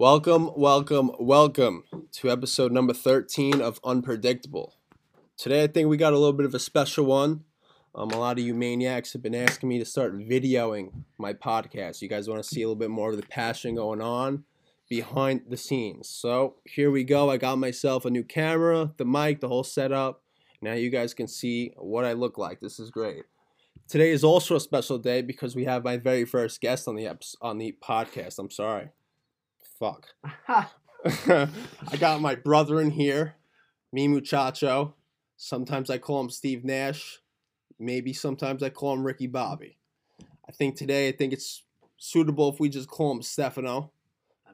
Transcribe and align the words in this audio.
Welcome, 0.00 0.52
welcome, 0.56 1.10
welcome 1.20 1.84
to 2.12 2.30
episode 2.30 2.72
number 2.72 2.94
13 2.94 3.60
of 3.60 3.78
Unpredictable. 3.84 4.72
Today, 5.36 5.62
I 5.62 5.66
think 5.66 5.90
we 5.90 5.98
got 5.98 6.14
a 6.14 6.18
little 6.18 6.32
bit 6.32 6.46
of 6.46 6.54
a 6.54 6.58
special 6.58 7.04
one. 7.04 7.44
Um, 7.94 8.10
a 8.12 8.18
lot 8.18 8.38
of 8.38 8.44
you 8.46 8.54
maniacs 8.54 9.12
have 9.12 9.20
been 9.20 9.34
asking 9.34 9.68
me 9.68 9.78
to 9.78 9.84
start 9.84 10.18
videoing 10.18 11.04
my 11.18 11.34
podcast. 11.34 12.00
You 12.00 12.08
guys 12.08 12.28
want 12.30 12.42
to 12.42 12.48
see 12.48 12.62
a 12.62 12.64
little 12.64 12.80
bit 12.80 12.88
more 12.88 13.10
of 13.10 13.18
the 13.18 13.26
passion 13.26 13.74
going 13.74 14.00
on 14.00 14.44
behind 14.88 15.42
the 15.50 15.58
scenes. 15.58 16.08
So, 16.08 16.54
here 16.64 16.90
we 16.90 17.04
go. 17.04 17.28
I 17.28 17.36
got 17.36 17.58
myself 17.58 18.06
a 18.06 18.10
new 18.10 18.24
camera, 18.24 18.94
the 18.96 19.04
mic, 19.04 19.42
the 19.42 19.48
whole 19.48 19.64
setup. 19.64 20.22
Now, 20.62 20.72
you 20.72 20.88
guys 20.88 21.12
can 21.12 21.28
see 21.28 21.74
what 21.76 22.06
I 22.06 22.14
look 22.14 22.38
like. 22.38 22.60
This 22.60 22.80
is 22.80 22.90
great. 22.90 23.24
Today 23.86 24.12
is 24.12 24.24
also 24.24 24.56
a 24.56 24.60
special 24.60 24.96
day 24.96 25.20
because 25.20 25.54
we 25.54 25.66
have 25.66 25.84
my 25.84 25.98
very 25.98 26.24
first 26.24 26.62
guest 26.62 26.88
on 26.88 26.96
the 26.96 27.06
episode, 27.06 27.36
on 27.42 27.58
the 27.58 27.76
podcast. 27.86 28.38
I'm 28.38 28.50
sorry. 28.50 28.92
Fuck. 29.80 30.08
I 30.46 31.96
got 31.98 32.20
my 32.20 32.34
brother 32.34 32.82
in 32.82 32.90
here, 32.90 33.36
me 33.92 34.08
muchacho. 34.08 34.94
Sometimes 35.38 35.88
I 35.88 35.96
call 35.96 36.20
him 36.20 36.28
Steve 36.28 36.64
Nash. 36.64 37.20
Maybe 37.78 38.12
sometimes 38.12 38.62
I 38.62 38.68
call 38.68 38.92
him 38.92 39.04
Ricky 39.04 39.26
Bobby. 39.26 39.78
I 40.46 40.52
think 40.52 40.76
today 40.76 41.08
I 41.08 41.12
think 41.12 41.32
it's 41.32 41.64
suitable 41.96 42.50
if 42.50 42.60
we 42.60 42.68
just 42.68 42.90
call 42.90 43.10
him 43.10 43.22
Stefano. 43.22 43.92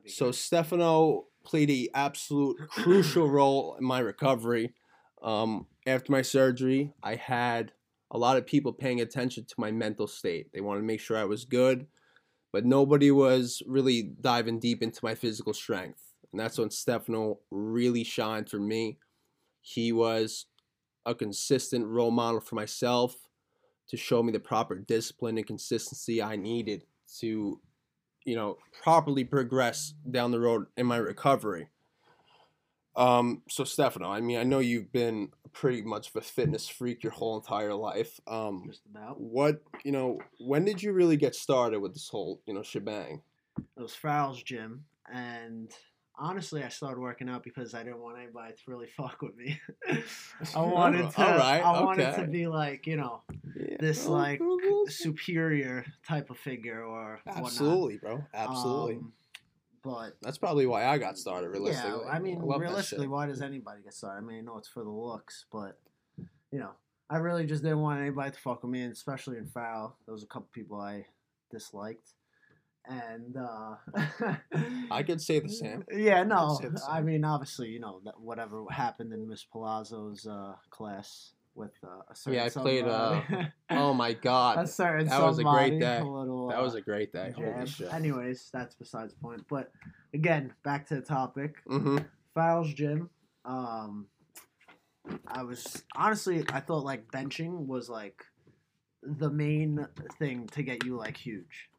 So 0.06 0.30
Stefano 0.30 1.24
played 1.44 1.70
a 1.70 1.88
absolute 1.92 2.56
crucial 2.68 3.28
role 3.28 3.74
in 3.80 3.84
my 3.84 3.98
recovery. 3.98 4.74
Um, 5.22 5.66
after 5.88 6.12
my 6.12 6.22
surgery, 6.22 6.92
I 7.02 7.16
had 7.16 7.72
a 8.12 8.18
lot 8.18 8.36
of 8.36 8.46
people 8.46 8.72
paying 8.72 9.00
attention 9.00 9.44
to 9.46 9.54
my 9.58 9.72
mental 9.72 10.06
state. 10.06 10.52
They 10.52 10.60
wanted 10.60 10.82
to 10.82 10.86
make 10.86 11.00
sure 11.00 11.16
I 11.16 11.24
was 11.24 11.44
good, 11.44 11.88
but 12.56 12.64
nobody 12.64 13.10
was 13.10 13.62
really 13.66 14.14
diving 14.22 14.58
deep 14.58 14.82
into 14.82 14.98
my 15.02 15.14
physical 15.14 15.52
strength. 15.52 16.00
And 16.32 16.40
that's 16.40 16.56
when 16.56 16.70
Stefano 16.70 17.40
really 17.50 18.02
shined 18.02 18.48
for 18.48 18.58
me. 18.58 18.96
He 19.60 19.92
was 19.92 20.46
a 21.04 21.14
consistent 21.14 21.84
role 21.84 22.10
model 22.10 22.40
for 22.40 22.54
myself 22.54 23.14
to 23.90 23.98
show 23.98 24.22
me 24.22 24.32
the 24.32 24.40
proper 24.40 24.74
discipline 24.74 25.36
and 25.36 25.46
consistency 25.46 26.22
I 26.22 26.36
needed 26.36 26.84
to, 27.18 27.60
you 28.24 28.36
know, 28.36 28.56
properly 28.82 29.24
progress 29.24 29.92
down 30.10 30.30
the 30.30 30.40
road 30.40 30.64
in 30.78 30.86
my 30.86 30.96
recovery. 30.96 31.68
Um, 32.96 33.42
so 33.50 33.64
Stefano, 33.64 34.10
I 34.10 34.22
mean, 34.22 34.38
I 34.38 34.44
know 34.44 34.60
you've 34.60 34.92
been 34.92 35.28
pretty 35.56 35.80
much 35.80 36.10
of 36.10 36.16
a 36.16 36.20
fitness 36.20 36.68
freak 36.68 37.02
your 37.02 37.12
whole 37.12 37.36
entire 37.36 37.74
life. 37.74 38.20
Um, 38.26 38.64
Just 38.66 38.82
about. 38.90 39.18
what 39.18 39.62
you 39.84 39.92
know, 39.92 40.18
when 40.38 40.64
did 40.64 40.82
you 40.82 40.92
really 40.92 41.16
get 41.16 41.34
started 41.34 41.80
with 41.80 41.94
this 41.94 42.08
whole 42.08 42.40
you 42.46 42.54
know 42.54 42.62
shebang? 42.62 43.22
It 43.58 43.80
was 43.80 43.94
Farrell's 43.94 44.42
gym, 44.42 44.84
and 45.12 45.72
honestly, 46.18 46.62
I 46.62 46.68
started 46.68 47.00
working 47.00 47.28
out 47.28 47.42
because 47.42 47.74
I 47.74 47.82
didn't 47.82 48.00
want 48.00 48.18
anybody 48.18 48.52
to 48.52 48.70
really 48.70 48.86
fuck 48.96 49.22
with 49.22 49.36
me. 49.36 49.58
I 50.54 50.60
wanted 50.60 51.10
to. 51.10 51.24
All 51.24 51.38
right, 51.38 51.64
I 51.64 51.82
wanted 51.82 52.14
to 52.16 52.26
be 52.26 52.46
like 52.46 52.86
you 52.86 52.96
know 52.96 53.22
Yeah, 53.54 53.76
this 53.80 54.06
oh, 54.06 54.12
like 54.12 54.40
oh, 54.42 54.60
oh, 54.62 54.86
superior 54.88 55.86
type 56.06 56.28
of 56.28 56.36
figure 56.36 56.82
or 56.84 57.20
whatnot. 57.24 57.46
Absolutely, 57.46 57.96
bro. 57.96 58.22
Absolutely. 58.34 58.96
Um, 58.96 59.12
but 59.86 60.16
That's 60.20 60.36
probably 60.36 60.66
why 60.66 60.84
I 60.84 60.98
got 60.98 61.16
started. 61.16 61.50
Realistically, 61.50 62.00
yeah, 62.04 62.10
I 62.10 62.18
mean, 62.18 62.40
that 62.40 62.58
realistically, 62.58 63.06
why 63.06 63.26
does 63.26 63.40
anybody 63.40 63.82
get 63.82 63.94
started? 63.94 64.18
I 64.18 64.26
mean, 64.26 64.38
I 64.38 64.40
know 64.40 64.58
it's 64.58 64.68
for 64.68 64.82
the 64.82 64.90
looks, 64.90 65.46
but 65.52 65.78
you 66.50 66.58
know, 66.58 66.72
I 67.08 67.18
really 67.18 67.46
just 67.46 67.62
didn't 67.62 67.80
want 67.80 68.00
anybody 68.00 68.32
to 68.32 68.38
fuck 68.38 68.64
with 68.64 68.72
me, 68.72 68.82
and 68.82 68.92
especially 68.92 69.38
in 69.38 69.46
Farrell. 69.46 69.96
There 70.04 70.12
was 70.12 70.24
a 70.24 70.26
couple 70.26 70.48
people 70.52 70.80
I 70.80 71.06
disliked, 71.52 72.14
and 72.84 73.36
uh 73.36 73.76
I 74.90 75.04
could 75.04 75.20
say 75.20 75.38
the 75.38 75.48
same. 75.62 75.84
Yeah, 75.92 76.24
no, 76.24 76.58
say 76.60 76.68
the 76.68 76.82
I 76.90 77.02
mean, 77.02 77.24
obviously, 77.24 77.68
you 77.68 77.78
know, 77.78 78.00
that 78.04 78.20
whatever 78.20 78.64
happened 78.68 79.12
in 79.12 79.28
Miss 79.28 79.46
Palazzo's 79.54 80.26
uh, 80.26 80.54
class 80.70 81.35
with 81.56 81.72
uh, 81.82 82.02
a 82.10 82.14
certain 82.14 82.38
Yeah, 82.38 82.44
I 82.44 82.48
played, 82.50 82.84
somebody- 82.84 83.48
Oh 83.70 83.94
my 83.94 84.12
god, 84.28 84.58
a 84.58 84.66
certain 84.66 85.08
that 85.08 85.22
was 85.22 85.38
a 85.38 85.44
great 85.44 85.80
day. 85.80 85.98
A 85.98 86.04
little, 86.04 86.48
that 86.48 86.62
was 86.62 86.74
uh, 86.74 86.78
a 86.78 86.80
great 86.80 87.12
day. 87.12 87.32
Holy 87.34 87.66
shit. 87.66 87.92
Anyways, 87.92 88.50
that's 88.52 88.74
besides 88.74 89.14
the 89.14 89.20
point. 89.20 89.44
But 89.48 89.72
again, 90.14 90.52
back 90.62 90.86
to 90.88 90.96
the 90.96 91.02
topic. 91.02 91.56
Mm-hmm. 91.68 91.98
Farrell's 92.34 92.72
gym. 92.74 93.10
Um, 93.44 94.06
I 95.26 95.42
was 95.42 95.84
honestly, 95.96 96.44
I 96.52 96.60
thought 96.60 96.84
like 96.84 97.10
benching 97.10 97.66
was 97.66 97.88
like 97.88 98.24
the 99.02 99.30
main 99.30 99.86
thing 100.18 100.46
to 100.48 100.62
get 100.62 100.84
you 100.84 100.96
like 100.96 101.16
huge. 101.16 101.70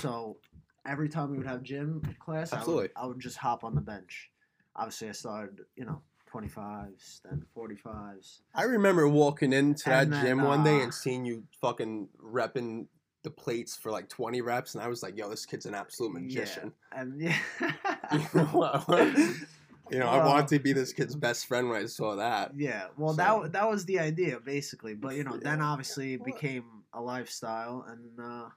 So 0.00 0.38
every 0.86 1.08
time 1.08 1.30
we 1.30 1.38
would 1.38 1.46
have 1.46 1.62
gym 1.62 2.02
class, 2.18 2.52
I 2.52 2.56
would, 2.56 2.60
Absolutely. 2.60 2.88
I 2.96 3.06
would 3.06 3.20
just 3.20 3.36
hop 3.36 3.64
on 3.64 3.74
the 3.74 3.80
bench. 3.80 4.30
Obviously, 4.76 5.08
I 5.08 5.12
started, 5.12 5.60
you 5.76 5.84
know, 5.84 6.02
25s, 6.34 7.22
then 7.22 7.44
45s. 7.56 8.40
I 8.54 8.64
remember 8.64 9.08
walking 9.08 9.52
into 9.52 9.88
that 9.90 10.10
then, 10.10 10.24
gym 10.24 10.42
one 10.42 10.64
day 10.64 10.80
uh, 10.80 10.84
and 10.84 10.94
seeing 10.94 11.24
you 11.24 11.44
fucking 11.60 12.08
repping 12.22 12.86
the 13.22 13.30
plates 13.30 13.76
for 13.76 13.90
like 13.90 14.08
20 14.08 14.40
reps, 14.42 14.74
and 14.74 14.82
I 14.82 14.88
was 14.88 15.02
like, 15.02 15.16
yo, 15.16 15.30
this 15.30 15.46
kid's 15.46 15.66
an 15.66 15.74
absolute 15.74 16.12
magician. 16.12 16.72
And 16.92 17.20
yeah. 17.20 17.36
You 18.12 18.18
know, 18.34 18.82
you 19.90 19.98
know 19.98 20.08
I 20.08 20.18
Uh, 20.20 20.26
wanted 20.26 20.48
to 20.48 20.58
be 20.58 20.72
this 20.72 20.92
kid's 20.92 21.14
best 21.14 21.46
friend 21.46 21.68
when 21.70 21.82
I 21.82 21.86
saw 21.86 22.16
that. 22.16 22.52
Yeah, 22.56 22.88
well, 22.98 23.14
So- 23.14 23.42
that 23.42 23.52
that 23.52 23.70
was 23.70 23.84
the 23.86 23.98
idea 24.00 24.40
basically, 24.40 24.94
but 24.94 25.14
you 25.16 25.24
know, 25.24 25.36
then 25.38 25.60
obviously 25.62 26.14
it 26.14 26.24
became 26.24 26.64
a 26.92 27.00
lifestyle, 27.00 27.86
and 27.88 28.20
uh, 28.20 28.48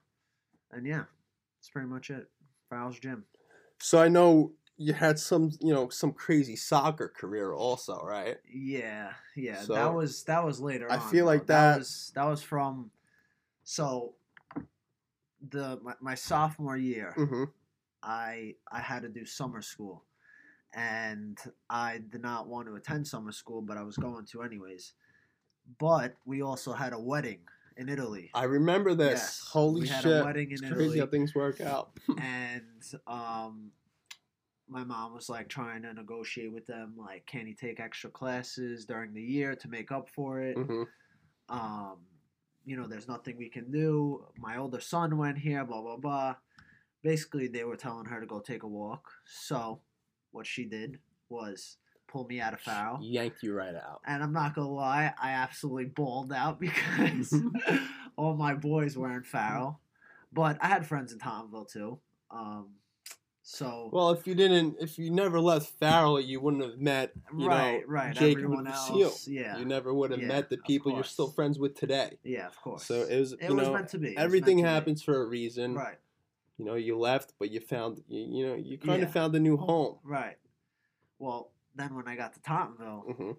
and 0.72 0.86
yeah, 0.86 1.04
that's 1.58 1.70
pretty 1.70 1.88
much 1.88 2.10
it. 2.10 2.28
Farrell's 2.68 2.98
gym. 2.98 3.24
So 3.80 3.98
I 4.00 4.08
know 4.08 4.52
you 4.78 4.92
had 4.92 5.18
some, 5.18 5.50
you 5.60 5.74
know, 5.74 5.88
some 5.88 6.12
crazy 6.12 6.54
soccer 6.56 7.08
career 7.08 7.52
also, 7.52 8.00
right? 8.02 8.36
Yeah, 8.48 9.10
yeah, 9.36 9.60
So, 9.60 9.74
that 9.74 9.92
was 9.92 10.22
that 10.24 10.44
was 10.44 10.60
later. 10.60 10.90
I 10.90 10.96
on, 10.96 11.10
feel 11.10 11.26
like 11.26 11.46
though. 11.46 11.54
that- 11.54 11.78
was 11.78 12.12
that 12.14 12.24
was 12.24 12.42
from 12.42 12.90
so 13.64 14.14
the 15.50 15.78
my, 15.82 15.94
my 16.00 16.14
sophomore 16.14 16.76
year. 16.76 17.12
Mm-hmm. 17.16 17.44
I 18.02 18.54
I 18.70 18.80
had 18.80 19.02
to 19.02 19.08
do 19.08 19.24
summer 19.24 19.62
school, 19.62 20.04
and 20.72 21.36
I 21.68 21.98
did 22.10 22.22
not 22.22 22.46
want 22.46 22.68
to 22.68 22.76
attend 22.76 23.06
summer 23.08 23.32
school, 23.32 23.60
but 23.60 23.76
I 23.76 23.82
was 23.82 23.96
going 23.96 24.26
to 24.26 24.42
anyways. 24.42 24.94
But 25.78 26.14
we 26.24 26.40
also 26.40 26.72
had 26.72 26.92
a 26.92 26.98
wedding 27.00 27.40
in 27.78 27.88
Italy, 27.88 28.30
I 28.34 28.44
remember 28.44 28.94
this. 28.94 29.20
Yes, 29.20 29.48
Holy 29.52 29.82
we 29.82 29.88
had 29.88 30.02
shit. 30.02 30.20
a 30.20 30.24
wedding 30.24 30.48
in 30.50 30.64
it's 30.64 30.68
crazy 30.72 30.98
how 30.98 31.06
things 31.06 31.34
work 31.34 31.60
out. 31.60 31.90
and 32.20 32.62
um, 33.06 33.70
my 34.68 34.84
mom 34.84 35.14
was 35.14 35.28
like 35.28 35.48
trying 35.48 35.82
to 35.82 35.92
negotiate 35.92 36.52
with 36.52 36.66
them, 36.66 36.94
like, 36.96 37.26
can 37.26 37.46
he 37.46 37.54
take 37.54 37.80
extra 37.80 38.10
classes 38.10 38.84
during 38.84 39.14
the 39.14 39.22
year 39.22 39.54
to 39.56 39.68
make 39.68 39.90
up 39.90 40.08
for 40.08 40.40
it? 40.40 40.56
hmm 40.56 40.82
um, 41.48 41.96
you 42.64 42.76
know, 42.76 42.86
there's 42.86 43.08
nothing 43.08 43.36
we 43.38 43.48
can 43.48 43.70
do. 43.70 44.24
My 44.38 44.58
older 44.58 44.80
son 44.80 45.16
went 45.16 45.38
here, 45.38 45.64
blah 45.64 45.80
blah 45.80 45.96
blah. 45.96 46.36
Basically, 47.02 47.48
they 47.48 47.64
were 47.64 47.76
telling 47.76 48.06
her 48.06 48.20
to 48.20 48.26
go 48.26 48.40
take 48.40 48.62
a 48.62 48.68
walk. 48.68 49.10
So, 49.24 49.80
what 50.32 50.46
she 50.46 50.64
did 50.64 50.98
was 51.30 51.78
pull 52.08 52.26
me 52.26 52.40
out 52.40 52.54
of 52.54 52.60
Farrell. 52.60 52.98
Yanked 53.00 53.42
you 53.42 53.54
right 53.54 53.74
out. 53.74 54.00
And 54.06 54.22
I'm 54.22 54.32
not 54.32 54.54
gonna 54.54 54.70
lie, 54.70 55.12
I 55.20 55.30
absolutely 55.30 55.86
bawled 55.86 56.32
out 56.32 56.60
because 56.60 57.34
all 58.16 58.34
my 58.34 58.54
boys 58.54 58.96
were 58.96 59.12
in 59.12 59.22
Farrell. 59.22 59.80
But 60.32 60.58
I 60.60 60.66
had 60.66 60.86
friends 60.86 61.12
in 61.12 61.18
Tottenville 61.18 61.70
too. 61.70 61.98
Um, 62.30 62.72
so 63.48 63.88
Well, 63.90 64.10
if 64.10 64.26
you 64.26 64.34
didn't, 64.34 64.76
if 64.78 64.98
you 64.98 65.10
never 65.10 65.40
left 65.40 65.70
Farrell, 65.78 66.20
you 66.20 66.38
wouldn't 66.38 66.62
have 66.62 66.78
met, 66.78 67.12
you 67.34 67.48
right, 67.48 67.80
know, 67.80 67.82
right. 67.86 68.14
Jacob 68.14 68.44
Everyone 68.44 68.66
else, 68.66 69.26
yeah, 69.26 69.56
You 69.58 69.64
never 69.64 69.94
would 69.94 70.10
have 70.10 70.20
Yeah, 70.20 70.28
met 70.28 70.50
the 70.50 70.58
people 70.58 70.92
you're 70.92 71.02
still 71.02 71.28
friends 71.28 71.58
with 71.58 71.74
today. 71.74 72.18
yeah, 72.22 72.46
of 72.46 72.60
course. 72.60 72.84
So 72.84 73.04
it 73.04 73.18
was, 73.18 73.32
it 73.32 73.48
you 73.48 73.54
was 73.54 73.68
know, 73.68 73.72
meant 73.72 73.88
to 73.88 73.98
be. 73.98 74.08
It 74.08 74.18
everything 74.18 74.58
to 74.58 74.64
be. 74.64 74.68
happens 74.68 75.02
for 75.02 75.22
a 75.22 75.24
reason. 75.24 75.74
Right. 75.74 75.96
You 76.58 76.66
know, 76.66 76.74
you 76.74 76.98
left, 76.98 77.32
but 77.38 77.50
you 77.50 77.60
found, 77.60 78.02
you, 78.06 78.20
you 78.20 78.46
know, 78.46 78.54
you 78.54 78.76
kind 78.76 79.00
Yeah. 79.00 79.06
of 79.06 79.12
found 79.14 79.34
a 79.34 79.40
new 79.40 79.56
home. 79.56 79.96
Right. 80.04 80.36
Well, 81.18 81.50
then 81.74 81.94
when 81.94 82.06
I 82.06 82.16
got 82.16 82.34
to 82.34 82.40
Tottenville, 82.40 83.16
hmm 83.16 83.30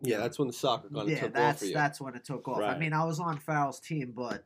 Yeah, 0.00 0.18
that's 0.18 0.36
when 0.36 0.48
the 0.48 0.52
soccer 0.52 0.88
kind 0.88 1.02
of 1.08 1.14
yeah, 1.14 1.20
took 1.20 1.34
that's 1.34 1.54
off 1.54 1.58
for 1.60 1.66
you. 1.66 1.74
that's 1.74 2.00
when 2.00 2.16
it 2.16 2.24
took 2.24 2.48
off. 2.48 2.60
I 2.60 2.76
mean, 2.76 2.92
I 2.92 3.04
was 3.04 3.20
on 3.20 3.38
Farrell's 3.38 3.78
team, 3.78 4.14
but 4.16 4.44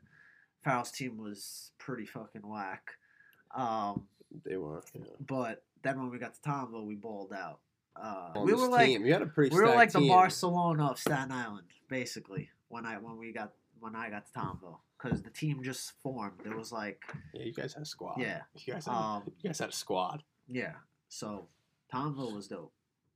Farrell's 0.62 0.90
team 0.90 1.17
was 1.17 1.73
pretty 1.78 2.05
fucking 2.05 2.46
whack. 2.46 2.90
Um, 3.56 4.06
They 4.44 4.56
were. 4.56 4.82
Yeah. 4.94 5.02
but 5.26 5.62
then 5.82 5.99
when 5.99 6.11
we 6.11 6.19
got 6.19 6.34
to 6.34 6.40
Tottenville, 6.40 6.84
we 6.87 6.94
balled 6.94 7.32
out. 7.32 7.61
Uh, 7.94 8.31
we 8.44 8.52
were 8.52 8.69
like 8.69 8.87
team. 8.87 9.06
you 9.06 9.12
had 9.12 9.23
a 9.23 9.26
pretty 9.26 9.55
we 9.55 9.61
were 9.62 9.69
like 9.75 9.93
the. 9.93 10.06
Barcelona 10.06 10.87
of 10.88 10.99
Staten 10.99 11.32
Island, 11.32 11.67
basically. 11.88 12.50
When 12.69 12.84
I 12.84 12.99
when 12.99 13.17
we 13.17 13.32
got 13.32 13.52
when 13.81 13.94
I 13.96 14.11
got 14.11 14.26
to 14.26 14.38
Tottenville, 14.38 14.78
because 15.00 15.23
the 15.23 15.31
team 15.31 15.62
just 15.62 15.93
formed. 16.02 16.40
It 16.44 16.55
was 16.56 16.73
like 16.73 17.00
Yeah, 17.32 17.44
you 17.44 17.52
guys 17.55 17.73
had 17.75 17.84
a 17.84 17.87
squad. 17.87 18.17
yeah, 18.19 18.40
You 18.55 18.75
guys 18.75 18.87
had, 18.87 18.93
um, 18.94 19.23
you 19.40 19.49
guys 19.49 19.58
had 19.61 19.70
a 19.70 19.73
squad. 19.73 20.23
yeah. 20.49 20.73
So 21.08 21.49
Tottenville 21.93 22.34
was 22.34 22.49
dope. 22.49 22.73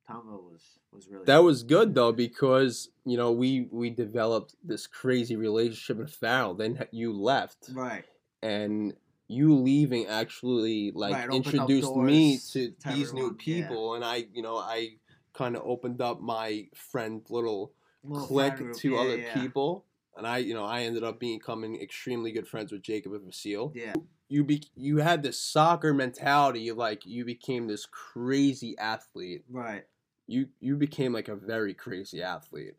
Tottenville 0.08 0.44
was 0.50 0.62
was 0.92 1.08
really 1.08 1.24
That 1.26 1.36
dope. 1.36 1.44
was 1.44 1.62
good 1.62 1.94
though 1.94 2.12
because 2.12 2.88
you 3.04 3.16
know 3.18 3.32
we 3.32 3.68
we 3.70 3.90
developed 3.90 4.54
this 4.64 4.86
crazy 4.86 5.36
relationship 5.36 5.98
with 5.98 6.10
Farrell. 6.14 6.54
Then 6.54 6.78
you 6.90 7.12
left, 7.12 7.68
right. 7.74 8.04
and 8.42 8.94
you 9.30 9.54
leaving 9.54 10.06
actually 10.06 10.90
like 10.94 11.14
Right, 11.14 11.30
introduced 11.30 11.94
me 11.94 12.38
to, 12.52 12.70
to 12.70 12.88
these 12.92 13.12
new 13.12 13.26
everyone, 13.26 13.36
yeah. 13.44 13.68
people 13.68 13.94
and 13.94 14.04
I 14.04 14.26
you 14.32 14.42
know 14.42 14.56
I 14.56 14.96
kind 15.34 15.54
of 15.56 15.62
opened 15.64 16.00
up 16.02 16.20
my 16.20 16.66
friend 16.74 17.22
little 17.30 17.72
Little 18.02 18.26
clique 18.26 18.72
to 18.78 18.90
yeah, 18.90 18.98
other 18.98 19.18
yeah. 19.18 19.34
people 19.34 19.84
and 20.16 20.26
I 20.26 20.38
you 20.38 20.54
know 20.54 20.64
I 20.64 20.82
ended 20.82 21.04
up 21.04 21.20
becoming 21.20 21.80
extremely 21.80 22.32
good 22.32 22.48
friends 22.48 22.72
with 22.72 22.82
Jacob 22.82 23.12
and 23.12 23.24
Vasile. 23.26 23.72
Yeah, 23.74 23.94
You 24.28 24.42
be 24.42 24.62
you 24.74 24.98
had 24.98 25.22
this 25.22 25.38
soccer 25.40 25.94
mentality 25.94 26.72
like 26.72 27.06
you 27.06 27.24
became 27.24 27.68
this 27.68 27.86
crazy 27.86 28.76
athlete 28.78 29.44
right. 29.50 29.84
you 30.26 30.48
you 30.60 30.76
became 30.76 31.12
like 31.12 31.28
a 31.28 31.36
very 31.36 31.74
crazy 31.74 32.22
athlete 32.22 32.74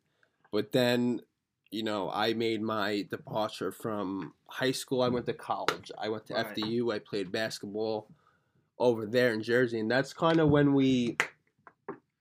but 0.52 0.72
then 0.72 1.22
you 1.72 1.84
know 1.84 2.10
i 2.14 2.34
made 2.34 2.62
my 2.62 3.06
departure 3.10 3.72
from 3.72 4.34
high 4.48 4.72
school 4.72 5.02
i 5.02 5.08
went 5.08 5.26
to 5.26 5.34
college 5.34 5.92
i 5.98 6.10
went 6.10 6.26
to 6.28 6.34
Right. 6.34 6.56
fdu 6.56 6.94
i 6.94 7.00
played 7.00 7.32
basketball 7.32 8.08
over 8.78 9.06
there 9.06 9.34
in 9.34 9.42
jersey 9.42 9.80
and 9.80 9.90
that's 9.90 10.12
kind 10.14 10.40
of 10.40 10.50
when 10.50 10.74
we 10.74 11.18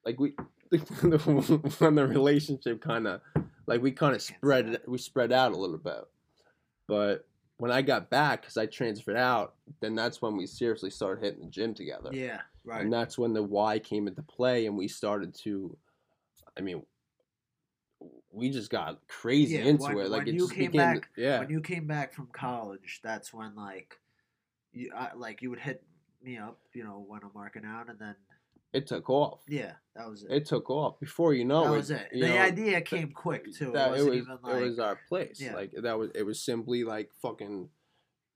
like 0.04 0.18
we 0.20 0.34
when 0.70 1.94
the 1.96 2.06
relationship 2.08 2.80
kind 2.80 3.06
of 3.08 3.20
like 3.66 3.82
we 3.82 3.90
kind 3.90 4.14
of 4.14 4.22
spread 4.22 4.80
we 4.86 4.98
spread 4.98 5.32
out 5.32 5.52
a 5.52 5.56
little 5.56 5.78
bit 5.78 6.04
but 6.86 7.26
when 7.58 7.70
i 7.72 7.82
got 7.82 8.08
back 8.08 8.42
because 8.42 8.56
i 8.56 8.66
transferred 8.66 9.16
out 9.16 9.54
then 9.80 9.94
that's 9.96 10.22
when 10.22 10.36
we 10.36 10.46
seriously 10.46 10.90
started 10.90 11.24
hitting 11.24 11.40
the 11.40 11.50
gym 11.50 11.74
together 11.74 12.10
Yeah, 12.12 12.40
right. 12.64 12.82
and 12.82 12.92
that's 12.92 13.18
when 13.18 13.32
the 13.32 13.42
Y 13.42 13.78
came 13.80 14.06
into 14.06 14.22
play 14.22 14.66
and 14.66 14.76
we 14.76 14.86
started 14.86 15.34
to 15.42 15.76
i 16.56 16.60
mean 16.60 16.82
we 18.32 18.50
just 18.50 18.70
got 18.70 18.98
crazy 19.08 19.56
Yeah, 19.56 19.64
into 19.64 19.82
when- 19.84 19.98
it 19.98 20.08
like 20.10 20.18
when 20.26 20.28
it 20.28 20.34
you 20.34 20.48
came 20.48 20.70
became 20.70 20.94
back- 20.94 21.08
yeah 21.16 21.40
When 21.40 21.50
you 21.50 21.60
came 21.60 21.86
back 21.86 22.12
from 22.12 22.28
college, 22.32 23.00
that's 23.02 23.32
when 23.34 23.54
like 23.56 23.98
you 24.72 24.92
I, 24.94 25.12
like 25.14 25.42
you 25.42 25.50
would 25.50 25.58
hit 25.60 25.82
me 26.22 26.38
up, 26.38 26.58
you 26.74 26.84
know, 26.84 27.04
when 27.06 27.22
I'm 27.22 27.32
working 27.34 27.64
out, 27.64 27.88
and 27.88 27.98
then 27.98 28.14
it 28.72 28.86
took 28.86 29.10
off 29.10 29.40
yeah, 29.48 29.72
that 29.96 30.08
was 30.08 30.22
it. 30.22 30.30
it 30.30 30.46
took 30.46 30.70
off 30.70 31.00
before 31.00 31.34
you 31.34 31.44
know 31.44 31.64
that 31.64 31.72
it 31.72 31.76
was 31.76 31.90
it. 31.90 32.08
The 32.12 32.20
know, 32.20 32.38
idea 32.38 32.80
came 32.80 33.10
quick 33.10 33.52
too. 33.52 33.72
that 33.72 33.92
it 33.94 34.06
it 34.06 34.14
even 34.14 34.38
like 34.42 34.54
it 34.56 34.62
was 34.62 34.78
our 34.78 34.96
place 35.08 35.40
Yeah. 35.40 35.54
like 35.54 35.72
that 35.72 35.98
was 35.98 36.10
it 36.14 36.22
was 36.24 36.40
simply 36.40 36.84
like 36.84 37.10
fucking 37.20 37.68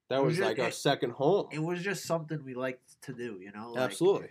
that 0.08 0.19
was 0.23 0.31
was 0.31 0.37
just- 0.38 0.49
like 0.49 0.58
our 0.58 0.69
it- 0.69 0.75
second 0.75 1.11
home 1.12 1.47
it 1.52 1.61
was 1.62 1.82
just 1.82 2.05
something 2.05 2.43
we 2.44 2.55
liked 2.55 3.00
to 3.02 3.12
do, 3.12 3.38
you 3.40 3.52
know. 3.52 3.70
Like, 3.73 3.85
absolutely 3.85 4.31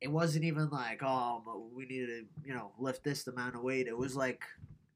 It 0.00 0.12
wasn't 0.12 0.44
even 0.44 0.70
like 0.70 1.02
um 1.02 1.42
we 1.74 1.86
needed 1.86 2.06
to 2.08 2.48
you 2.48 2.54
know 2.54 2.70
lift 2.78 3.02
this 3.02 3.26
amount 3.26 3.56
of 3.56 3.62
weight. 3.62 3.88
It 3.88 3.98
was 3.98 4.14
like 4.14 4.44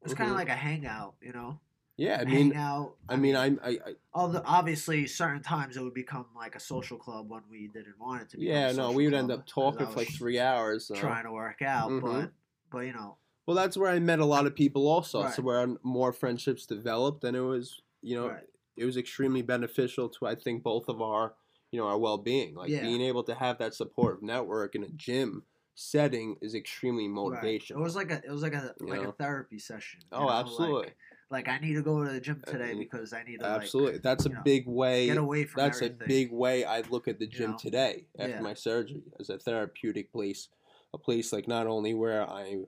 it 0.00 0.04
was 0.04 0.14
kind 0.14 0.30
of 0.30 0.36
like 0.36 0.48
a 0.48 0.54
hangout, 0.56 1.14
you 1.20 1.32
know. 1.32 1.58
yeah 1.96 2.18
I 2.20 2.24
mean 2.24 2.50
hangout. 2.52 2.96
i 3.08 3.16
mean 3.16 3.36
i 3.36 3.46
i, 3.46 3.70
I 3.70 3.78
Although 4.12 4.42
obviously, 4.46 5.06
certain 5.06 5.42
times 5.42 5.76
it 5.76 5.82
would 5.82 5.92
become 5.94 6.26
like 6.34 6.54
a 6.54 6.60
social 6.60 6.96
club 6.96 7.28
when 7.30 7.42
we 7.50 7.68
didn't 7.68 7.98
want 7.98 8.22
it 8.22 8.28
to. 8.30 8.36
A 8.38 8.40
yeah 8.40 8.72
no 8.72 8.92
we 8.92 9.04
would 9.04 9.14
end 9.14 9.30
up 9.30 9.46
talking 9.46 9.86
for 9.86 10.00
like 10.00 10.08
three 10.08 10.38
hours 10.38 10.86
so. 10.86 10.94
trying 10.94 11.24
to 11.24 11.32
work 11.32 11.60
out, 11.62 11.90
Mhm. 11.90 12.02
but 12.02 12.32
but 12.70 12.78
you 12.80 12.92
know, 12.92 13.16
Well, 13.46 13.56
that's 13.56 13.76
where 13.76 13.90
I 13.90 13.98
met 13.98 14.18
a 14.18 14.24
lot 14.24 14.46
of 14.46 14.54
people 14.54 14.88
also. 14.88 15.26
So 15.26 15.42
where 15.42 15.66
more 15.82 16.12
friendships 16.12 16.66
developed, 16.66 17.22
and 17.24 17.36
it 17.36 17.40
was, 17.42 17.80
you 18.02 18.16
know, 18.16 18.28
right, 18.28 18.44
it 18.76 18.84
was 18.84 18.96
extremely 18.96 19.42
beneficial 19.42 20.08
to 20.10 20.26
I 20.26 20.34
think 20.34 20.62
both 20.62 20.88
of 20.88 21.00
our, 21.00 21.34
you 21.70 21.78
know, 21.80 21.86
our 21.86 21.98
well 21.98 22.18
being. 22.18 22.54
Like 22.54 22.70
Yeah. 22.70 22.80
being 22.80 23.00
able 23.02 23.22
to 23.24 23.34
have 23.34 23.58
that 23.58 23.74
supportive 23.74 24.22
network 24.22 24.74
in 24.74 24.82
a 24.82 24.88
gym 24.88 25.44
setting 25.76 26.36
is 26.40 26.54
extremely 26.54 27.06
right. 27.06 27.12
motivational. 27.12 27.70
It 27.70 27.78
was 27.78 27.94
like 27.94 28.10
a 28.10 28.16
it 28.24 28.30
was 28.30 28.42
like 28.42 28.54
a 28.54 28.74
You 28.80 28.86
like 28.88 29.02
know? 29.02 29.10
a 29.10 29.12
therapy 29.12 29.58
session. 29.58 30.00
oh, 30.10 30.26
know, 30.26 30.30
absolutely, 30.30 30.86
Like, 30.86 30.96
like 31.30 31.48
I 31.48 31.58
need 31.58 31.74
to 31.74 31.82
go 31.82 32.02
to 32.04 32.10
the 32.10 32.20
gym 32.20 32.42
I 32.46 32.50
today 32.50 32.68
mean, 32.68 32.78
because 32.78 33.12
I 33.12 33.22
need 33.22 33.40
to 33.40 33.46
absolutely. 33.46 33.98
that's 33.98 34.26
a 34.26 34.30
know, 34.30 34.42
big 34.42 34.66
way. 34.66 35.06
get 35.06 35.18
away 35.18 35.44
from 35.44 35.62
That's 35.62 35.82
everything. 35.82 36.06
a 36.06 36.08
big 36.08 36.32
way 36.32 36.64
I 36.64 36.80
look 36.80 37.06
at 37.08 37.18
the 37.18 37.26
gym 37.26 37.56
today 37.56 38.06
after 38.18 38.30
Yeah. 38.30 38.40
my 38.42 38.54
surgery 38.54 39.02
as 39.20 39.30
a 39.30 39.38
therapeutic 39.38 40.12
place, 40.12 40.48
a 40.94 40.98
place 40.98 41.32
like 41.32 41.46
not 41.46 41.66
only 41.66 41.94
where 41.94 42.28
I, 42.28 42.64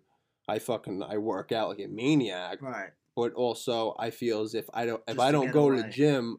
I 0.46 0.58
fucking 0.58 1.02
I 1.02 1.18
work 1.18 1.52
out 1.52 1.68
like 1.70 1.80
a 1.80 1.88
maniac, 1.88 2.58
right. 2.60 2.90
but 3.16 3.32
also 3.34 3.94
I 3.98 4.10
feel 4.10 4.42
as 4.42 4.54
if 4.54 4.68
I 4.74 4.86
don't 4.86 5.02
if 5.08 5.18
I 5.18 5.32
don't 5.32 5.50
go 5.50 5.70
to 5.70 5.82
the 5.82 5.88
gym, 5.88 6.38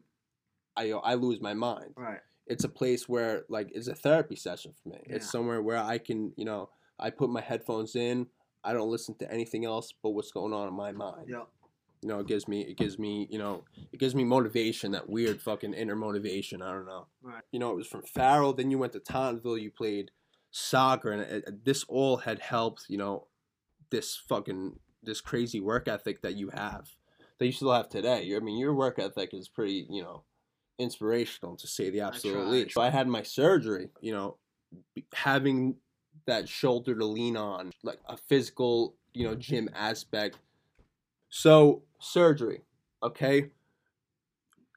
I 0.76 0.90
I 0.92 1.14
lose 1.14 1.40
my 1.40 1.54
mind. 1.54 1.94
Right. 1.96 2.20
It's 2.50 2.64
a 2.64 2.68
place 2.68 3.08
where 3.08 3.44
like 3.48 3.70
it's 3.74 3.88
a 3.88 3.94
therapy 3.94 4.36
session 4.36 4.72
for 4.82 4.90
me. 4.90 4.98
Yeah. 5.06 5.16
It's 5.16 5.30
somewhere 5.30 5.62
where 5.62 5.78
I 5.78 5.98
can 5.98 6.32
you 6.36 6.44
know 6.44 6.68
I 6.98 7.10
put 7.10 7.30
my 7.30 7.40
headphones 7.40 7.96
in. 7.96 8.26
I 8.62 8.72
don't 8.74 8.90
listen 8.90 9.14
to 9.20 9.32
anything 9.32 9.64
else 9.64 9.94
but 10.02 10.10
what's 10.10 10.32
going 10.32 10.52
on 10.52 10.68
in 10.68 10.74
my 10.74 10.92
mind. 10.92 11.28
Yep. 11.28 11.48
You 12.02 12.08
know, 12.08 12.18
it 12.20 12.26
gives 12.26 12.46
me 12.48 12.60
it 12.62 12.76
gives 12.76 12.98
me 12.98 13.26
you 13.30 13.38
know 13.38 13.64
it 13.92 13.98
gives 14.00 14.14
me 14.14 14.24
motivation. 14.24 14.92
That 14.92 15.08
weird 15.08 15.40
fucking 15.40 15.74
inner 15.74 15.96
motivation. 15.96 16.60
I 16.62 16.72
don't 16.72 16.86
know. 16.86 17.06
Right. 17.22 17.42
You 17.52 17.58
know, 17.60 17.70
it 17.70 17.76
was 17.76 17.86
from 17.86 18.02
Farrell. 18.02 18.52
Then 18.52 18.70
you 18.70 18.78
went 18.78 18.92
to 18.94 19.00
Tottenville. 19.00 19.60
You 19.60 19.70
played 19.70 20.10
soccer, 20.50 21.10
and 21.12 21.22
it, 21.22 21.44
it- 21.46 21.64
this 21.64 21.84
all 21.88 22.18
had 22.18 22.40
helped. 22.40 22.86
You 22.88 22.98
know, 22.98 23.26
this 23.90 24.16
fucking 24.16 24.78
this 25.02 25.20
crazy 25.20 25.60
work 25.60 25.88
ethic 25.88 26.20
that 26.22 26.34
you 26.36 26.50
have, 26.50 26.88
that 27.38 27.46
you 27.46 27.52
still 27.52 27.72
have 27.72 27.88
today. 27.88 28.34
I 28.36 28.40
mean, 28.40 28.58
your 28.58 28.74
work 28.74 28.98
ethic 28.98 29.30
is 29.32 29.48
pretty, 29.48 29.86
you 29.88 30.02
know, 30.02 30.22
inspirational 30.80 31.56
to 31.56 31.66
say 31.66 31.90
the 31.90 32.00
absolute 32.00 32.48
least. 32.48 32.74
So 32.74 32.80
I 32.80 32.90
had 32.90 33.06
my 33.06 33.22
surgery. 33.22 33.88
You 34.00 34.12
know, 34.12 34.36
having 35.14 35.76
that 36.26 36.48
shoulder 36.48 36.94
to 36.94 37.04
lean 37.04 37.36
on, 37.36 37.72
like 37.82 37.98
a 38.08 38.16
physical, 38.16 38.94
you 39.14 39.24
know, 39.24 39.34
gym 39.34 39.66
mm-hmm. 39.66 39.76
aspect. 39.76 40.38
So 41.28 41.82
surgery, 41.98 42.62
okay. 43.02 43.50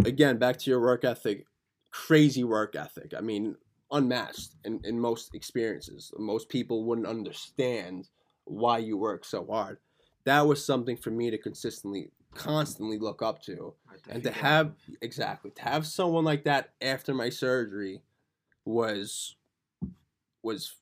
Again, 0.06 0.38
back 0.38 0.58
to 0.60 0.70
your 0.70 0.82
work 0.82 1.04
ethic, 1.04 1.46
crazy 1.92 2.44
work 2.44 2.76
ethic. 2.76 3.14
I 3.18 3.22
mean, 3.22 3.56
unmatched 3.92 4.56
in, 4.66 4.82
in 4.84 5.00
most 5.00 5.34
experiences. 5.36 6.12
Most 6.18 6.50
people 6.50 6.84
wouldn't 6.84 7.08
understand 7.08 8.10
why 8.46 8.80
you 8.80 8.98
work 8.98 9.24
so 9.24 9.46
hard. 9.46 9.78
That 10.26 10.48
was 10.48 10.66
something 10.66 10.98
for 10.98 11.12
me 11.12 11.30
to 11.30 11.38
consistently, 11.38 12.10
constantly 12.36 12.98
look 12.98 13.22
up 13.22 13.42
to. 13.44 13.74
And 14.10 14.24
to 14.24 14.32
have, 14.32 14.68
off. 14.68 14.74
exactly, 15.02 15.52
to 15.52 15.62
have 15.64 15.86
someone 15.86 16.26
like 16.26 16.44
that 16.44 16.74
after 16.82 17.14
my 17.14 17.30
surgery 17.30 18.02
was, 18.66 19.36
was 20.42 20.74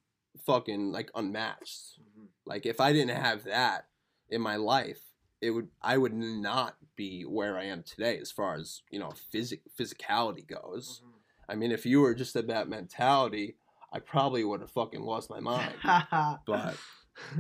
fucking 0.46 0.92
like 0.92 1.12
unmatched. 1.16 2.00
Mhm. 2.00 2.28
Like 2.46 2.66
if 2.66 2.80
I 2.80 2.94
didn't 2.94 3.16
have 3.16 3.44
that 3.46 3.88
in 4.30 4.42
my 4.42 4.56
life, 4.56 5.02
it 5.42 5.52
would 5.52 5.70
I 5.82 5.98
would 5.98 6.14
not 6.14 6.78
be 6.96 7.24
where 7.24 7.58
I 7.58 7.66
am 7.66 7.84
today 7.84 8.18
as 8.20 8.32
far 8.32 8.56
as, 8.56 8.82
you 8.92 9.00
know, 9.00 9.12
physic 9.32 9.62
physicality 9.78 10.46
goes. 10.48 11.02
Mhm. 11.04 11.10
I 11.50 11.56
mean, 11.56 11.72
if 11.72 11.86
you 11.86 12.02
were 12.02 12.14
just 12.16 12.36
at 12.36 12.48
that 12.48 12.70
mentality, 12.70 13.58
I 13.92 14.00
probably 14.00 14.44
would 14.44 14.62
have 14.62 14.72
fucking 14.72 15.02
lost 15.02 15.30
my 15.30 15.40
mind. 15.40 15.76
But 16.46 16.78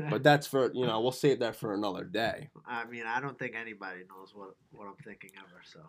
but 0.09 0.23
that's 0.23 0.47
for 0.47 0.71
you 0.73 0.85
know, 0.85 1.01
we'll 1.01 1.11
save 1.11 1.39
that 1.39 1.55
for 1.55 1.73
another 1.73 2.03
day. 2.03 2.49
I 2.65 2.85
mean, 2.85 3.03
I 3.05 3.19
don't 3.19 3.37
think 3.37 3.55
anybody 3.55 4.01
knows 4.09 4.33
what 4.33 4.55
what 4.71 4.87
I'm 4.87 4.95
thinking 5.03 5.31
ever. 5.37 5.61
So 5.63 5.79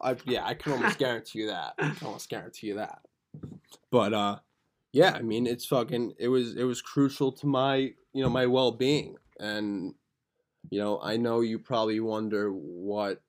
I 0.00 0.16
yeah, 0.24 0.44
I 0.46 0.54
can 0.54 0.72
almost 0.72 0.98
guarantee 0.98 1.40
you 1.40 1.46
that. 1.48 1.74
I 1.78 1.90
can 1.90 2.06
almost 2.06 2.28
guarantee 2.28 2.68
you 2.68 2.74
that. 2.76 3.00
But 3.90 4.12
uh 4.12 4.38
yeah, 4.92 5.12
I 5.12 5.22
mean 5.22 5.46
it's 5.46 5.64
fucking 5.66 6.14
it 6.18 6.28
was 6.28 6.54
it 6.54 6.64
was 6.64 6.82
crucial 6.82 7.32
to 7.32 7.46
my 7.46 7.76
you 8.12 8.22
know 8.22 8.30
my 8.30 8.46
well 8.46 8.72
being. 8.72 9.16
And 9.40 9.94
you 10.70 10.80
know, 10.80 11.00
I 11.02 11.16
know 11.16 11.40
you 11.40 11.58
probably 11.58 12.00
wonder 12.00 12.50
what 12.50 13.20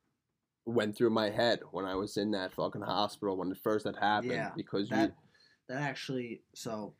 went 0.65 0.96
through 0.96 1.10
my 1.10 1.30
head 1.30 1.60
when 1.72 1.86
I 1.86 1.96
was 1.96 2.18
in 2.18 2.32
that 2.32 2.53
fucking 2.53 2.82
hospital 2.82 3.38
when 3.38 3.50
the 3.50 3.56
first 3.56 3.86
that 3.86 3.98
happened. 3.98 4.34
Yeah, 4.34 4.51
because 4.56 4.89
that 4.89 5.13
that 5.68 5.82
actually. 5.82 6.42
So 6.53 6.94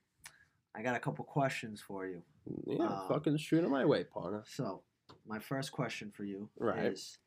I 0.76 0.82
got 0.82 0.96
a 0.96 1.00
couple 1.00 1.24
questions 1.26 1.82
for 1.82 2.08
you. 2.08 2.24
Yeah, 2.66 2.86
um, 2.86 3.08
fucking 3.08 3.38
shoot 3.38 3.64
'em 3.64 3.72
my 3.72 3.86
way, 3.86 4.04
partner. 4.04 4.44
So 4.48 4.84
my 5.26 5.40
first 5.40 5.72
question 5.72 6.12
for 6.12 6.24
you 6.24 6.50
Right. 6.58 6.86
is, 6.94 7.18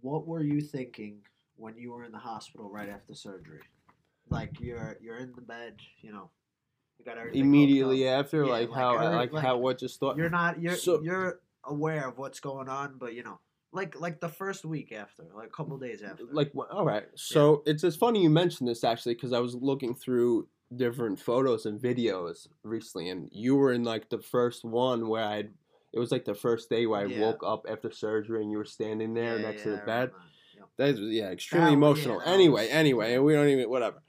what 0.00 0.26
were 0.26 0.42
you 0.42 0.60
thinking 0.60 1.22
when 1.56 1.76
you 1.76 1.92
were 1.92 2.04
in 2.04 2.12
the 2.12 2.18
hospital 2.18 2.70
right 2.70 2.88
after 2.88 3.14
surgery? 3.14 3.60
Like 4.30 4.60
you're 4.60 4.96
you're 5.00 5.18
in 5.18 5.32
the 5.34 5.40
bed, 5.42 5.80
you 6.00 6.12
know, 6.12 6.30
you 6.98 7.04
got 7.04 7.18
everything 7.18 7.40
Immediately 7.40 8.06
after, 8.08 8.44
Yeah, 8.44 8.50
like, 8.50 8.68
like 8.70 8.78
how 8.78 8.94
every- 8.96 9.16
like, 9.16 9.32
like, 9.32 9.44
how 9.44 9.58
what 9.58 9.78
just 9.78 9.98
thought 10.00 10.16
You're 10.16 10.30
not 10.30 10.60
you're 10.60 10.76
So- 10.76 11.02
you're 11.02 11.40
aware 11.64 12.08
of 12.08 12.18
what's 12.18 12.40
going 12.40 12.68
on, 12.68 12.98
but 12.98 13.14
you 13.14 13.22
know, 13.22 13.40
like 13.72 13.98
like 14.00 14.20
the 14.20 14.28
first 14.28 14.64
week 14.64 14.92
after, 14.92 15.24
like 15.34 15.48
a 15.48 15.50
couple 15.50 15.76
days 15.78 16.02
after. 16.02 16.24
like 16.30 16.52
all 16.70 16.84
right 16.84 17.08
so 17.14 17.62
it's 17.66 17.82
it's 17.84 17.96
funny 17.96 18.22
you 18.22 18.28
mentioned 18.30 18.68
this 18.68 18.84
actually 18.84 19.14
because 19.14 19.32
i 19.32 19.38
was 19.38 19.54
looking 19.54 19.94
through 19.94 20.46
different 20.76 21.18
photos 21.18 21.66
and 21.66 21.80
videos 21.80 22.46
recently 22.62 23.08
and 23.10 23.28
you 23.32 23.56
were 23.56 23.72
in 23.72 23.84
like 23.84 24.08
the 24.10 24.18
first 24.18 24.64
one 24.64 25.08
where 25.08 25.24
i 25.24 25.38
it 25.92 25.98
was 25.98 26.10
like 26.10 26.24
the 26.24 26.34
first 26.34 26.70
day 26.70 26.86
where 26.86 27.00
i 27.00 27.04
Yeah. 27.04 27.20
woke 27.20 27.42
up 27.44 27.66
after 27.68 27.90
surgery 27.90 28.42
and 28.42 28.50
you 28.50 28.58
were 28.58 28.64
standing 28.64 29.14
there 29.14 29.36
Yeah, 29.36 29.42
next 29.42 29.58
yeah, 29.58 29.64
to 29.64 29.70
the 29.72 29.82
bed. 29.86 30.10
Yep. 30.56 30.68
that 30.78 30.88
was 30.92 31.00
yeah 31.00 31.30
extremely 31.30 31.70
That- 31.70 31.72
emotional. 31.74 32.20
anyway 32.24 32.68
anyway 32.68 33.14
and 33.14 33.24
we 33.24 33.32
don't 33.34 33.48
even 33.48 33.68
whatever. 33.68 34.02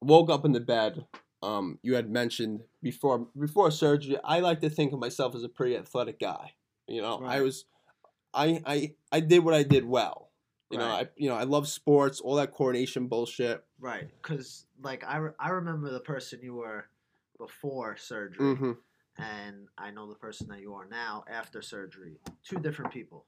Woke 0.00 0.30
up 0.30 0.44
in 0.44 0.52
the 0.52 0.60
bed 0.60 1.06
um 1.42 1.78
you 1.82 1.94
had 1.94 2.10
mentioned 2.10 2.62
before 2.82 3.28
before 3.38 3.70
surgery 3.70 4.16
i 4.24 4.40
like 4.40 4.60
to 4.62 4.70
think 4.70 4.92
of 4.92 4.98
myself 4.98 5.34
as 5.34 5.42
a 5.44 5.48
pretty 5.48 5.76
athletic 5.76 6.18
guy 6.18 6.52
you 6.88 7.00
know? 7.02 7.20
I 7.24 7.40
was 7.42 7.64
i 8.34 8.60
i 8.66 8.94
i 9.12 9.20
did 9.20 9.40
what 9.44 9.54
i 9.54 9.62
did 9.62 9.84
well 9.84 10.25
You 10.70 10.78
know, 10.78 10.84
I 10.84 11.08
you 11.16 11.28
know 11.28 11.36
I 11.36 11.44
love 11.44 11.68
sports, 11.68 12.20
all 12.20 12.34
that 12.36 12.52
coordination 12.52 13.06
bullshit. 13.06 13.64
Right, 13.78 14.08
because 14.20 14.66
like 14.82 15.04
I, 15.06 15.18
re- 15.18 15.32
I 15.38 15.50
remember 15.50 15.90
the 15.90 16.00
person 16.00 16.40
you 16.42 16.54
were 16.54 16.86
before 17.38 17.96
surgery, 17.96 18.54
hmm 18.56 18.72
and 19.18 19.68
I 19.78 19.90
know 19.92 20.06
the 20.08 20.14
person 20.14 20.48
that 20.48 20.60
you 20.60 20.74
are 20.74 20.86
now 20.90 21.24
after 21.30 21.62
surgery. 21.62 22.18
Two 22.44 22.58
different 22.58 22.92
people. 22.92 23.24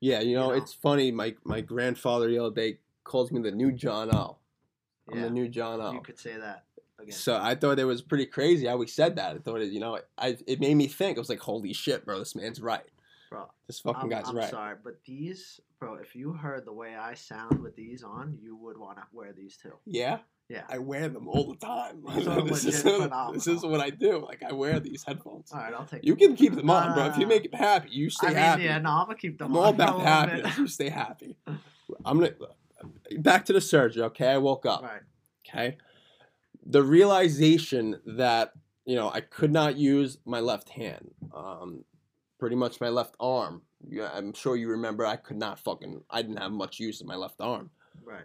Yeah, 0.00 0.20
you 0.20 0.36
know, 0.36 0.48
know? 0.48 0.56
it's 0.56 0.74
funny. 0.74 1.12
My 1.12 1.36
my 1.44 1.60
grandfather 1.60 2.28
the 2.28 2.38
other 2.38 2.54
day 2.54 2.78
calls 3.04 3.30
me 3.30 3.40
the 3.40 3.52
new 3.52 3.70
John 3.70 4.12
O. 4.12 4.38
I'm 5.10 5.18
Yeah, 5.18 5.24
the 5.24 5.30
new 5.30 5.48
John 5.48 5.78
you 5.78 5.98
O. 5.98 6.00
could 6.00 6.18
say 6.18 6.36
that 6.36 6.64
again. 6.98 7.12
So 7.12 7.38
I 7.40 7.54
thought 7.54 7.78
it 7.78 7.84
was 7.84 8.02
pretty 8.02 8.26
crazy 8.26 8.66
how 8.66 8.76
we 8.76 8.88
said 8.88 9.16
that. 9.16 9.36
I 9.36 9.38
thought 9.38 9.60
it, 9.60 9.70
you 9.70 9.80
know, 9.80 10.00
I 10.18 10.36
it 10.48 10.58
made 10.58 10.74
me 10.74 10.88
think. 10.88 11.16
I 11.16 11.20
was 11.20 11.28
like, 11.28 11.40
holy 11.40 11.72
shit, 11.72 12.04
bro, 12.04 12.18
this 12.18 12.34
man's 12.34 12.60
right. 12.60 12.84
Bro, 13.32 13.46
This 13.66 13.80
fucking 13.80 14.02
I'm, 14.02 14.08
guy's 14.08 14.28
I'm 14.28 14.36
right. 14.36 14.50
sorry, 14.50 14.76
but 14.82 14.98
these, 15.04 15.60
bro, 15.78 15.94
if 15.94 16.14
you 16.14 16.32
heard 16.32 16.64
the 16.64 16.72
way 16.72 16.94
I 16.96 17.14
sound 17.14 17.60
with 17.60 17.74
these 17.76 18.02
on, 18.02 18.38
you 18.40 18.56
would 18.56 18.76
want 18.78 18.98
to 18.98 19.04
wear 19.12 19.32
these 19.32 19.56
too. 19.56 19.72
Yeah, 19.86 20.18
Yeah. 20.48 20.62
I 20.68 20.78
wear 20.78 21.08
them 21.08 21.28
all 21.28 21.44
the 21.52 21.56
time. 21.56 22.02
This, 22.46 22.64
is, 22.64 22.82
this 23.32 23.46
is 23.46 23.62
what 23.64 23.80
I 23.80 23.90
do. 23.90 24.24
Like 24.24 24.42
I 24.42 24.52
wear 24.52 24.78
these 24.80 25.02
headphones. 25.02 25.50
All 25.52 25.60
right, 25.60 25.72
I'll 25.74 25.86
take. 25.86 26.04
You 26.04 26.14
can 26.16 26.36
keep 26.36 26.54
them 26.54 26.68
on, 26.70 26.94
bro. 26.94 27.06
If 27.06 27.16
you 27.16 27.24
Uh, 27.26 27.28
make 27.28 27.44
it 27.46 27.54
happy, 27.54 27.88
you 27.90 28.10
stay 28.10 28.26
I 28.28 28.30
mean, 28.30 28.38
happy. 28.38 28.62
yeah, 28.64 28.78
no, 28.78 28.90
I'm 28.90 29.06
gonna 29.06 29.18
keep 29.18 29.38
them. 29.38 29.52
I'm 29.52 29.56
all 29.56 29.64
on 29.64 29.76
for 29.76 29.82
a 29.82 29.86
about 29.86 30.00
happiness. 30.00 30.58
You 30.58 30.66
stay 30.66 30.88
happy. 30.90 31.36
I'm 32.04 32.18
gonna 32.20 32.32
back 33.18 33.44
to 33.46 33.52
the 33.52 33.60
surgery. 33.60 34.02
Okay, 34.04 34.28
I 34.28 34.38
woke 34.38 34.66
up. 34.66 34.82
right. 34.82 35.00
Okay, 35.48 35.76
the 36.64 36.82
realization 36.82 38.00
that 38.06 38.52
you 38.84 38.96
know 38.96 39.10
I 39.10 39.20
could 39.20 39.52
not 39.52 39.76
use 39.76 40.18
my 40.24 40.40
left 40.40 40.68
hand, 40.70 41.12
um, 41.34 41.84
pretty 42.42 42.56
much 42.56 42.80
my 42.80 42.88
left 42.88 43.14
arm. 43.20 43.62
Yeah, 43.88 44.10
I'm 44.12 44.32
sure 44.32 44.56
you 44.56 44.68
remember. 44.70 45.06
I 45.06 45.14
could 45.14 45.36
not 45.36 45.60
fucking. 45.60 46.02
I 46.10 46.22
didn't 46.22 46.38
have 46.38 46.50
much 46.50 46.80
use 46.80 47.00
of 47.00 47.06
my 47.06 47.14
left 47.14 47.40
arm. 47.40 47.70
Right. 48.04 48.24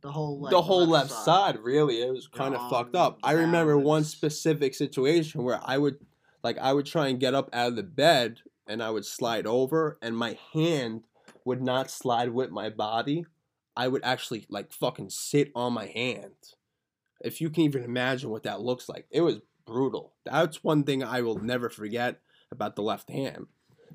The 0.00 0.10
whole 0.10 0.40
like, 0.40 0.50
the 0.50 0.60
whole 0.60 0.84
left, 0.84 1.12
side. 1.12 1.56
really, 1.60 2.02
it 2.02 2.12
was 2.12 2.26
kind 2.26 2.56
of 2.56 2.68
fucked 2.68 2.96
up. 2.96 3.20
I 3.22 3.32
remember 3.34 3.78
one 3.78 4.02
specific 4.02 4.74
situation 4.74 5.44
where 5.44 5.60
I 5.62 5.78
would, 5.78 5.98
like, 6.42 6.58
I 6.58 6.72
would 6.72 6.86
try 6.86 7.06
and 7.06 7.20
get 7.20 7.34
up 7.34 7.48
out 7.52 7.68
of 7.68 7.76
the 7.76 7.84
bed 7.84 8.40
and 8.66 8.82
I 8.82 8.90
would 8.90 9.06
slide 9.06 9.46
over, 9.46 9.96
and 10.02 10.18
my 10.18 10.36
hand 10.52 11.04
would 11.44 11.62
not 11.62 11.88
slide 11.88 12.30
with 12.30 12.50
my 12.50 12.68
body. 12.68 13.26
I 13.76 13.86
would 13.86 14.02
actually 14.02 14.44
like 14.50 14.72
fucking 14.72 15.10
sit 15.10 15.52
on 15.54 15.72
my 15.72 15.86
hand. 15.86 16.34
If 17.20 17.40
you 17.40 17.48
can 17.48 17.62
even 17.62 17.84
imagine 17.84 18.30
what 18.30 18.42
that 18.42 18.60
looks 18.60 18.88
like, 18.88 19.06
it 19.12 19.20
was 19.20 19.36
brutal. 19.64 20.14
That's 20.24 20.64
one 20.64 20.82
thing 20.82 21.04
I 21.04 21.20
will 21.20 21.38
never 21.38 21.70
forget 21.70 22.18
about 22.50 22.76
the 22.76 22.82
left 22.82 23.10
hand. 23.10 23.46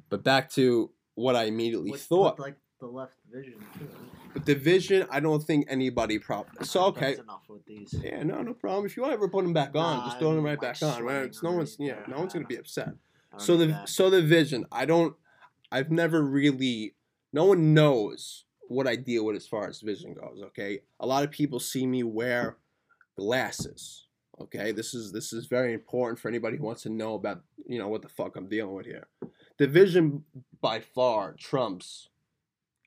But 0.09 0.23
back 0.23 0.49
to 0.51 0.91
what 1.15 1.35
I 1.35 1.43
immediately 1.45 1.91
thought. 1.93 2.37
with, 2.37 2.45
like 2.47 2.55
the 2.79 2.87
left 2.87 3.15
vision 3.31 3.55
too. 3.77 3.87
But 4.33 4.45
the 4.45 4.55
vision, 4.55 5.07
I 5.11 5.19
don't 5.19 5.43
think 5.43 5.67
anybody 5.69 6.19
probably. 6.19 6.65
So 6.65 6.85
okay, 6.85 7.15
That's 7.15 7.19
enough 7.19 7.43
with 7.49 7.65
these. 7.65 7.93
yeah, 8.03 8.23
no, 8.23 8.41
no 8.41 8.53
problem. 8.53 8.85
If 8.85 8.95
you 8.95 9.03
want 9.03 9.11
to 9.11 9.17
ever 9.17 9.27
put 9.29 9.43
them 9.43 9.53
back 9.53 9.75
on, 9.75 9.97
Nah, 9.97 10.05
just 10.05 10.19
throw 10.19 10.35
them 10.35 10.43
right 10.43 10.59
back 10.59 10.81
on. 10.81 11.03
Right? 11.03 11.23
It's 11.23 11.43
no 11.43 11.51
one's, 11.51 11.77
yeah, 11.79 11.99
no 12.07 12.17
one's 12.17 12.33
gonna 12.33 12.45
be 12.45 12.57
upset. 12.57 12.89
So 13.37 13.55
the 13.57 13.67
that. 13.67 13.89
so 13.89 14.09
the 14.09 14.21
vision, 14.21 14.65
I 14.71 14.85
don't, 14.85 15.15
I've 15.71 15.91
never 15.91 16.21
really, 16.21 16.95
no 17.31 17.45
one 17.45 17.73
knows 17.73 18.43
what 18.67 18.87
I 18.87 18.95
deal 18.97 19.25
with 19.25 19.35
as 19.35 19.47
far 19.47 19.67
as 19.69 19.79
vision 19.81 20.13
goes. 20.13 20.41
Okay, 20.47 20.81
a 20.99 21.05
lot 21.07 21.23
of 21.23 21.31
people 21.31 21.59
see 21.59 21.85
me 21.85 22.03
wear 22.03 22.57
glasses. 23.17 24.07
Okay, 24.41 24.71
this 24.71 24.93
is 24.93 25.11
this 25.11 25.33
is 25.33 25.45
very 25.45 25.73
important 25.73 26.19
for 26.19 26.27
anybody 26.27 26.57
who 26.57 26.63
wants 26.63 26.83
to 26.83 26.89
know 26.89 27.13
about 27.13 27.43
you 27.65 27.77
know 27.79 27.87
what 27.87 28.01
the 28.01 28.09
fuck 28.09 28.35
I'm 28.35 28.47
dealing 28.47 28.73
with 28.73 28.85
here. 28.85 29.07
Division 29.57 30.23
by 30.61 30.79
far 30.79 31.33
trumps 31.33 32.09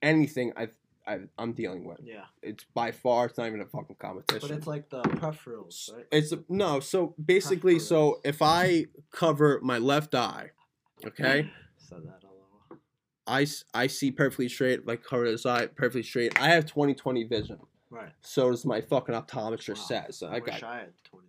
anything 0.02 0.52
I 0.56 0.68
I 1.06 1.20
I'm 1.38 1.52
dealing 1.52 1.84
with. 1.84 2.00
Yeah, 2.02 2.24
It's 2.42 2.64
by 2.74 2.90
far 2.90 3.26
it's 3.26 3.38
not 3.38 3.46
even 3.46 3.60
a 3.60 3.66
fucking 3.66 3.96
competition. 3.96 4.48
but 4.48 4.56
it's 4.56 4.66
like 4.66 4.88
the 4.90 5.02
peripherals, 5.02 5.92
right? 5.94 6.06
It's 6.10 6.32
no, 6.48 6.80
so 6.80 7.14
basically, 7.24 7.78
so 7.78 8.20
if 8.24 8.42
I 8.42 8.86
cover 9.12 9.60
my 9.62 9.78
left 9.78 10.14
eye, 10.14 10.50
okay, 11.06 11.48
Said 11.76 11.98
that 12.04 12.22
a. 12.24 12.34
I, 13.26 13.46
I 13.72 13.86
see 13.86 14.10
perfectly 14.10 14.48
straight. 14.48 14.80
If 14.80 14.88
I 14.88 14.96
cover 14.96 15.30
this 15.30 15.46
eye 15.46 15.66
perfectly 15.66 16.02
straight, 16.02 16.38
I 16.40 16.48
have 16.48 16.66
20 16.66 16.94
20 16.94 17.24
vision. 17.24 17.58
Right. 17.90 18.10
So 18.22 18.50
does 18.50 18.64
my 18.66 18.80
fucking 18.80 19.14
optometrist 19.14 19.76
Wow. 19.76 20.02
says. 20.04 20.18
So 20.18 20.26
I, 20.28 20.36
I 20.36 20.40
got 20.40 20.62
I 20.62 20.78
had 20.78 20.92
20/20 21.04 21.12
vision. 21.12 21.23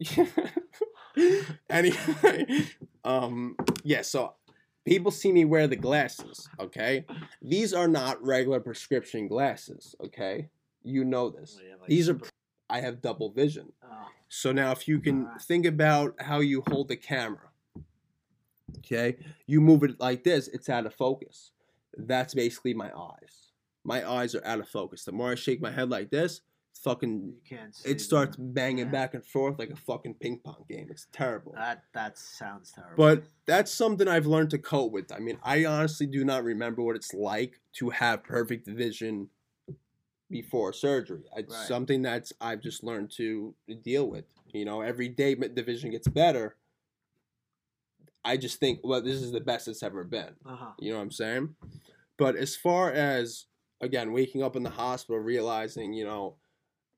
anyway, 1.70 2.46
um, 3.04 3.56
yeah. 3.84 4.02
So 4.02 4.34
people 4.84 5.10
see 5.10 5.32
me 5.32 5.44
wear 5.44 5.66
the 5.66 5.76
glasses. 5.76 6.48
Okay, 6.58 7.04
these 7.42 7.72
are 7.72 7.88
not 7.88 8.22
regular 8.24 8.60
prescription 8.60 9.28
glasses. 9.28 9.94
Okay, 10.02 10.48
you 10.82 11.04
know 11.04 11.30
this. 11.30 11.58
Yeah, 11.62 11.76
like 11.80 11.88
These 11.88 12.08
are. 12.08 12.18
I 12.68 12.80
have 12.80 13.02
double 13.02 13.30
vision. 13.30 13.72
Oh, 13.82 14.06
So 14.28 14.52
now, 14.52 14.70
if 14.70 14.86
you 14.86 15.00
can 15.00 15.24
Alright. 15.24 15.42
think 15.42 15.66
about 15.66 16.14
how 16.22 16.38
you 16.38 16.62
hold 16.68 16.86
the 16.86 16.96
camera, 16.96 17.50
okay, 18.78 19.16
you 19.46 19.60
move 19.60 19.82
it 19.82 19.98
like 19.98 20.22
this, 20.22 20.46
it's 20.48 20.68
out 20.68 20.86
of 20.86 20.94
focus. 20.94 21.50
That's 21.96 22.32
basically 22.32 22.74
my 22.74 22.90
eyes. 22.96 23.50
My 23.82 24.08
eyes 24.08 24.36
are 24.36 24.44
out 24.46 24.60
of 24.60 24.68
focus. 24.68 25.04
The 25.04 25.10
more 25.10 25.32
I 25.32 25.34
shake 25.34 25.60
my 25.60 25.72
head 25.72 25.90
like 25.90 26.10
this, 26.10 26.42
fucking, 26.82 27.22
you 27.34 27.40
can't. 27.48 27.74
See 27.74 27.90
it 27.90 28.00
starts 28.00 28.36
the- 28.36 28.42
banging 28.42 28.86
yeah. 28.86 28.90
back 28.92 29.14
and 29.14 29.24
forth 29.24 29.58
like 29.58 29.70
a 29.70 29.76
fucking 29.76 30.14
ping 30.14 30.38
pong 30.44 30.64
game. 30.68 30.88
It's 30.90 31.06
terrible. 31.12 31.52
That 31.56 31.84
that 31.94 32.18
sounds 32.18 32.72
terrible. 32.72 32.96
But 32.96 33.24
that's 33.46 33.72
something 33.72 34.08
I've 34.08 34.26
learned 34.26 34.50
to 34.50 34.58
cope 34.58 34.92
with. 34.92 35.12
I 35.12 35.18
mean, 35.18 35.38
I 35.42 35.64
honestly 35.64 36.06
do 36.06 36.24
not 36.24 36.44
remember 36.44 36.82
what 36.82 36.96
it's 36.96 37.12
like 37.14 37.60
to 37.74 37.90
have 37.90 38.22
perfect 38.24 38.66
vision 38.66 39.28
before 40.30 40.72
surgery. 40.72 41.24
It's 41.36 41.52
Right. 41.52 41.66
something 41.66 42.02
that's 42.02 42.32
I've 42.40 42.60
just 42.60 42.84
learned 42.84 43.10
to 43.16 43.54
deal 43.82 44.08
with. 44.08 44.24
You 44.52 44.64
know, 44.64 44.80
every 44.80 45.08
day 45.08 45.34
my- 45.34 45.48
the 45.48 45.62
vision 45.62 45.90
gets 45.90 46.08
better. 46.08 46.56
I 48.24 48.36
just 48.36 48.60
think, 48.60 48.80
well, 48.84 49.00
this 49.00 49.16
is 49.22 49.32
the 49.32 49.40
best 49.40 49.66
it's 49.68 49.82
ever 49.82 50.04
been. 50.04 50.34
uh 50.44 50.56
huh. 50.56 50.70
You 50.78 50.92
know 50.92 50.98
what 50.98 51.04
I'm 51.04 51.10
saying? 51.10 51.54
But 52.16 52.36
as 52.36 52.54
far 52.54 52.92
as 52.92 53.46
again 53.80 54.12
waking 54.12 54.42
up 54.42 54.56
in 54.56 54.62
the 54.62 54.70
hospital, 54.70 55.18
realizing, 55.18 55.92
you 55.94 56.04
know, 56.04 56.36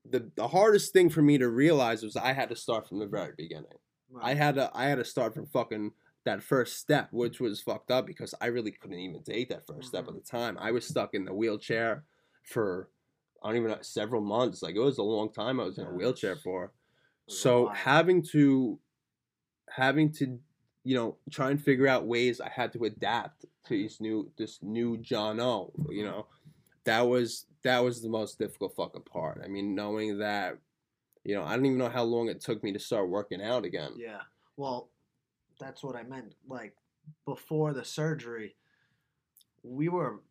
the 0.09 0.31
the 0.35 0.47
hardest 0.47 0.93
thing 0.93 1.09
for 1.09 1.21
me 1.21 1.37
to 1.37 1.47
realize 1.47 2.03
was 2.03 2.15
I 2.15 2.33
had 2.33 2.49
to 2.49 2.55
start 2.55 2.87
from 2.87 2.99
the 2.99 3.07
very 3.07 3.33
beginning. 3.37 3.77
I 4.21 4.33
had 4.33 4.55
to 4.55 4.69
I 4.73 4.85
had 4.85 4.97
to 4.97 5.05
start 5.05 5.33
from 5.33 5.47
fucking 5.47 5.91
that 6.25 6.43
first 6.43 6.77
step, 6.77 7.09
which 7.11 7.39
was 7.39 7.61
fucked 7.61 7.91
up 7.91 8.05
because 8.05 8.33
I 8.39 8.47
really 8.47 8.71
couldn't 8.71 8.99
even 8.99 9.23
take 9.23 9.49
that 9.49 9.67
1st 9.67 9.83
step 9.83 10.07
at 10.07 10.13
the 10.13 10.21
time. 10.21 10.57
I 10.59 10.71
was 10.71 10.87
stuck 10.87 11.13
in 11.13 11.25
the 11.25 11.33
wheelchair 11.33 12.03
for 12.43 12.89
I 13.43 13.49
don't 13.49 13.57
even 13.57 13.71
know 13.71 13.77
several 13.81 14.21
months. 14.21 14.61
Like 14.61 14.75
it 14.75 14.79
was 14.79 14.97
a 14.97 15.03
long 15.03 15.31
time 15.31 15.59
I 15.59 15.65
was 15.65 15.77
in 15.77 15.87
a 15.87 15.93
wheelchair 15.93 16.35
for. 16.35 16.71
So 17.27 17.67
having 17.69 18.23
to 18.31 18.79
having 19.69 20.11
to 20.13 20.39
you 20.83 20.95
know 20.95 21.17
try 21.31 21.49
and 21.51 21.61
figure 21.61 21.87
out 21.87 22.05
ways 22.05 22.41
I 22.41 22.49
had 22.49 22.73
to 22.73 22.83
adapt 22.83 23.45
to 23.67 23.83
this 23.83 23.99
new 23.99 24.31
this 24.37 24.59
new 24.61 24.97
John 24.97 25.39
O. 25.39 25.73
You 25.89 26.05
know 26.05 26.27
that 26.85 27.01
was 27.07 27.45
that 27.63 27.83
was 27.83 28.01
the 28.01 28.09
most 28.09 28.39
difficult 28.39 28.75
fucking 28.75 29.03
part. 29.03 29.41
I 29.43 29.47
mean, 29.47 29.73
knowing 29.75 30.19
that 30.19 30.57
you 31.23 31.35
know 31.35 31.43
I 31.43 31.55
don't 31.55 31.65
even 31.65 31.77
know 31.77 31.89
how 31.89 32.03
long 32.03 32.29
it 32.29 32.41
took 32.41 32.63
me 32.63 32.73
to 32.73 32.79
start 32.79 33.09
working 33.09 33.41
out 33.41 33.65
again. 33.65 33.93
Yeah. 33.97 34.21
Well, 34.57 34.89
that's 35.59 35.83
what 35.83 35.95
I 35.95 36.03
meant. 36.03 36.33
Like 36.47 36.75
before 37.25 37.73
the 37.73 37.85
surgery, 37.85 38.55
we 39.63 39.89
were 39.89 40.21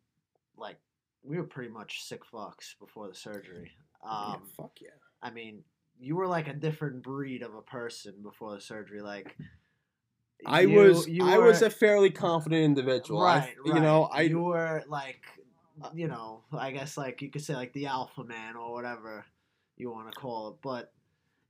like 0.57 0.77
we 1.23 1.37
were 1.37 1.43
pretty 1.43 1.71
much 1.71 2.03
sick 2.03 2.21
fucks 2.31 2.77
before 2.79 3.07
the 3.07 3.15
surgery. 3.15 3.71
yeah, 4.03 4.09
Um, 4.33 4.41
fuck 4.57 4.71
yeah. 4.81 4.89
I 5.21 5.31
mean, 5.31 5.63
you 5.99 6.15
were 6.15 6.27
like 6.27 6.47
a 6.49 6.53
different 6.53 7.01
breed 7.01 7.41
of 7.43 7.55
a 7.55 7.61
person 7.61 8.15
before 8.21 8.53
the 8.53 8.61
surgery. 8.61 9.01
Like 9.01 9.35
I 10.45 10.61
you- 10.61 10.77
was 10.77 11.07
you 11.07 11.25
I 11.25 11.37
was 11.37 11.61
a 11.61 11.69
fairly 11.69 12.09
confident 12.11 12.61
individual. 12.63 13.21
I- 13.21 13.39
right, 13.39 13.55
you 13.65 13.79
know, 13.79 14.03
I 14.11 14.21
you 14.23 14.41
were 14.41 14.83
like, 14.87 15.21
you 15.93 16.07
know, 16.07 16.43
I 16.51 16.71
guess 16.71 16.97
like 16.97 17.21
you 17.21 17.29
could 17.29 17.43
say 17.43 17.55
like 17.55 17.73
the 17.73 17.87
alpha 17.87 18.23
man 18.23 18.55
or 18.55 18.73
whatever 18.73 19.25
you 19.77 19.91
want 19.91 20.11
to 20.11 20.19
call 20.19 20.49
it, 20.49 20.55
but. 20.61 20.91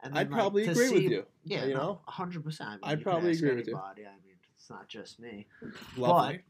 And 0.06 0.18
I'd 0.18 0.26
then, 0.26 0.32
like, 0.32 0.42
probably 0.42 0.64
agree 0.64 0.90
with 0.90 1.04
you. 1.04 1.26
Yeah, 1.46 1.64
you 1.64 1.76
know? 1.76 2.02
hundred 2.06 2.44
percent. 2.44 2.70
I 2.70 2.74
mean, 2.74 2.82
I'd 2.84 3.04
probably 3.04 3.32
agree 3.32 3.56
with 3.56 3.68
you. 3.68 3.74
anybody. 3.74 4.02
I 4.02 4.16
mean, 4.26 4.36
it's 4.58 4.70
not 4.70 4.90
just 4.90 5.18
me. 5.18 5.48
Lovely. 5.96 6.42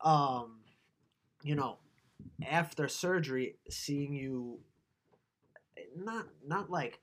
Um, 0.00 0.60
you 1.42 1.54
know, 1.54 1.76
after 2.48 2.88
surgery, 2.88 3.56
seeing 3.68 4.14
you, 4.14 4.60
not 5.94 6.28
not 6.46 6.70
like, 6.70 7.00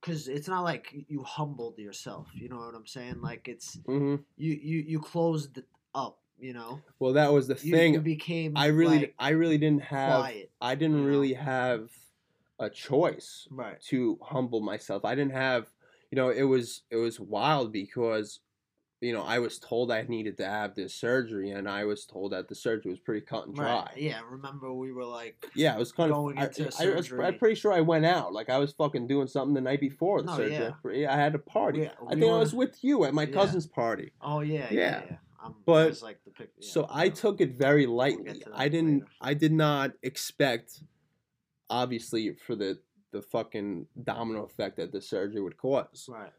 because 0.00 0.26
it's 0.26 0.48
not 0.48 0.64
like 0.64 0.92
you 1.06 1.22
humbled 1.22 1.78
yourself. 1.78 2.26
You 2.34 2.48
know 2.48 2.58
what 2.58 2.74
I'm 2.74 2.86
saying? 2.88 3.20
Like 3.22 3.46
it's 3.46 3.78
hmm 3.86 4.16
you 4.36 4.58
you 4.60 4.84
you 4.84 4.98
closed 4.98 5.58
it 5.58 5.68
up. 5.94 6.18
You 6.38 6.52
know, 6.52 6.80
Well, 6.98 7.12
that 7.14 7.32
was 7.32 7.46
the 7.48 7.54
you, 7.62 7.70
thing. 7.72 7.94
you 7.94 8.00
became. 8.00 8.56
I 8.56 8.66
really, 8.66 8.98
like, 8.98 9.14
I 9.18 9.30
really 9.30 9.56
didn't 9.58 9.82
have. 9.84 10.20
quiet. 10.20 10.50
I 10.60 10.74
didn't 10.74 10.96
you 10.98 11.02
know? 11.04 11.08
really 11.08 11.32
have 11.34 11.90
a 12.58 12.68
choice 12.68 13.46
Right. 13.50 13.80
to 13.88 14.18
humble 14.22 14.60
myself. 14.60 15.04
I 15.04 15.14
didn't 15.14 15.32
have, 15.32 15.70
you 16.10 16.16
know, 16.16 16.28
it 16.30 16.42
was 16.42 16.82
it 16.90 16.96
was 16.96 17.18
wild 17.18 17.72
because, 17.72 18.40
you 19.00 19.12
know, 19.12 19.22
I 19.22 19.38
was 19.38 19.58
told 19.58 19.90
I 19.90 20.02
needed 20.02 20.36
to 20.38 20.44
have 20.46 20.74
this 20.74 20.94
surgery, 20.94 21.50
and 21.50 21.68
I 21.68 21.84
was 21.84 22.04
told 22.04 22.32
that 22.32 22.48
the 22.48 22.54
surgery 22.54 22.90
was 22.90 23.00
pretty 23.00 23.20
cut 23.24 23.46
and 23.46 23.54
dry. 23.54 23.84
Right. 23.86 23.96
Yeah. 23.96 24.20
Remember 24.28 24.72
we 24.74 24.92
were 24.92 25.04
like. 25.04 25.46
Yeah, 25.54 25.74
I 25.74 25.78
was 25.78 25.92
kind 25.92 26.12
Going 26.12 26.36
of. 26.38 26.44
into 26.48 26.62
I, 26.62 26.64
I 26.64 26.94
was, 26.96 27.06
surgery. 27.06 27.24
I'm 27.26 27.38
pretty 27.38 27.54
sure 27.54 27.72
I 27.72 27.80
went 27.80 28.04
out. 28.06 28.32
Like 28.32 28.50
I 28.50 28.58
was 28.58 28.72
fucking 28.72 29.06
doing 29.06 29.28
something 29.28 29.54
the 29.54 29.60
night 29.60 29.80
before 29.80 30.20
the 30.20 30.32
oh, 30.32 30.36
No, 30.36 30.48
surgery. 30.48 31.02
Yeah. 31.02 31.14
I 31.14 31.16
had 31.16 31.34
a 31.34 31.38
party. 31.38 31.80
We, 31.80 31.86
I 32.08 32.10
think 32.14 32.24
I 32.24 32.38
was 32.38 32.54
with 32.54 32.82
you 32.82 33.04
at 33.04 33.14
my 33.14 33.22
Yeah. 33.24 33.32
cousin's 33.32 33.66
party. 33.66 34.12
Oh 34.20 34.40
yeah. 34.40 34.66
Yeah. 34.70 35.02
Yeah. 35.08 35.16
Um, 35.44 35.54
But- 35.66 36.00
like 36.02 36.18
pic- 36.34 36.52
yeah, 36.58 36.68
So 36.70 36.86
I 36.90 37.08
took 37.10 37.40
it 37.40 37.52
very 37.52 37.86
lightly. 37.86 38.32
that 38.40 38.48
I 38.54 38.68
didn't. 38.68 39.00
later. 39.00 39.06
I 39.20 39.34
did 39.34 39.52
not 39.52 39.92
expect, 40.02 40.82
obviously, 41.70 42.34
for 42.34 42.56
the 42.56 42.80
the 43.10 43.22
fucking 43.22 43.86
domino 44.02 44.42
effect 44.42 44.76
that 44.76 44.90
the 44.90 45.00
surgery 45.00 45.40
would 45.40 45.56
cause. 45.56 46.08
Right. 46.10 46.32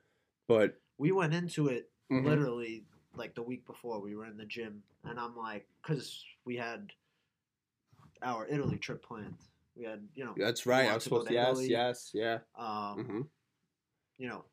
But 0.48 0.78
We 0.98 1.14
went 1.14 1.34
into 1.34 1.68
it 1.68 1.90
mhm, 2.12 2.26
literally 2.26 2.86
like 3.16 3.34
the 3.34 3.42
week 3.44 3.66
before 3.66 4.02
we 4.02 4.14
were 4.18 4.26
in 4.26 4.36
the 4.36 4.46
gym 4.46 4.84
and 5.06 5.18
i'm 5.18 5.38
like 5.38 5.66
because 5.82 6.22
we 6.44 6.58
had 6.58 6.92
our 8.22 8.46
italy 8.48 8.78
trip 8.78 9.02
planned 9.04 9.38
we 9.78 9.86
had 9.86 10.06
you 10.16 10.26
know 10.26 10.34
that's 10.38 10.66
right. 10.66 10.90
I 10.90 10.94
was 10.96 11.04
supposed 11.06 11.28
to. 11.28 11.34
to 11.34 11.34
Yes. 11.34 11.70
Yes. 11.70 12.12
Yeah. 12.14 12.40
um 12.58 13.06
hmm 13.06 13.22
you 14.18 14.28
know 14.28 14.44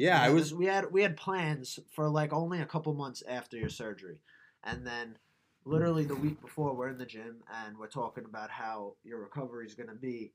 Yeah. 0.00 0.22
I 0.22 0.30
was. 0.30 0.54
we 0.54 0.66
had 0.66 0.90
we 0.90 1.02
had 1.02 1.16
plans 1.16 1.78
for 1.92 2.08
like 2.08 2.32
only 2.32 2.60
a 2.60 2.66
couple 2.66 2.92
months 2.94 3.22
after 3.28 3.56
your 3.56 3.68
surgery 3.68 4.20
and 4.64 4.86
then 4.86 5.16
literally 5.64 6.04
the 6.04 6.16
week 6.16 6.40
before 6.40 6.74
we're 6.74 6.88
in 6.88 6.98
the 6.98 7.06
gym 7.06 7.42
and 7.64 7.76
we're 7.76 7.86
talking 7.86 8.24
about 8.24 8.50
how 8.50 8.94
your 9.04 9.20
recovery 9.20 9.66
is 9.66 9.74
going 9.74 9.88
to 9.88 9.94
be 9.94 10.32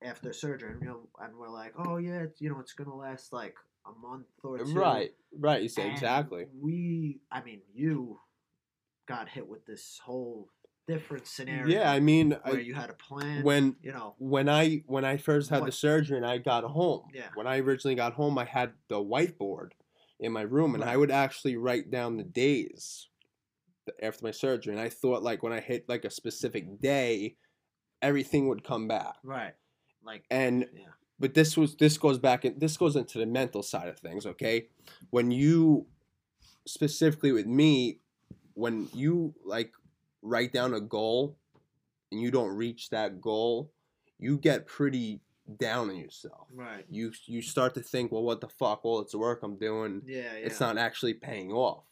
after 0.00 0.32
surgery 0.32 0.70
and, 0.70 0.80
you 0.80 0.86
know, 0.86 1.00
and 1.20 1.36
we're 1.36 1.48
like 1.48 1.72
oh 1.76 1.96
yeah 1.96 2.20
it's, 2.20 2.40
you 2.40 2.48
know 2.48 2.60
it's 2.60 2.72
going 2.72 2.88
to 2.88 2.94
last 2.94 3.32
like 3.32 3.56
a 3.86 4.06
month 4.06 4.26
or 4.42 4.58
two 4.58 4.74
Right. 4.74 5.10
Right. 5.36 5.62
You 5.62 5.68
say 5.68 5.82
And 5.82 5.92
exactly. 5.92 6.46
We, 6.60 7.20
I 7.30 7.42
mean, 7.42 7.60
you 7.74 8.20
got 9.06 9.28
hit 9.28 9.48
with 9.48 9.64
this 9.66 10.00
whole 10.04 10.48
different 10.88 11.26
scenario. 11.26 11.66
Yeah. 11.66 11.92
I 11.92 12.00
mean, 12.00 12.36
where 12.42 12.56
I, 12.56 12.60
you 12.60 12.74
had 12.74 12.90
a 12.90 12.94
plan. 12.94 13.44
when 13.44 13.76
you 13.82 13.92
know, 13.92 14.14
when 14.18 14.48
I 14.48 14.82
when 14.86 15.04
I 15.04 15.16
first 15.18 15.50
had 15.50 15.64
the 15.64 15.72
surgery 15.72 16.16
and 16.16 16.26
I 16.26 16.38
got 16.38 16.64
home. 16.64 17.02
Yeah. 17.14 17.28
When 17.34 17.46
I 17.46 17.58
originally 17.58 17.94
got 17.94 18.14
home, 18.14 18.38
I 18.38 18.44
had 18.44 18.72
the 18.88 18.96
whiteboard 18.96 19.70
in 20.18 20.32
my 20.32 20.42
room, 20.42 20.74
and 20.74 20.82
I 20.82 20.96
would 20.96 21.12
actually 21.12 21.56
write 21.56 21.90
down 21.90 22.16
the 22.16 22.24
days 22.24 23.08
after 24.02 24.24
my 24.24 24.32
surgery. 24.32 24.72
And 24.72 24.82
I 24.82 24.88
thought 24.88 25.22
like 25.22 25.42
when 25.42 25.52
I 25.52 25.60
hit 25.60 25.88
like 25.88 26.04
a 26.04 26.10
specific 26.10 26.80
day, 26.80 27.36
everything 28.02 28.48
would 28.48 28.64
come 28.64 28.88
back. 28.88 29.14
right? 29.22 29.54
Like, 30.04 30.24
And 30.30 30.66
yeah, 30.74 30.86
but 31.18 31.34
this 31.34 31.56
was 31.56 31.76
this 31.76 31.98
goes 31.98 32.18
back 32.18 32.44
and 32.44 32.60
this 32.60 32.76
goes 32.76 32.96
into 32.96 33.18
the 33.18 33.26
mental 33.26 33.62
side 33.62 33.88
of 33.88 33.98
things 33.98 34.24
okay 34.24 34.68
when 35.10 35.30
you 35.30 35.86
specifically 36.66 37.32
with 37.32 37.46
me 37.46 38.00
when 38.54 38.88
you 38.94 39.34
like 39.44 39.72
write 40.22 40.52
down 40.52 40.74
a 40.74 40.80
goal 40.80 41.36
and 42.10 42.20
you 42.20 42.30
don't 42.30 42.54
reach 42.56 42.90
that 42.90 43.20
goal 43.20 43.70
you 44.18 44.36
get 44.36 44.66
pretty 44.66 45.20
down 45.58 45.88
on 45.88 45.96
yourself. 45.96 46.46
Right. 46.54 46.84
you 46.90 47.12
you 47.26 47.40
start 47.40 47.74
to 47.74 47.80
think 47.80 48.12
well 48.12 48.22
what 48.22 48.40
the 48.40 48.48
fuck? 48.48 48.80
All 48.84 49.00
it's 49.00 49.14
work 49.14 49.40
i'm 49.42 49.56
doing. 49.56 50.02
Yeah, 50.06 50.18
yeah. 50.18 50.46
it's 50.46 50.60
not 50.60 50.76
actually 50.76 51.14
paying 51.14 51.52
off. 51.52 51.84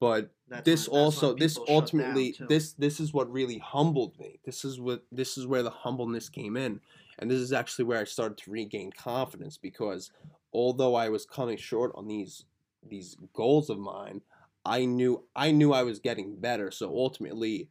But 0.00 0.30
That's 0.48 0.64
this 0.64 0.88
when- 0.88 1.00
also 1.00 1.34
this 1.34 1.54
people 1.54 1.66
shut 1.66 1.68
down, 1.68 1.82
ultimately 1.82 2.36
this 2.48 2.72
this 2.72 2.98
is 2.98 3.12
what 3.12 3.30
really 3.30 3.58
humbled 3.58 4.18
me. 4.18 4.40
This 4.44 4.64
is 4.64 4.80
what 4.80 5.02
this 5.12 5.36
is 5.36 5.46
where 5.46 5.62
the 5.62 5.70
humbleness 5.70 6.28
came 6.28 6.56
in. 6.56 6.80
And 7.18 7.30
this 7.30 7.40
is 7.40 7.52
actually 7.52 7.84
where 7.84 8.00
i 8.00 8.04
started 8.04 8.38
to 8.38 8.50
regain 8.50 8.90
confidence 8.90 9.58
because 9.58 10.10
although 10.52 10.94
i 10.94 11.08
was 11.08 11.26
coming 11.26 11.58
short 11.58 11.92
on 11.94 12.08
these 12.08 12.46
these 12.88 13.16
goals 13.32 13.68
of 13.70 13.78
mine 13.78 14.22
i 14.64 14.84
knew 14.84 15.24
i 15.34 15.50
knew 15.50 15.72
i 15.72 15.82
was 15.82 15.98
getting 15.98 16.36
better 16.36 16.70
so 16.70 16.88
ultimately 16.90 17.68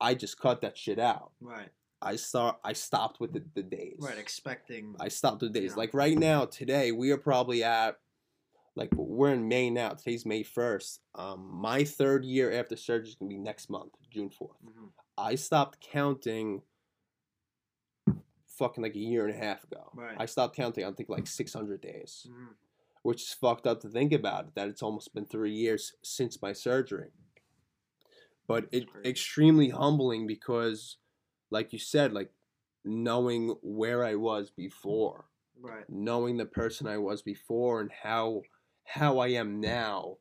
i 0.00 0.14
just 0.14 0.38
cut 0.38 0.60
that 0.60 0.76
shit 0.76 0.98
out 0.98 1.32
right, 1.40 1.70
i 2.02 2.14
start 2.16 2.58
i 2.64 2.72
stopped 2.72 3.18
with 3.20 3.32
the, 3.32 3.42
the 3.54 3.62
days 3.62 3.96
right. 4.00 4.18
Expecting. 4.18 4.94
I 5.00 5.08
stopped 5.08 5.40
the 5.40 5.48
days. 5.48 5.72
know. 5.72 5.78
Like 5.78 5.94
right 5.94 6.16
now, 6.18 6.44
today, 6.44 6.92
we 6.92 7.10
are 7.10 7.16
probably 7.16 7.64
at 7.64 7.98
like 8.76 8.90
we're 8.94 9.32
in 9.32 9.48
May 9.48 9.70
now. 9.70 9.88
Today's 9.90 10.24
May 10.24 10.44
first. 10.44 11.00
Um, 11.16 11.48
my 11.52 11.82
third 11.82 12.24
year 12.24 12.52
after 12.52 12.76
surgery 12.76 13.08
is 13.08 13.14
gonna 13.16 13.28
be 13.30 13.38
next 13.38 13.68
month, 13.70 13.92
June 14.10 14.30
fourth. 14.30 14.58
Mhm. 14.64 14.90
I 15.16 15.34
stopped 15.34 15.80
counting. 15.80 16.62
Fucking 18.58 18.82
like 18.82 18.94
a 18.94 18.98
year 19.00 19.24
and 19.26 19.34
a 19.34 19.38
half 19.38 19.64
ago. 19.64 19.90
Right. 19.94 20.16
I 20.18 20.26
stopped 20.26 20.54
counting. 20.56 20.84
I 20.84 20.92
think 20.92 21.08
like 21.08 21.26
six 21.26 21.52
hundred 21.52 21.80
days, 21.80 22.26
Mhm. 22.30 22.54
Which 23.02 23.22
is 23.22 23.32
fucked 23.32 23.66
up 23.66 23.80
to 23.80 23.88
think 23.88 24.12
about. 24.12 24.54
That 24.54 24.68
it's 24.68 24.82
almost 24.82 25.14
been 25.14 25.26
three 25.26 25.52
years 25.52 25.94
since 26.02 26.42
my 26.42 26.52
surgery. 26.52 27.10
But 28.46 28.70
That's 28.70 28.84
it 28.84 28.88
extremely 29.04 29.68
humbling 29.70 30.26
because, 30.26 30.96
like 31.50 31.72
you 31.72 31.78
said, 31.78 32.12
like 32.12 32.30
knowing 32.84 33.56
where 33.62 34.04
I 34.04 34.14
was 34.14 34.50
before 34.50 35.26
Right. 35.60 35.84
knowing 35.88 36.36
the 36.36 36.46
person 36.46 36.86
I 36.86 36.98
was 36.98 37.20
before 37.20 37.80
and 37.80 37.90
how 37.90 38.42
how 38.84 39.18
I 39.18 39.28
am 39.28 39.60
now 39.60 40.18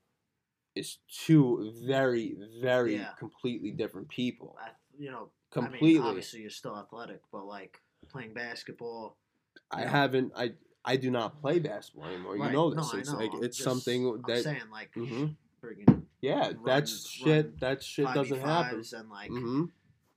is 0.76 0.98
two 1.08 1.72
very 1.86 2.36
very 2.60 2.96
Yeah. 2.96 3.14
completely 3.20 3.72
different 3.72 4.10
people. 4.10 4.58
I, 4.60 4.72
you 4.98 5.12
know, 5.12 5.32
Completely. 5.52 5.98
I 5.98 6.00
mean, 6.00 6.02
obviously, 6.10 6.42
you're 6.42 6.50
still 6.50 6.76
athletic, 6.78 7.22
but 7.32 7.46
like 7.46 7.82
playing 8.10 8.34
basketball. 8.34 9.18
I 9.72 9.84
yeah. 9.84 9.90
haven't 9.90 10.34
I 10.36 10.54
I 10.86 10.96
do 10.96 11.12
not 11.12 11.42
play 11.42 11.60
basketball 11.60 12.08
anymore. 12.08 12.38
right, 12.38 12.48
You 12.52 12.54
know 12.58 12.70
no, 12.70 12.76
this. 12.82 12.94
I 12.94 13.00
it's 13.00 13.12
know, 13.12 13.20
like 13.20 13.32
it's 13.42 13.58
something 13.64 14.08
I'm 14.08 14.22
that 14.28 14.44
saying 14.44 14.62
like, 14.72 14.94
Mhm. 14.96 15.36
friggin' 15.64 16.04
yeah, 16.22 16.54
that's 16.66 17.10
shit 17.10 17.46
run 17.46 17.54
that 17.60 17.84
shit 17.84 18.06
doesn't 18.14 18.40
happen. 18.40 18.84
and 18.94 19.10
like 19.10 19.30
hmm 19.30 19.66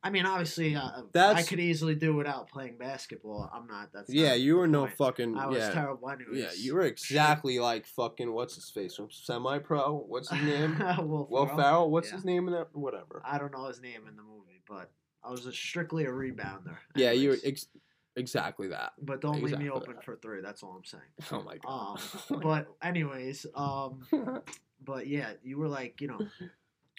I 0.02 0.08
mean, 0.08 0.24
obviously, 0.24 0.74
uh, 0.74 1.02
I 1.14 1.42
could 1.42 1.60
easily 1.60 1.94
do 1.94 2.14
without 2.16 2.48
playing 2.48 2.78
basketball. 2.78 3.50
I'm 3.52 3.66
not. 3.66 3.92
That's 3.92 4.08
Yeah, 4.10 4.30
not 4.30 4.40
you 4.40 4.56
were 4.56 4.66
no 4.66 4.86
fucking 4.86 5.36
I 5.36 5.46
was 5.46 5.58
yeah. 5.58 5.72
terrible 5.72 6.08
anyways. 6.08 6.38
Yeah, 6.42 6.52
you 6.56 6.74
were 6.74 6.84
exactly 6.84 7.58
like 7.58 7.84
fucking 7.84 8.32
what's 8.32 8.54
his 8.54 8.70
face 8.70 8.94
from 8.94 9.10
semi 9.10 9.58
pro? 9.58 9.98
What's 9.98 10.30
his 10.30 10.40
name? 10.42 10.78
Will 10.98 11.26
Will 11.30 11.44
Ferrell? 11.44 11.58
Farrell? 11.58 11.90
What's 11.90 12.08
Yeah. 12.08 12.14
his 12.14 12.24
name 12.24 12.48
in 12.48 12.54
that? 12.54 12.68
Whatever. 12.72 13.20
I 13.26 13.36
don't 13.36 13.52
know 13.52 13.66
his 13.66 13.82
name 13.82 14.06
in 14.08 14.16
the 14.16 14.22
movie, 14.22 14.62
but 14.66 14.90
I 15.22 15.30
was 15.30 15.44
a 15.44 15.52
strictly 15.52 16.04
a 16.04 16.08
rebounder. 16.10 16.78
Yeah, 16.96 17.10
you 17.10 17.28
were 17.30 17.38
ex- 17.44 17.66
exactly 18.16 18.68
that. 18.68 18.92
but 19.00 19.20
don't 19.20 19.42
leave 19.42 19.58
me 19.58 19.70
open 19.70 19.94
that. 19.96 20.04
for 20.04 20.16
three. 20.16 20.40
That's 20.40 20.62
all 20.62 20.72
I'm 20.76 20.84
saying. 20.84 21.02
Oh 21.32 21.42
my 21.42 21.58
god. 21.58 22.00
Um, 22.30 22.40
but 22.42 22.66
anyways, 22.82 23.46
um, 23.54 24.06
but 24.84 25.06
yeah, 25.06 25.32
you 25.42 25.58
were 25.58 25.68
like, 25.68 26.00
you 26.00 26.08
know, 26.08 26.20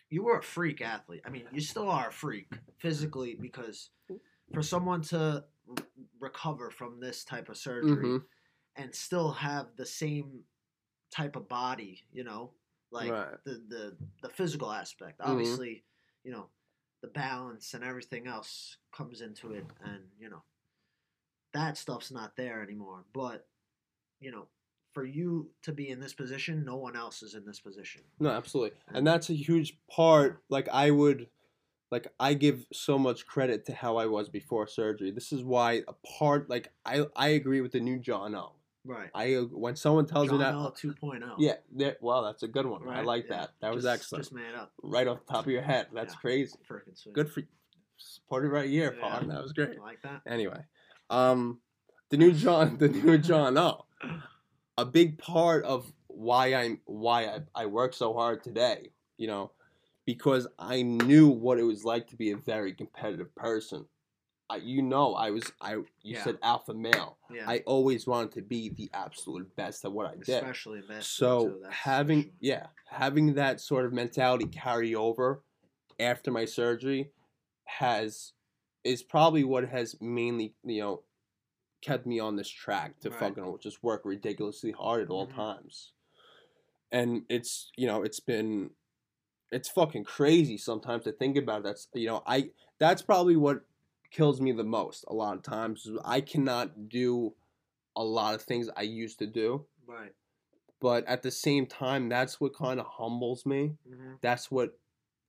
you 0.10 0.24
were 0.24 0.38
a 0.38 0.44
freak 0.44 0.82
athlete. 0.82 1.22
I 1.26 1.30
mean, 1.30 1.46
you 1.52 1.62
still 1.62 1.90
are 1.90 2.10
a 2.10 2.12
freak 2.12 2.52
physically 2.78 3.36
because 3.40 3.90
for 4.54 4.62
someone 4.62 5.02
to 5.04 5.44
r- 5.70 5.76
recover 6.20 6.70
from 6.70 7.00
this 7.00 7.24
type 7.24 7.50
of 7.50 7.58
surgery 7.58 8.06
Mhm. 8.06 8.24
and 8.76 8.94
still 8.94 9.32
have 9.32 9.68
the 9.78 9.86
same 9.86 10.44
type 11.12 11.36
of 11.36 11.48
body, 11.48 12.04
you 12.12 12.24
know, 12.24 12.54
like 12.92 13.12
Right. 13.12 13.36
the, 13.46 13.54
the 13.68 13.98
the 14.22 14.30
physical 14.30 14.72
aspect. 14.72 15.20
Mhm. 15.20 15.28
Obviously, 15.28 15.84
you 16.24 16.32
know, 16.32 16.50
the 17.02 17.08
balance 17.08 17.74
and 17.74 17.84
everything 17.84 18.28
else 18.28 18.78
comes 18.92 19.22
into 19.22 19.52
it, 19.54 19.66
and 19.84 20.04
you 20.20 20.30
know, 20.30 20.44
that 21.54 21.78
stuff's 21.78 22.12
not 22.12 22.36
there 22.36 22.62
anymore. 22.62 23.06
But 23.14 23.48
you 24.20 24.32
know, 24.32 24.48
for 24.94 25.04
you 25.06 25.50
to 25.64 25.72
be 25.72 25.90
in 25.90 26.00
this 26.00 26.14
position, 26.14 26.64
no 26.66 26.76
one 26.78 26.96
else 26.96 27.24
is 27.24 27.34
in 27.36 27.46
this 27.46 27.60
position. 27.60 28.02
No, 28.20 28.30
absolutely. 28.30 28.78
And 28.90 29.06
that's 29.06 29.30
a 29.30 29.34
huge 29.36 29.78
part. 29.90 30.42
Like 30.50 30.68
I 30.70 30.92
would 30.92 31.28
like 31.92 32.08
I 32.20 32.34
give 32.36 32.66
so 32.72 32.98
much 32.98 33.26
credit 33.26 33.66
to 33.66 33.74
how 33.74 33.98
I 33.98 34.06
was 34.06 34.30
before 34.30 34.68
surgery. 34.68 35.12
This 35.12 35.32
is 35.32 35.44
why 35.44 35.84
a 35.88 35.94
part 36.18 36.50
like 36.50 36.72
I 36.86 37.06
I 37.16 37.30
agree 37.30 37.62
with 37.62 37.72
the 37.74 37.80
new 37.80 38.00
John 38.00 38.36
O. 38.36 38.54
Right. 38.84 39.10
I 39.14 39.34
when 39.52 39.76
someone 39.76 40.08
tells 40.08 40.30
John 40.30 40.40
me 40.40 40.44
that 40.44 40.54
L 40.54 40.72
2.0. 40.76 41.36
yeah, 41.38 41.54
that, 41.78 42.02
wow, 42.02 42.22
that's 42.24 42.42
a 42.44 42.48
good 42.48 42.66
one. 42.66 42.88
I 42.90 43.02
like 43.02 43.26
Yeah. 43.30 43.38
that. 43.42 43.50
That 43.62 43.74
was 43.76 43.86
excellent. 43.86 44.24
Just 44.24 44.34
made 44.34 44.56
up. 44.56 44.72
right 44.82 45.08
off 45.08 45.20
the 45.26 45.34
top 45.34 45.46
of 45.46 45.52
your 45.52 45.62
head. 45.62 45.88
That's 45.94 46.14
Yeah. 46.16 46.20
crazy. 46.20 46.58
Freaking 46.68 46.98
sweet. 46.98 47.14
Good 47.14 47.32
for 47.32 47.42
you. 47.42 47.48
Supported 47.98 48.50
right 48.50 48.68
here, 48.68 48.96
Yeah. 48.98 49.02
Paul. 49.20 49.28
That 49.28 49.44
was 49.44 49.54
great. 49.54 49.76
You 49.76 49.82
like 49.82 50.02
that? 50.02 50.22
Anyway, 50.26 50.66
um, 51.12 51.60
the 52.10 52.18
new 52.18 52.32
John, 52.32 52.78
the 52.78 52.88
new 52.90 53.18
John 53.30 53.58
Oh, 53.58 53.86
A 54.78 54.86
big 54.86 55.18
part 55.18 55.64
of 55.66 55.92
why 56.08 56.54
I'm 56.54 56.80
why 56.86 57.26
I, 57.26 57.40
I 57.56 57.66
work 57.68 57.94
so 57.94 58.14
hard 58.14 58.44
today, 58.44 58.92
you 59.18 59.28
know, 59.28 59.52
because 60.06 60.48
I 60.58 60.82
knew 60.82 61.28
what 61.28 61.60
it 61.60 61.64
was 61.64 61.84
like 61.84 62.08
to 62.08 62.16
be 62.16 62.32
a 62.32 62.38
very 62.38 62.74
competitive 62.74 63.34
person. 63.36 63.86
I, 64.50 64.58
you 64.58 64.82
know, 64.82 65.14
I 65.14 65.32
was 65.32 65.52
I 65.62 65.76
you 65.76 65.86
Yeah. 66.04 66.24
said 66.24 66.38
alpha 66.42 66.74
male. 66.74 67.18
Yeah. 67.34 67.46
I 67.48 67.60
always 67.60 68.08
wanted 68.08 68.34
to 68.34 68.42
be 68.42 68.70
the 68.70 68.90
absolute 68.94 69.56
best 69.56 69.86
at 69.86 69.92
what 69.92 70.08
I 70.08 70.16
did. 70.16 70.28
Especially 70.30 70.80
basketball. 70.82 71.02
So 71.04 71.48
too, 71.48 71.60
that's 71.64 71.76
for 71.76 71.90
having 71.90 72.22
sure. 72.24 72.32
yeah, 72.42 72.68
having 72.90 73.34
that 73.36 73.62
sort 73.62 73.86
of 73.86 73.94
mentality 73.94 74.46
carry 74.46 74.94
over 74.96 75.44
after 76.00 76.32
my 76.32 76.46
surgery 76.46 77.12
has 77.66 78.34
is 78.84 79.04
probably 79.04 79.44
what 79.44 79.68
has 79.70 80.00
mainly, 80.02 80.56
you 80.64 80.82
know, 80.82 81.04
kept 81.82 82.06
me 82.06 82.20
on 82.20 82.36
this 82.36 82.50
track 82.50 83.00
to 83.02 83.10
Right. 83.10 83.20
fucking 83.20 83.58
just 83.62 83.84
work 83.84 84.04
ridiculously 84.06 84.72
hard 84.72 85.04
at 85.04 85.10
all 85.10 85.28
Mhm. 85.28 85.36
times. 85.36 85.94
and 86.92 87.26
it's 87.30 87.72
you 87.78 87.88
know 87.88 88.04
it's 88.04 88.20
been 88.20 88.72
it's 89.52 89.70
fucking 89.70 90.04
crazy 90.04 90.58
sometimes 90.58 91.06
to 91.06 91.12
think 91.14 91.38
about. 91.38 91.64
That's 91.64 91.88
you 91.94 92.08
know 92.08 92.24
I 92.26 92.52
that's 92.80 93.02
probably 93.02 93.36
what 93.38 93.66
kills 94.12 94.42
me 94.42 94.52
the 94.54 94.64
most 94.64 95.06
a 95.08 95.14
lot 95.14 95.38
of 95.38 95.44
times. 95.44 95.90
I 96.06 96.22
cannot 96.22 96.90
do 96.90 97.36
a 97.96 98.04
lot 98.04 98.36
of 98.36 98.44
things 98.44 98.70
I 98.78 98.84
used 98.84 99.20
to 99.20 99.28
do, 99.28 99.68
Right. 99.88 100.14
but 100.82 101.06
at 101.08 101.24
the 101.24 101.32
same 101.32 101.68
time, 101.68 102.10
that's 102.10 102.42
what 102.42 102.56
kind 102.56 102.80
of 102.80 102.88
humbles 102.88 103.46
me. 103.46 103.78
Mm-hmm. 103.90 104.16
That's 104.22 104.52
what 104.52 104.80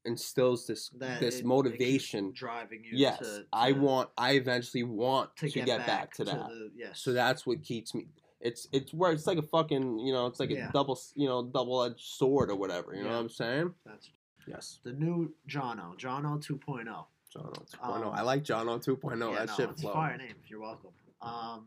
instills 0.05 0.67
this 0.67 0.89
That 0.99 1.21
this 1.21 1.37
it- 1.37 1.41
it 1.41 1.47
motivation. 1.47 2.33
driving 2.33 2.85
you. 2.85 2.91
Yes, 2.95 3.19
to, 3.21 3.47
I 3.53 3.73
want. 3.73 4.11
I 4.19 4.33
eventually 4.33 4.83
want 4.83 5.35
to 5.37 5.49
to, 5.51 5.63
get, 5.63 5.87
back, 5.87 6.13
to 6.15 6.25
that. 6.25 6.49
the 6.49 6.71
yes. 6.75 7.01
So 7.01 7.13
that's 7.13 7.47
what 7.47 7.63
keeps 7.63 7.95
me. 7.95 8.09
It's 8.41 8.67
it's 8.73 8.93
where 8.93 9.13
it's 9.13 9.27
like 9.27 9.39
a 9.39 9.43
fucking 9.43 9.99
you 10.01 10.13
know 10.13 10.27
it's 10.27 10.41
like 10.41 10.51
Yeah. 10.51 10.69
a 10.69 10.73
double 10.73 10.99
you 11.15 11.29
know 11.29 11.45
double 11.45 11.85
edged 11.85 12.01
sword 12.01 12.51
or 12.51 12.57
whatever. 12.57 12.95
You 12.95 13.05
know 13.05 13.11
what 13.11 13.17
I'm 13.21 13.29
saying? 13.29 13.75
that's 13.87 14.11
Yes. 14.49 14.81
the 14.83 14.93
new 14.93 15.33
Jono, 15.49 15.97
Jono 15.97 16.43
2.0. 16.45 17.07
John 17.33 17.47
O 17.47 17.53
2.0. 17.53 18.07
Um, 18.07 18.13
I 18.13 18.23
like 18.23 18.43
John 18.43 18.69
O 18.69 18.79
2.0. 18.79 19.31
yeah, 19.33 19.39
that 19.39 19.49
no, 19.49 19.55
shit 19.55 19.71
it's 19.71 19.85
a 19.85 19.93
fire 19.93 20.19
name. 20.19 20.35
You're 20.49 20.61
welcome. 20.61 20.91
Um, 21.23 21.67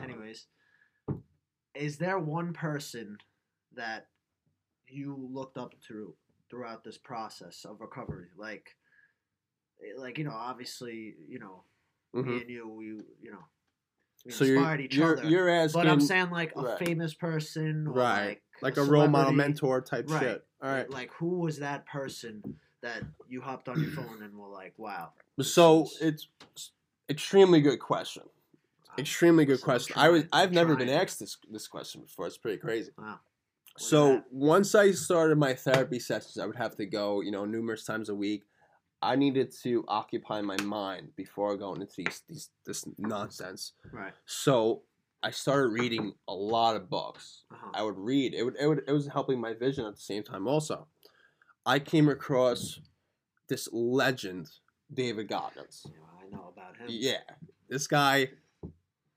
anyways, 0.00 0.46
is 1.74 1.98
there 1.98 2.18
one 2.18 2.52
person 2.52 3.18
that 3.74 4.06
you 4.86 5.16
looked 5.32 5.58
up 5.58 5.74
to 5.88 6.14
throughout 6.50 6.84
this 6.84 6.98
process 6.98 7.64
of 7.64 7.80
recovery? 7.80 8.26
Like, 8.36 8.76
eh, 9.82 9.92
like 9.96 10.18
you 10.18 10.24
know, 10.24 10.34
obviously, 10.34 11.14
you 11.28 11.38
know, 11.38 11.64
Mhm. 12.14 12.26
me 12.26 12.40
and 12.42 12.50
you, 12.50 12.68
we, 12.68 12.86
you 13.22 13.30
know, 13.30 13.44
we 14.24 14.32
So 14.32 14.44
inspired 14.44 14.80
you're 14.80 14.84
each 14.86 14.96
you're, 14.98 15.12
other. 15.18 15.28
you're 15.28 15.48
asking 15.48 15.80
but 15.80 15.88
I'm 15.88 16.00
saying 16.00 16.30
like 16.30 16.52
a 16.56 16.62
right. 16.62 16.78
famous 16.78 17.14
person, 17.14 17.86
or 17.86 17.92
right 17.92 18.26
Like, 18.60 18.76
like 18.76 18.76
a 18.76 18.84
role 18.84 19.08
model 19.08 19.32
mentor 19.32 19.80
type 19.80 20.08
Right. 20.08 20.20
shit. 20.20 20.46
All 20.62 20.70
right. 20.70 20.90
Like, 20.90 21.12
who 21.12 21.38
was 21.40 21.58
that 21.60 21.86
person 21.86 22.42
that 22.82 23.04
you 23.28 23.40
hopped 23.40 23.68
on 23.68 23.80
your 23.80 23.92
phone 23.92 24.22
and 24.22 24.34
were 24.36 24.48
like, 24.48 24.74
"Wow"? 24.78 25.12
So 25.40 25.86
it's 26.00 26.28
extremely 27.08 27.60
good 27.60 27.78
question. 27.78 28.24
Extremely 28.98 29.44
good 29.44 29.60
question. 29.62 29.94
I 29.96 30.08
was 30.08 30.24
I've 30.32 30.52
never 30.52 30.74
been 30.76 30.88
asked 30.88 31.20
this 31.20 31.36
this 31.50 31.68
question 31.68 32.02
before. 32.02 32.26
It's 32.26 32.36
pretty 32.36 32.58
crazy. 32.58 32.90
Wow. 32.98 33.20
So 33.80 34.14
that? 34.14 34.24
once 34.30 34.74
I 34.74 34.90
started 34.90 35.38
my 35.38 35.54
therapy 35.54 35.98
sessions, 35.98 36.38
I 36.38 36.44
would 36.44 36.56
have 36.56 36.76
to 36.76 36.84
go, 36.84 37.22
you 37.22 37.30
know, 37.30 37.46
numerous 37.46 37.84
times 37.84 38.10
a 38.10 38.14
week. 38.14 38.42
I 39.00 39.16
needed 39.16 39.54
to 39.62 39.84
occupy 39.88 40.42
my 40.42 40.58
mind 40.58 41.12
before 41.16 41.56
going 41.56 41.80
into 41.80 41.94
these, 41.96 42.22
these 42.28 42.50
this 42.66 42.84
nonsense. 42.98 43.72
Right. 43.90 44.12
So 44.26 44.82
I 45.22 45.30
started 45.30 45.68
reading 45.68 46.12
a 46.28 46.34
lot 46.34 46.76
of 46.76 46.90
books. 46.90 47.44
Uh-huh. 47.50 47.70
I 47.72 47.82
would 47.82 47.96
read. 47.96 48.34
It 48.34 48.42
would 48.42 48.56
it 48.60 48.66
would 48.66 48.82
it 48.86 48.92
was 48.92 49.06
helping 49.06 49.40
my 49.40 49.54
vision 49.54 49.86
at 49.86 49.94
the 49.94 50.00
same 50.00 50.22
time 50.22 50.46
also. 50.46 50.86
I 51.64 51.78
came 51.78 52.10
across 52.10 52.80
this 53.48 53.66
legend, 53.72 54.50
David 54.92 55.28
Goggins. 55.28 55.86
Yeah, 55.86 55.92
I 56.22 56.30
know 56.30 56.52
about 56.52 56.76
him. 56.76 56.86
Yeah, 56.88 57.22
this 57.70 57.86
guy, 57.86 58.28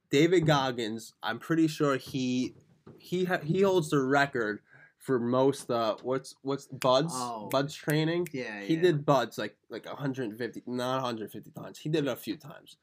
David 0.09 0.45
Goggins. 0.45 1.13
I'm 1.21 1.39
pretty 1.39 1.67
sure 1.67 1.97
he 1.97 2.55
he 3.03 3.25
ha- 3.25 3.39
he 3.39 3.61
holds 3.61 3.89
the 3.89 3.99
record 4.01 4.61
for 4.97 5.19
most 5.19 5.69
uh 5.69 5.97
what's 6.01 6.35
what's 6.41 6.67
BUD/S 6.67 7.11
Oh. 7.13 7.49
BUD/S 7.49 7.73
training. 7.75 8.27
Yeah, 8.31 8.61
He 8.61 8.75
yeah. 8.75 8.81
did 8.81 9.05
BUD/S 9.05 9.37
like 9.37 9.57
like 9.69 9.85
150, 9.85 10.63
not 10.67 11.01
150 11.01 11.51
times. 11.51 11.77
He 11.79 11.89
did 11.89 12.05
it 12.07 12.11
a 12.11 12.15
few 12.15 12.37
times, 12.37 12.77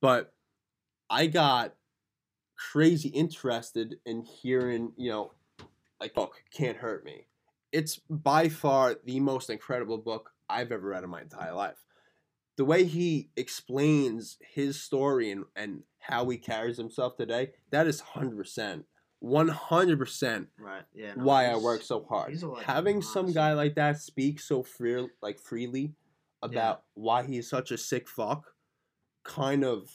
but 0.00 0.32
I 1.10 1.26
got 1.26 1.74
crazy 2.56 3.08
interested 3.08 3.96
in 4.06 4.22
hearing 4.22 4.92
you 4.96 5.10
know 5.10 5.32
like 6.00 6.14
book 6.14 6.42
can't 6.52 6.76
hurt 6.78 7.04
me. 7.04 7.26
It's 7.72 7.96
by 8.08 8.48
far 8.48 8.94
the 9.04 9.18
most 9.20 9.50
incredible 9.50 9.98
book 9.98 10.30
I've 10.48 10.70
ever 10.70 10.88
read 10.88 11.02
in 11.04 11.10
my 11.10 11.22
entire 11.22 11.54
life. 11.54 11.84
The 12.56 12.64
way 12.64 12.84
he 12.84 13.30
explains 13.36 14.38
his 14.40 14.80
story 14.80 15.32
and, 15.32 15.44
and 15.56 15.82
how 15.98 16.28
he 16.30 16.36
carries 16.38 16.76
himself 16.76 17.16
today, 17.16 17.50
that 17.70 17.88
is 17.88 18.00
100%, 18.00 18.84
100% 19.24 20.46
Right. 20.58 20.82
Yeah. 20.94 21.14
no, 21.16 21.24
why 21.24 21.46
I 21.46 21.56
work 21.56 21.82
so 21.82 22.04
hard. 22.04 22.30
he's 22.30 22.42
a 22.42 22.48
legend, 22.48 22.66
Having 22.66 23.02
some 23.02 23.32
guy 23.32 23.52
like 23.54 23.74
that 23.76 23.98
speak 24.00 24.40
so 24.40 24.62
free, 24.62 25.08
like 25.22 25.38
freely 25.38 25.94
about 26.42 26.82
why 26.94 27.22
he's 27.22 27.48
such 27.48 27.70
a 27.70 27.78
sick 27.78 28.08
fuck, 28.08 28.54
kind 29.22 29.64
of 29.64 29.90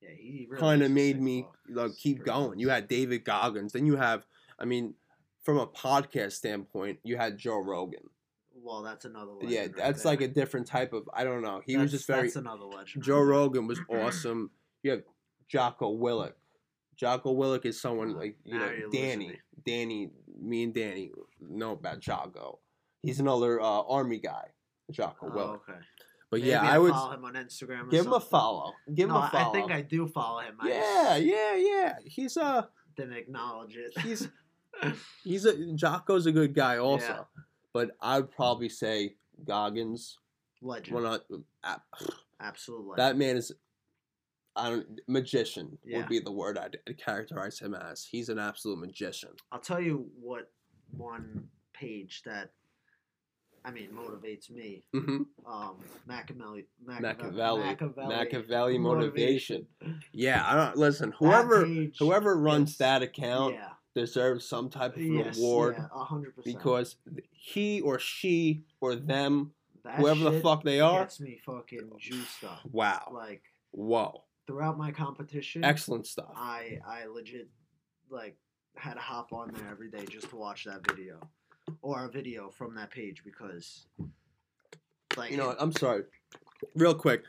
Yeah, 0.00 0.10
he 0.16 0.46
really 0.48 0.60
kind 0.60 0.82
of 0.82 0.90
made 0.90 1.20
me 1.20 1.46
like 1.68 1.96
keep 1.96 2.24
going. 2.24 2.58
You 2.58 2.68
had 2.68 2.88
David 2.88 3.24
Goggins, 3.24 3.72
then 3.72 3.86
you 3.86 3.96
have, 3.96 4.24
I 4.58 4.64
mean, 4.64 4.94
from 5.42 5.58
a 5.58 5.66
podcast 5.66 6.32
standpoint, 6.32 7.00
you 7.02 7.16
had 7.16 7.36
Joe 7.38 7.58
Rogan. 7.58 8.08
Well, 8.54 8.82
that's 8.82 9.04
another. 9.04 9.32
Legend 9.32 9.50
yeah, 9.50 9.60
right 9.62 9.76
that's 9.76 10.02
there. 10.04 10.12
like 10.12 10.20
a 10.20 10.28
different 10.28 10.68
type 10.68 10.92
of. 10.92 11.08
I 11.12 11.24
don't 11.24 11.42
know. 11.42 11.62
He 11.66 11.76
was 11.76 11.90
just 11.90 12.06
very. 12.06 12.22
That's 12.22 12.36
another 12.36 12.64
legend. 12.64 13.02
Joe. 13.02 13.20
Rogan 13.20 13.66
was 13.66 13.80
awesome. 13.90 14.52
You 14.84 14.92
have 14.92 15.02
Jocko 15.48 15.98
Willink. 15.98 16.34
Jocko 16.96 17.34
Willink 17.34 17.64
is 17.64 17.80
someone 17.80 18.14
like 18.14 18.36
you 18.44 18.58
Now 18.58 18.66
know 18.66 18.90
Danny. 18.92 19.28
me. 19.28 19.38
Danny, 19.64 20.10
me 20.40 20.64
and 20.64 20.74
Danny 20.74 21.10
know 21.40 21.72
about 21.72 22.00
Jocko. 22.00 22.58
He's 23.02 23.20
another 23.20 23.60
uh, 23.60 23.82
army 23.82 24.18
guy, 24.18 24.48
Jocko 24.90 25.26
Oh, 25.26 25.30
Willink. 25.30 25.54
okay. 25.56 25.78
But 26.30 26.40
Maybe 26.40 26.50
yeah, 26.50 26.62
I 26.62 26.76
I 26.76 26.78
would 26.78 26.92
follow 26.92 27.12
him 27.12 27.24
on 27.24 27.34
Instagram. 27.34 27.82
Or 27.82 27.90
give 27.90 28.06
him 28.06 28.12
a 28.14 28.20
follow. 28.20 28.72
Give 28.94 29.10
him 29.10 29.16
a 29.16 29.28
follow. 29.30 29.50
I 29.50 29.52
think 29.52 29.70
I 29.70 29.80
do 29.82 30.06
follow 30.08 30.40
him. 30.40 30.56
I 30.60 30.68
yeah, 30.68 31.16
yeah, 31.16 31.56
yeah. 31.56 31.94
He's 32.04 32.36
uh 32.38 32.62
didn't 32.96 33.14
acknowledge 33.14 33.76
it. 33.76 33.98
he's 34.00 34.28
he's 35.24 35.44
a 35.44 35.52
Jocko's 35.74 36.26
a 36.26 36.32
good 36.32 36.54
guy 36.54 36.78
also. 36.78 37.06
Yeah. 37.06 37.42
But 37.74 37.90
I'd 38.00 38.30
probably 38.30 38.68
say 38.70 39.16
Goggins. 39.44 40.18
legend. 40.62 41.02
Not 41.02 41.22
uh, 41.64 41.76
Absolute 42.40 42.80
legend. 42.80 42.98
that 42.98 43.16
man 43.18 43.36
is. 43.36 43.52
I 44.54 44.68
don't 44.70 45.00
magician 45.08 45.78
Yeah. 45.84 45.98
would 45.98 46.08
be 46.08 46.18
the 46.18 46.32
word 46.32 46.58
I'd, 46.58 46.78
I'd 46.88 46.98
characterize 46.98 47.58
him 47.58 47.74
as. 47.74 48.04
He's 48.04 48.28
an 48.28 48.38
absolute 48.38 48.78
magician. 48.78 49.30
I'll 49.50 49.60
tell 49.60 49.80
you 49.80 50.06
what 50.20 50.50
one 50.96 51.48
page 51.72 52.22
that 52.26 52.52
I 53.64 53.70
mean 53.70 53.90
motivates 53.92 54.50
me. 54.50 54.84
hmm 54.92 55.22
Um, 55.46 55.76
Machiavelli, 56.06 56.66
Machiavelli, 56.84 57.60
Machiavelli, 57.62 58.08
Machiavelli 58.14 58.78
motivation. 58.78 59.66
Yeah, 60.12 60.42
I 60.44 60.54
don't 60.56 60.76
listen. 60.76 61.12
Whoever 61.18 61.66
whoever 61.98 62.36
runs 62.36 62.76
that 62.78 63.02
account 63.02 63.54
yeah, 63.54 63.68
deserves 63.94 64.44
some 64.48 64.68
type 64.68 64.96
of 64.96 65.02
yes, 65.02 65.36
reward 65.36 65.76
yeah, 65.78 65.86
a 65.94 66.04
hundred 66.04 66.34
percent. 66.36 66.56
because 66.58 66.96
he 67.30 67.80
or 67.80 67.98
she 68.00 68.64
or 68.80 68.96
them, 68.96 69.52
That 69.84 69.96
whoever 69.96 70.24
the 70.24 70.40
fuck 70.40 70.64
they 70.64 70.80
are, 70.80 71.00
gets 71.04 71.20
me 71.20 71.38
fucking 71.46 71.90
juiced 72.00 72.42
up. 72.44 72.60
wow, 72.72 73.12
Like 73.14 73.42
whoa, 73.70 74.24
throughout 74.46 74.78
my 74.78 74.90
competition, 74.90 75.64
excellent 75.64 76.06
stuff. 76.06 76.32
I 76.34 76.78
I 76.86 77.06
legit 77.06 77.48
like 78.10 78.36
had 78.76 78.94
to 78.94 79.00
hop 79.00 79.32
on 79.32 79.52
there 79.52 79.68
every 79.70 79.90
day 79.90 80.06
just 80.08 80.30
to 80.30 80.36
watch 80.36 80.64
that 80.64 80.86
video 80.86 81.20
or 81.82 82.06
a 82.06 82.08
video 82.08 82.50
from 82.50 82.74
that 82.74 82.90
page 82.90 83.22
because 83.24 83.86
like 85.16 85.30
You 85.30 85.36
know 85.36 85.48
what? 85.48 85.56
I'm 85.60 85.72
sorry. 85.72 86.04
Real 86.74 86.94
quick. 86.94 87.24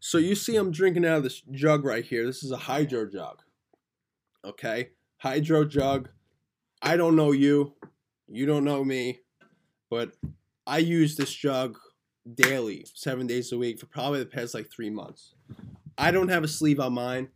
So 0.00 0.18
you 0.18 0.34
see 0.34 0.56
I'm 0.56 0.70
drinking 0.70 1.06
out 1.06 1.18
of 1.18 1.22
this 1.22 1.42
jug 1.50 1.84
right 1.84 2.04
here. 2.04 2.26
This 2.26 2.42
is 2.42 2.50
a 2.50 2.56
hydro 2.56 3.06
jug. 3.06 3.40
Okay? 4.44 4.90
Hydro 5.18 5.64
jug. 5.64 6.10
I 6.82 6.96
don't 6.96 7.16
know 7.16 7.32
you. 7.32 7.72
You 8.28 8.44
don't 8.44 8.64
know 8.64 8.84
me. 8.84 9.20
But 9.88 10.12
I 10.66 10.78
use 10.78 11.16
this 11.16 11.32
jug 11.32 11.78
daily, 12.34 12.86
seven 12.94 13.26
days 13.26 13.52
a 13.52 13.58
week 13.58 13.80
for 13.80 13.86
probably 13.86 14.18
the 14.18 14.26
past 14.26 14.54
like 14.54 14.70
three 14.70 14.90
months. 14.90 15.34
I 15.98 16.10
don't 16.10 16.28
have 16.28 16.44
a 16.44 16.48
sleeve 16.48 16.80
on 16.80 16.92
mine. 16.94 17.28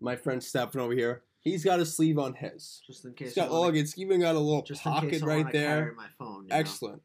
My 0.00 0.16
friend 0.16 0.42
Stefan 0.42 0.80
over 0.80 0.92
here, 0.92 1.22
he's 1.40 1.64
got 1.64 1.80
a 1.80 1.86
sleeve 1.86 2.18
on 2.18 2.34
his. 2.34 2.82
just 2.86 3.04
in 3.04 3.14
case 3.14 3.28
It's 3.28 3.36
got 3.36 3.50
wanna- 3.50 3.66
look, 3.66 3.74
it's 3.76 3.96
even 3.98 4.20
got 4.20 4.34
a 4.34 4.38
little 4.38 4.62
just 4.62 4.84
in 4.84 4.92
pocket 4.92 5.10
case 5.10 5.22
I 5.22 5.26
right 5.26 5.52
there. 5.52 5.94
my 5.96 6.08
phone. 6.18 6.44
you 6.44 6.48
know? 6.48 6.56
Excellent. 6.56 7.02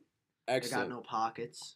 I 0.47 0.51
got 0.53 0.55
Excellent. 0.57 0.89
no 0.89 1.01
pockets. 1.01 1.75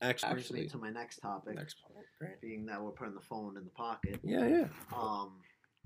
Ex- 0.00 0.22
Brings 0.24 0.50
me 0.52 0.68
to 0.68 0.78
my 0.78 0.90
next 0.90 1.18
topic, 1.18 1.54
next 1.54 1.76
point. 1.82 2.04
Great. 2.18 2.40
being 2.40 2.66
that 2.66 2.82
we're 2.82 2.90
putting 2.90 3.14
the 3.14 3.20
phone 3.20 3.56
in 3.56 3.64
the 3.64 3.70
pocket. 3.70 4.20
Yeah, 4.22 4.46
yeah. 4.46 4.68
Um, 4.94 5.40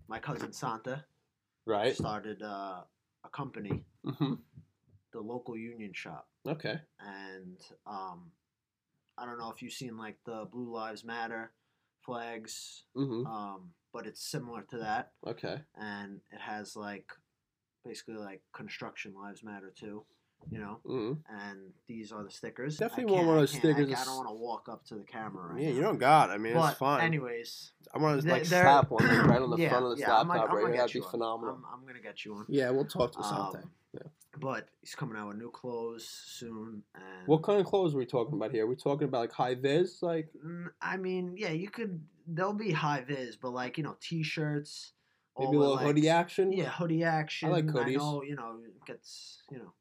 my 0.09 0.19
cousin 0.19 0.53
Santa 0.53 1.05
Right. 1.67 1.95
started 1.95 2.43
uh, 2.43 2.83
a 3.25 3.29
company, 3.33 3.85
Mm-hmm. 4.07 4.35
the 5.13 5.21
local 5.21 5.57
union 5.57 5.93
shop, 5.93 6.29
Okay. 6.47 6.81
and 7.01 7.61
um, 7.87 8.31
I 9.17 9.25
don't 9.27 9.39
know 9.39 9.51
if 9.51 9.63
you've 9.63 9.73
seen 9.73 9.97
like 9.99 10.17
the 10.25 10.47
Blue 10.51 10.73
Lives 10.73 11.05
Matter 11.05 11.53
flags, 12.12 12.85
Mm-hmm. 12.97 13.27
um, 13.27 13.71
but 13.92 14.07
it's 14.07 14.23
similar 14.25 14.62
to 14.71 14.79
that, 14.79 15.12
Okay. 15.27 15.59
and 15.77 16.21
it 16.33 16.40
has 16.40 16.75
like 16.77 17.07
basically 17.85 18.16
like 18.16 18.40
construction 18.55 19.12
lives 19.14 19.44
matter 19.44 19.73
too, 19.79 20.05
you 20.51 20.59
know. 20.59 20.81
Mm-hmm. 20.87 21.12
And 21.35 21.59
these 21.87 22.11
are 22.12 22.25
the 22.25 22.31
stickers. 22.31 22.77
Definitely 22.79 23.12
want 23.12 23.27
one 23.27 23.37
of 23.37 23.42
those 23.42 23.53
can't- 23.53 23.64
I- 23.64 23.68
stickers 23.73 23.87
I, 23.87 23.90
that's- 23.90 24.07
don't 24.07 24.16
want 24.16 24.29
to 24.29 24.35
walk 24.35 24.68
up 24.71 24.85
to 24.87 24.94
the 24.94 25.05
camera 25.05 25.53
right 25.53 25.62
Yeah, 25.62 25.68
now. 25.71 25.75
you 25.77 25.83
don't 25.83 25.99
got. 25.99 26.31
I 26.31 26.38
mean, 26.38 26.55
but 26.55 26.71
it's 26.71 26.79
fine. 26.79 27.01
anyways, 27.03 27.73
I 27.94 27.99
want 27.99 28.21
to 28.21 28.27
they're- 28.27 28.33
like 28.35 28.44
they're- 28.44 28.62
slap 28.62 28.90
one 28.90 29.05
right 29.07 29.40
on 29.42 29.51
the 29.51 29.57
yeah, 29.59 29.68
front 29.71 29.85
of 29.85 29.90
this 29.92 30.01
yeah, 30.01 30.16
I'm 30.16 30.29
laptop 30.29 30.29
like- 30.29 30.51
I'm 30.51 30.57
right 30.57 30.62
gonna 30.62 30.75
here. 30.75 30.83
That'd 30.83 30.94
be 30.94 31.01
one. 31.01 31.11
phenomenal. 31.11 31.55
I'm, 31.57 31.64
I'm 31.81 31.87
gonna 31.87 32.01
get 32.03 32.25
you 32.25 32.35
one. 32.35 32.47
yeah, 32.49 32.71
we'll 32.71 32.85
talk 32.87 33.12
to 33.12 33.23
Sante. 33.23 33.59
Um, 33.59 33.62
Yeah. 33.64 33.68
But 34.40 34.68
he's 34.81 34.94
coming 34.94 35.16
out 35.16 35.29
with 35.29 35.37
new 35.37 35.51
clothes 35.51 36.09
soon. 36.09 36.83
And 36.94 37.27
What 37.27 37.42
kind 37.42 37.61
of 37.61 37.66
clothes 37.66 37.94
are 37.94 37.98
we 37.98 38.07
talking 38.07 38.35
about 38.35 38.51
here? 38.51 38.64
We're 38.66 38.70
we 38.70 38.77
talking 38.77 39.09
about 39.09 39.20
like 39.20 39.33
high 39.33 39.55
vis, 39.55 40.03
like 40.03 40.29
Mm, 40.44 40.66
I 40.81 40.96
mean, 40.96 41.35
yeah, 41.37 41.51
you 41.51 41.68
could. 41.70 42.01
They'll 42.27 42.53
be 42.53 42.72
high 42.72 43.05
vis, 43.07 43.37
but 43.37 43.51
like 43.51 43.79
you 43.79 43.85
know, 43.85 43.96
t-shirts. 44.01 44.92
all 45.35 45.46
maybe 45.46 45.57
a 45.57 45.59
with, 45.59 45.68
little 45.68 45.77
like- 45.77 45.87
hoodie 45.87 46.09
action? 46.09 46.53
Yeah, 46.53 46.68
hoodie 46.70 47.05
action. 47.05 47.48
I 47.48 47.53
like 47.53 47.66
hoodies. 47.66 47.96
know, 47.96 48.22
you 48.22 48.37
know, 48.37 48.57
it 48.64 48.85
gets 48.87 49.42
you 49.51 49.59
know, 49.59 49.72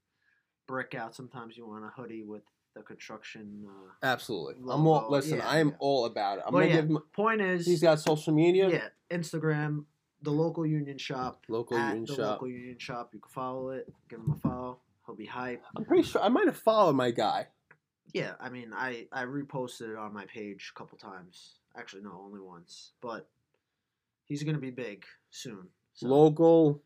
brick 0.67 0.96
out. 0.96 1.15
Sometimes 1.15 1.58
you 1.58 1.67
want 1.67 1.84
a 1.86 1.89
hoodie 1.89 2.24
with 2.24 2.43
the 2.76 2.82
construction. 2.84 3.65
Uh, 3.67 3.91
Absolutely. 4.06 4.62
I'm 4.72 4.86
all 4.88 4.93
Logo, 5.02 5.10
listen. 5.10 5.38
yeah, 5.39 5.48
I 5.50 5.58
am 5.60 5.70
yeah. 5.70 5.76
all 5.80 6.06
about 6.06 6.38
it. 6.39 6.43
I'm 6.48 6.54
But 6.54 6.60
gonna 6.60 6.70
yeah, 6.72 6.82
give 6.82 6.89
him. 6.91 7.00
point 7.13 7.41
is, 7.41 7.65
He's 7.65 7.82
got 7.82 8.00
social 8.00 8.34
media. 8.34 8.70
yeah, 8.70 8.88
Instagram, 9.17 9.86
the 10.22 10.32
local 10.32 10.66
union 10.66 10.98
shop. 10.98 11.44
Local 11.48 11.78
union 11.78 12.06
the 12.06 12.16
shop. 12.16 12.20
local 12.20 12.48
union 12.50 12.78
shop. 12.80 13.12
You 13.14 13.20
can 13.20 13.30
follow 13.30 13.70
it. 13.70 13.88
Give 14.10 14.20
him 14.20 14.32
a 14.32 14.36
follow. 14.36 14.80
He'll 15.06 15.16
be 15.16 15.26
hype. 15.26 15.64
I'm 15.78 15.86
pretty 15.86 16.04
sure 16.04 16.22
I 16.22 16.30
might 16.30 16.46
have 16.48 16.58
followed 16.58 16.94
my 16.96 17.12
guy. 17.12 17.48
Yeah, 18.14 18.34
I 18.40 18.50
mean, 18.50 18.72
I 18.74 19.08
I 19.12 19.24
reposted 19.26 19.92
it 19.92 19.98
on 19.98 20.14
my 20.14 20.26
page 20.26 20.72
a 20.76 20.78
couple 20.80 20.98
times. 20.98 21.56
Actually, 21.78 22.04
no, 22.04 22.20
only 22.26 22.40
once. 22.40 22.92
But 23.02 23.28
he's 24.26 24.44
gonna 24.44 24.58
be 24.60 24.72
big 24.72 25.06
soon. 25.30 25.68
So, 25.94 26.08
Local, 26.08 26.82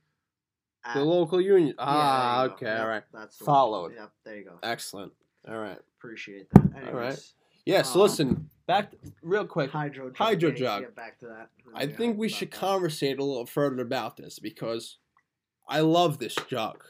at- 0.86 0.96
the 0.96 1.04
local 1.04 1.40
union. 1.42 1.76
Ah, 1.78 2.46
go. 2.48 2.54
okay, 2.54 2.66
Yep, 2.68 2.80
all 2.82 2.88
right, 2.88 3.04
That's 3.14 3.38
Followed. 3.38 3.82
One. 3.92 3.94
Yep, 3.96 4.12
there 4.26 4.38
you 4.38 4.44
go. 4.46 4.60
excellent. 4.64 5.14
All 5.48 5.58
right, 5.58 5.80
Appreciate 5.98 6.48
that. 6.52 6.64
Anyways, 6.76 6.88
All 6.94 7.00
right. 7.00 7.20
yeah. 7.66 7.82
So 7.84 7.96
Um, 7.96 8.02
listen, 8.02 8.50
back 8.72 8.94
real 9.22 9.46
quick. 9.46 9.72
hydro 9.72 10.10
jug. 10.10 10.18
Hydro. 10.18 10.52
Get 10.52 10.96
back 10.96 11.20
to 11.20 11.28
that. 11.28 11.50
I 11.76 11.88
think 11.88 12.18
we 12.18 12.30
should 12.30 12.52
that. 12.52 12.60
conversate 12.60 13.20
a 13.20 13.24
little 13.24 13.46
further 13.46 13.82
about 13.82 14.18
this 14.18 14.40
because 14.40 14.98
I 15.68 15.82
love 15.82 16.20
this 16.20 16.36
jug. 16.48 16.84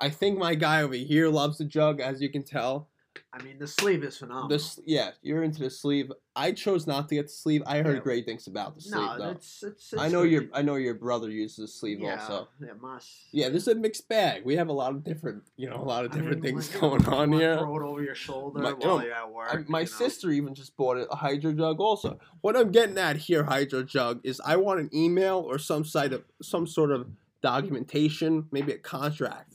I 0.00 0.08
think 0.08 0.38
my 0.38 0.54
guy 0.54 0.82
over 0.82 0.94
here 0.94 1.28
loves 1.28 1.58
the 1.58 1.64
jug, 1.64 2.00
as 2.00 2.20
you 2.20 2.30
can 2.30 2.42
tell. 2.42 2.88
I 3.32 3.42
mean, 3.42 3.58
the 3.58 3.66
sleeve 3.66 4.02
is 4.04 4.18
phenomenal. 4.18 4.48
This, 4.48 4.80
yeah, 4.84 5.10
you're 5.22 5.42
into 5.42 5.60
the 5.60 5.70
sleeve. 5.70 6.10
I 6.34 6.52
chose 6.52 6.86
not 6.86 7.08
to 7.08 7.14
get 7.16 7.26
the 7.26 7.32
sleeve. 7.32 7.62
I 7.66 7.82
heard 7.82 7.96
Yeah. 7.96 8.02
great 8.02 8.24
things 8.26 8.46
about 8.46 8.74
the 8.74 8.80
sleeve, 8.80 9.00
no, 9.00 9.18
though. 9.18 9.30
it's, 9.30 9.62
it's 9.62 9.92
it's 9.92 10.00
I 10.02 10.08
know 10.08 10.22
your 10.22 10.44
I 10.52 10.62
know 10.62 10.76
your 10.76 10.94
brother 10.94 11.30
uses 11.30 11.56
the 11.56 11.68
sleeve 11.68 12.00
yeah, 12.00 12.20
also. 12.20 12.48
Yeah, 12.60 12.68
must. 12.80 13.08
Yeah, 13.32 13.48
this 13.48 13.62
is 13.62 13.68
a 13.68 13.74
mixed 13.74 14.08
bag. 14.08 14.44
We 14.44 14.56
have 14.56 14.68
a 14.68 14.72
lot 14.72 14.92
of 14.92 15.04
different, 15.04 15.42
you 15.56 15.68
know, 15.68 15.76
a 15.76 15.84
lot 15.84 16.04
of 16.04 16.12
I 16.12 16.16
different 16.16 16.42
mean, 16.42 16.54
things 16.54 16.68
going 16.68 17.02
you 17.02 17.10
on 17.10 17.32
here. 17.32 17.58
Throw 17.58 17.76
it 17.76 17.82
over 17.82 18.02
your 18.02 18.14
shoulder 18.14 18.60
My- 18.60 18.72
while 18.72 18.98
yo, 18.98 19.04
you're 19.04 19.12
at 19.14 19.32
work. 19.32 19.48
I, 19.52 19.56
my 19.68 19.80
you 19.80 19.84
know? 19.86 19.90
sister 19.90 20.30
even 20.30 20.54
just 20.54 20.76
bought 20.76 20.96
a 20.98 21.14
hydro 21.16 21.52
jug 21.52 21.80
also. 21.80 22.18
What 22.40 22.56
I'm 22.56 22.70
getting 22.72 22.98
at 22.98 23.16
here, 23.16 23.44
hydro 23.44 23.82
jug, 23.82 24.20
is 24.24 24.40
I 24.44 24.56
want 24.56 24.80
an 24.80 24.90
email 24.94 25.38
or 25.38 25.58
some 25.58 25.84
site 25.84 26.12
of 26.12 26.24
some 26.42 26.66
sort 26.66 26.90
of 26.90 27.08
documentation, 27.42 28.46
maybe 28.50 28.72
a 28.72 28.78
contract. 28.78 29.54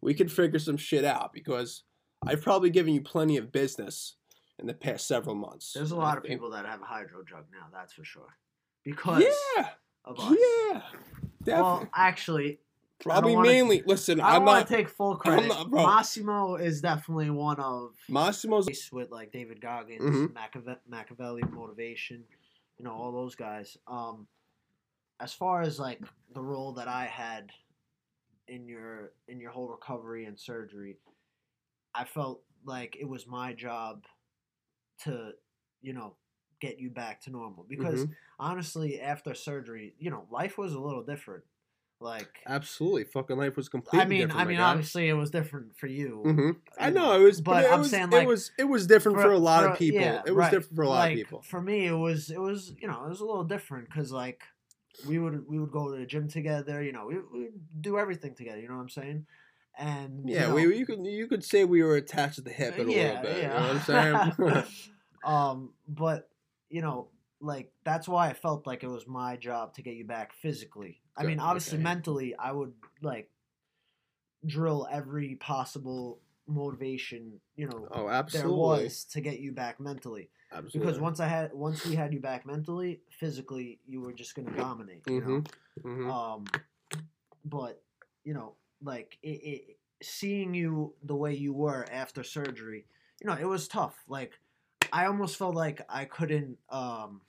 We 0.00 0.14
could 0.14 0.30
figure 0.32 0.58
some 0.58 0.76
shit 0.76 1.04
out 1.04 1.32
because 1.32 1.82
I've 2.26 2.42
probably 2.42 2.70
given 2.70 2.94
you 2.94 3.00
plenty 3.00 3.36
of 3.36 3.52
business 3.52 4.14
in 4.58 4.66
the 4.66 4.74
past 4.74 5.06
several 5.06 5.34
months. 5.34 5.72
There's 5.72 5.90
a 5.90 5.96
lot 5.96 6.16
of 6.16 6.24
people 6.24 6.50
that 6.50 6.64
have 6.66 6.80
a 6.80 6.84
hydro 6.84 7.22
jug 7.24 7.44
now. 7.52 7.66
That's 7.72 7.92
for 7.92 8.04
sure. 8.04 8.36
Because 8.84 9.24
Yeah, 9.56 9.68
of 10.04 10.18
us. 10.20 10.36
yeah, 10.38 10.80
definitely. 11.42 11.62
Well, 11.62 11.88
actually, 11.94 12.60
probably 13.00 13.34
wanna- 13.34 13.48
mainly. 13.48 13.82
Listen, 13.86 14.20
I 14.20 14.38
want 14.38 14.66
to 14.68 14.74
take 14.74 14.88
full 14.88 15.16
credit. 15.16 15.48
not-. 15.48 15.70
Massimo 15.70 16.56
is 16.56 16.80
definitely 16.80 17.30
one 17.30 17.58
of 17.58 17.94
Massimo's. 18.08 18.90
with 18.92 19.10
like 19.10 19.32
David 19.32 19.60
Goggins, 19.60 20.02
Mhm. 20.02 20.32
Machiave- 20.34 20.78
Machiavelli 20.86 21.42
Motivation, 21.50 22.24
you 22.78 22.84
know, 22.84 22.92
all 22.92 23.10
those 23.12 23.34
guys. 23.34 23.76
Um, 23.86 24.28
as 25.20 25.32
far 25.32 25.62
as 25.62 25.78
like 25.78 26.00
the 26.34 26.42
role 26.42 26.72
that 26.74 26.88
I 26.88 27.06
had 27.06 27.50
in 28.48 28.68
your 28.68 29.12
in 29.28 29.40
your 29.40 29.50
whole 29.50 29.68
recovery 29.68 30.26
and 30.26 30.38
surgery, 30.38 30.98
I 31.94 32.04
felt 32.04 32.42
like 32.64 32.96
it 32.96 33.08
was 33.08 33.26
my 33.26 33.52
job 33.52 34.04
to, 35.00 35.32
you 35.80 35.92
know, 35.92 36.16
get 36.60 36.78
you 36.78 36.90
back 36.90 37.20
to 37.22 37.30
normal 37.30 37.64
because 37.64 38.06
Mhm. 38.06 38.14
honestly, 38.38 39.00
after 39.00 39.34
surgery, 39.34 39.94
you 39.98 40.10
know, 40.10 40.26
life 40.30 40.58
was 40.58 40.72
a 40.74 40.80
little 40.80 41.02
different. 41.02 41.44
Like, 42.00 42.38
Absolutely, 42.46 43.04
fucking 43.04 43.36
life 43.36 43.56
was 43.56 43.68
completely. 43.68 44.04
I 44.04 44.08
mean, 44.08 44.30
different, 44.30 44.30
I 44.30 44.44
mean, 44.44 44.58
guy. 44.58 44.60
obviously, 44.60 45.08
it 45.08 45.14
was 45.14 45.30
different 45.30 45.76
for 45.76 45.86
you. 45.86 46.32
hmm 46.32 46.50
I 46.78 46.90
you 46.90 46.90
know 46.90 47.12
it 47.20 47.22
was, 47.22 47.40
but 47.40 47.64
but 47.64 47.64
it 47.64 47.78
I'm 47.78 47.78
was, 47.78 47.90
saying, 47.90 48.10
like 48.10 48.22
it 48.22 48.26
was 48.26 48.50
it 48.58 48.64
was 48.64 48.86
different 48.86 49.20
for, 49.20 49.30
a 49.30 49.38
lot 49.38 49.64
of 49.64 49.74
people. 49.74 50.04
yeah, 50.04 50.22
it 50.26 50.32
was 50.32 50.46
right. 50.46 50.50
different 50.50 50.74
for 50.74 50.82
a 50.82 50.88
lot 50.88 51.04
like, 51.04 51.12
of 51.12 51.12
people. 51.12 51.42
For 51.42 51.60
me, 51.62 51.86
it 51.86 51.92
was 51.92 52.30
it 52.30 52.40
was 52.40 52.74
you 52.80 52.88
know 52.88 53.04
it 53.04 53.08
was 53.08 53.20
a 53.20 53.24
little 53.26 53.44
different 53.44 53.88
because 53.88 54.10
like 54.12 54.42
we 55.02 55.18
would 55.18 55.46
we 55.48 55.58
would 55.58 55.70
go 55.72 55.92
to 55.92 55.98
the 55.98 56.06
gym 56.06 56.28
together. 56.28 56.82
You 56.82 56.92
know, 56.92 57.06
we 57.06 57.18
we 57.20 57.40
would 57.46 57.82
do 57.82 57.98
everything 57.98 58.34
together. 58.34 58.60
You 58.60 58.68
know 58.68 58.74
what 58.76 58.82
I'm 58.82 58.88
saying? 58.88 59.26
And 59.78 60.28
you 60.28 60.36
Yeah, 60.36 60.48
know, 60.48 60.54
we 60.54 60.76
you 60.76 60.86
could 60.86 61.04
you 61.04 61.26
could 61.26 61.44
say 61.44 61.64
we 61.64 61.82
were 61.82 61.96
attached 61.96 62.38
at 62.38 62.44
the 62.44 62.50
hip 62.50 62.78
a 62.78 62.82
little 62.82 63.22
bit. 63.22 63.42
You 63.42 63.48
know 63.48 63.54
what 63.54 63.90
I'm 63.90 64.34
saying? 64.36 64.64
um, 65.24 65.70
but 65.88 66.28
you 66.70 66.80
know, 66.80 67.08
like 67.40 67.72
that's 67.84 68.08
why 68.08 68.28
I 68.28 68.32
felt 68.34 68.66
like 68.66 68.82
it 68.82 68.88
was 68.88 69.06
my 69.06 69.36
job 69.36 69.74
to 69.74 69.82
get 69.82 69.94
you 69.94 70.04
back 70.04 70.32
physically. 70.34 71.00
I 71.16 71.24
mean, 71.24 71.38
obviously, 71.38 71.78
okay. 71.78 71.84
mentally, 71.84 72.34
I 72.36 72.52
would 72.52 72.72
like 73.02 73.30
drill 74.46 74.86
every 74.90 75.36
possible 75.36 76.20
motivation 76.46 77.32
you 77.56 77.66
know 77.66 77.88
oh, 77.92 78.06
absolutely. 78.06 78.50
there 78.50 78.58
was 78.58 79.04
to 79.04 79.22
get 79.22 79.40
you 79.40 79.50
back 79.50 79.80
mentally 79.80 80.28
absolutely. 80.54 80.80
because 80.80 81.00
once 81.00 81.20
I 81.20 81.26
had 81.26 81.52
once 81.52 81.84
we 81.84 81.94
had 81.94 82.12
you 82.12 82.20
back 82.20 82.46
mentally, 82.46 83.00
physically 83.18 83.78
you 83.86 84.00
were 84.00 84.12
just 84.12 84.34
gonna 84.34 84.56
dominate. 84.56 85.02
You 85.06 85.20
know? 85.20 85.44
Mhm. 85.82 86.12
Um, 86.12 86.44
but 87.44 87.82
you 88.24 88.34
know, 88.34 88.54
like 88.84 89.18
it, 89.22 89.28
it, 89.28 89.76
seeing 90.02 90.54
you 90.54 90.94
the 91.02 91.16
way 91.16 91.34
you 91.34 91.52
were 91.52 91.86
after 91.90 92.22
surgery, 92.22 92.86
you 93.20 93.26
know, 93.26 93.36
it 93.40 93.46
was 93.46 93.68
tough. 93.68 93.96
Like 94.08 94.32
I 94.92 95.06
almost 95.06 95.36
felt 95.36 95.54
like 95.54 95.82
I 95.88 96.04
couldn't. 96.04 96.58
Um, 96.70 97.22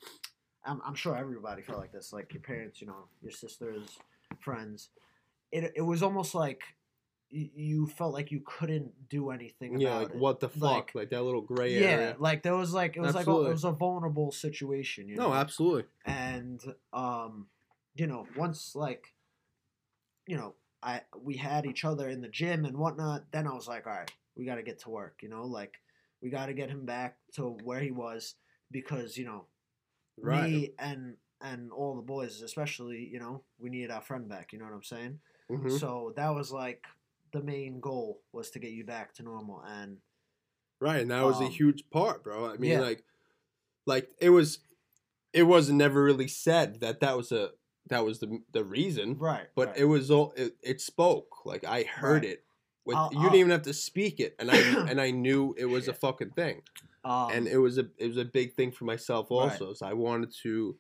I'm, 0.64 0.82
I'm 0.86 0.96
sure 0.96 1.16
everybody 1.16 1.62
felt 1.62 1.80
like 1.80 1.92
this. 1.92 2.12
Like 2.12 2.34
your 2.34 2.42
parents, 2.42 2.82
you 2.82 2.88
know, 2.88 3.08
your 3.22 3.32
sisters, 3.32 3.98
friends. 4.40 4.90
It 5.52 5.74
it 5.76 5.82
was 5.82 6.04
almost 6.04 6.36
like 6.36 6.64
you 7.30 7.88
felt 7.88 8.14
like 8.14 8.32
you 8.32 8.42
couldn't 8.46 8.92
do 9.10 9.32
anything 9.32 9.80
yeah, 9.80 9.90
about 9.90 10.04
like 10.04 10.12
it. 10.12 10.18
what 10.18 10.40
the 10.40 10.50
fuck, 10.50 10.62
Like- 10.62 10.96
like, 10.96 11.10
that 11.10 11.24
little 11.24 11.42
gray 11.42 11.74
yeah, 11.74 11.88
area. 11.88 12.08
Yeah, 12.10 12.14
like 12.20 12.44
there 12.44 12.56
was 12.56 12.74
like 12.74 12.96
it 12.96 13.02
was 13.02 13.16
like 13.16 13.28
a, 13.28 13.32
it 13.32 13.52
was 13.52 13.64
a 13.64 13.72
vulnerable 13.72 14.32
situation. 14.32 15.10
You 15.10 15.18
know? 15.18 15.30
No, 15.30 15.34
absolutely. 15.34 15.86
and 16.06 16.62
um 16.94 17.48
you 17.96 18.08
know 18.08 18.28
once 18.36 18.76
like 18.76 19.14
you 20.28 20.38
know 20.38 20.54
i 20.84 21.02
we 21.18 21.36
had 21.36 21.66
each 21.66 21.86
other 21.86 22.10
in 22.10 22.22
the 22.22 22.28
gym 22.30 22.66
and 22.66 22.78
whatnot 22.78 23.26
then 23.32 23.48
i 23.48 23.54
was 23.54 23.68
like 23.68 23.88
all 23.88 23.94
right 23.94 24.12
we 24.36 24.46
got 24.46 24.56
to 24.56 24.64
get 24.64 24.80
to 24.80 24.90
work 24.90 25.20
you 25.22 25.30
know 25.30 25.46
like 25.46 25.76
we 26.22 26.30
got 26.30 26.48
to 26.48 26.54
get 26.54 26.70
him 26.70 26.86
back 26.86 27.18
to 27.34 27.44
where 27.64 27.80
he 27.80 27.92
was 27.92 28.36
because 28.72 29.18
you 29.18 29.26
know 29.26 29.46
Right. 30.22 30.50
me 30.50 30.74
and 30.80 31.18
and 31.42 31.72
all 31.72 31.96
the 31.96 32.02
boys 32.02 32.42
especially 32.42 33.08
you 33.12 33.20
know 33.20 33.44
we 33.60 33.70
needed 33.70 33.92
our 33.92 34.02
friend 34.02 34.28
back 34.30 34.54
you 34.54 34.60
know 34.60 34.66
what 34.66 34.74
i'm 34.74 34.84
saying 34.84 35.20
Mhm. 35.50 35.80
so 35.80 36.14
that 36.16 36.30
was 36.30 36.52
like 36.52 36.86
the 37.34 37.42
main 37.42 37.80
goal 37.80 38.22
was 38.32 38.50
to 38.52 38.60
get 38.60 38.72
you 38.72 38.86
back 38.86 39.14
to 39.14 39.24
normal 39.24 39.62
and 39.68 39.98
Right, 40.80 41.02
and 41.02 41.12
that 41.12 41.22
was 41.22 41.40
a 41.40 41.46
Um, 41.46 41.52
huge 41.52 41.90
part, 41.90 42.24
bro. 42.24 42.50
I 42.52 42.58
mean, 42.58 42.72
yeah. 42.72 42.82
like, 42.82 43.04
like 43.86 44.10
it 44.20 44.30
was, 44.30 44.60
it 45.34 45.44
was 45.44 45.70
never 45.70 46.04
really 46.04 46.28
said 46.28 46.82
that 46.82 47.00
that 47.02 47.18
was 47.18 47.32
a 47.32 47.52
that 47.88 48.04
was 48.04 48.20
the 48.20 48.40
the 48.52 48.64
reason, 48.64 49.18
right 49.18 49.48
but 49.56 49.68
right. 49.70 49.78
it 49.78 49.86
was 49.86 50.10
all 50.12 50.34
it, 50.36 50.56
it 50.62 50.82
spoke. 50.82 51.46
Like 51.46 51.64
I 51.64 51.84
heard 51.84 52.24
Right. 52.24 52.32
it. 52.32 52.44
With, 52.86 52.98
I'll- 52.98 53.10
you 53.12 53.18
I'll- 53.20 53.24
didn't 53.26 53.40
even 53.40 53.52
have 53.52 53.64
to 53.64 53.74
speak 53.74 54.20
it, 54.20 54.36
and 54.40 54.50
I 54.52 54.58
and 54.90 55.00
I 55.02 55.12
knew 55.12 55.54
it 55.58 55.66
was 55.66 55.88
a 55.88 55.94
fucking 55.94 56.32
thing. 56.32 56.62
um, 57.04 57.30
and 57.32 57.48
it 57.48 57.58
was 57.58 57.78
a 57.78 57.86
it 57.98 58.08
was 58.08 58.18
a 58.18 58.26
big 58.26 58.54
thing 58.54 58.72
for 58.72 58.86
myself 58.86 59.28
Right. 59.30 59.38
also. 59.38 59.74
So 59.74 59.86
I 59.86 59.94
wanted 59.94 60.34
to, 60.44 60.78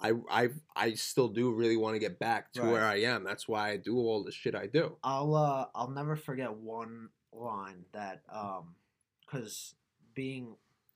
I 0.00 0.12
I 0.30 0.48
I 0.76 0.94
still 0.94 1.28
do 1.28 1.52
really 1.52 1.76
want 1.76 1.94
to 1.96 2.00
get 2.00 2.18
back 2.18 2.52
to 2.54 2.62
Right. 2.62 2.72
where 2.72 2.84
I 2.84 2.96
am. 3.02 3.24
That's 3.24 3.46
why 3.48 3.70
I 3.70 3.76
do 3.76 3.96
all 3.98 4.22
the 4.24 4.32
shit 4.32 4.54
I 4.54 4.66
do. 4.66 4.96
I'll 5.02 5.34
uh 5.34 5.66
I'll 5.74 5.90
never 5.90 6.16
forget 6.16 6.52
one 6.54 7.08
line 7.32 7.84
that 7.92 8.22
um 8.32 8.74
because 9.26 9.74
being 10.14 10.54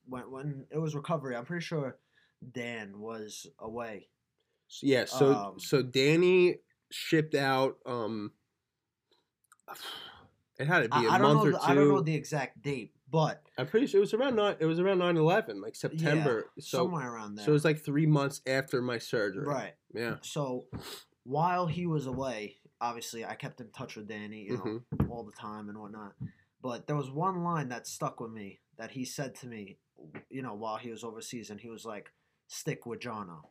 when 0.08 0.30
when 0.30 0.66
it 0.70 0.78
was 0.78 0.94
recovery, 0.94 1.34
I'm 1.36 1.44
pretty 1.44 1.64
sure 1.64 1.96
Dan 2.52 3.00
was 3.00 3.46
away. 3.58 4.08
Yeah. 4.82 5.04
So 5.06 5.34
Um, 5.34 5.58
so 5.60 5.82
Danny 5.82 6.56
shipped 6.90 7.34
out. 7.34 7.78
Um, 7.86 8.32
it 10.58 10.66
had 10.66 10.82
to 10.82 10.88
be 10.88 11.06
a 11.06 11.10
I, 11.10 11.14
I 11.14 11.18
don't 11.18 11.34
month 11.36 11.44
know. 11.44 11.48
or 11.48 11.52
The, 11.52 11.58
two. 11.58 11.64
I 11.64 11.74
don't 11.74 11.88
know 11.88 12.00
the 12.02 12.14
exact 12.14 12.62
date, 12.62 12.92
but 13.10 13.42
I'm 13.56 13.66
pretty 13.66 13.86
sure 13.86 13.98
it 13.98 14.02
was 14.02 14.14
around 14.14 14.36
nine. 14.36 14.56
It 14.58 14.66
was 14.66 14.80
around 14.80 14.98
9-11, 14.98 15.62
like 15.62 15.76
September. 15.76 16.46
so 16.58 16.78
somewhere 16.78 17.12
around 17.12 17.36
there. 17.36 17.44
so 17.44 17.50
it 17.50 17.54
was 17.54 17.64
like 17.64 17.78
three 17.84 18.06
months 18.06 18.40
after 18.46 18.82
my 18.82 18.98
surgery. 18.98 19.46
right. 19.46 19.74
Yeah. 19.94 20.16
So 20.22 20.66
while 21.24 21.66
he 21.66 21.86
was 21.86 22.06
away, 22.06 22.56
obviously 22.80 23.24
I 23.24 23.34
kept 23.34 23.60
in 23.60 23.70
touch 23.70 23.96
with 23.96 24.08
Danny, 24.08 24.44
you 24.44 24.56
know, 24.56 24.82
Mhm. 24.96 25.10
all 25.10 25.24
the 25.24 25.32
time 25.32 25.68
and 25.68 25.78
whatnot. 25.78 26.14
But 26.60 26.86
there 26.86 26.96
was 26.96 27.10
one 27.10 27.42
line 27.44 27.68
that 27.68 27.86
stuck 27.86 28.20
with 28.20 28.32
me 28.32 28.60
that 28.78 28.90
he 28.92 29.04
said 29.04 29.34
to 29.36 29.46
me, 29.46 29.78
you 30.28 30.42
know, 30.42 30.54
while 30.54 30.76
he 30.76 30.90
was 30.90 31.04
overseas, 31.04 31.50
and 31.50 31.60
he 31.60 31.68
was 31.68 31.84
like, 31.84 32.12
"Stick 32.48 32.84
with 32.86 33.00
Jono," 33.00 33.42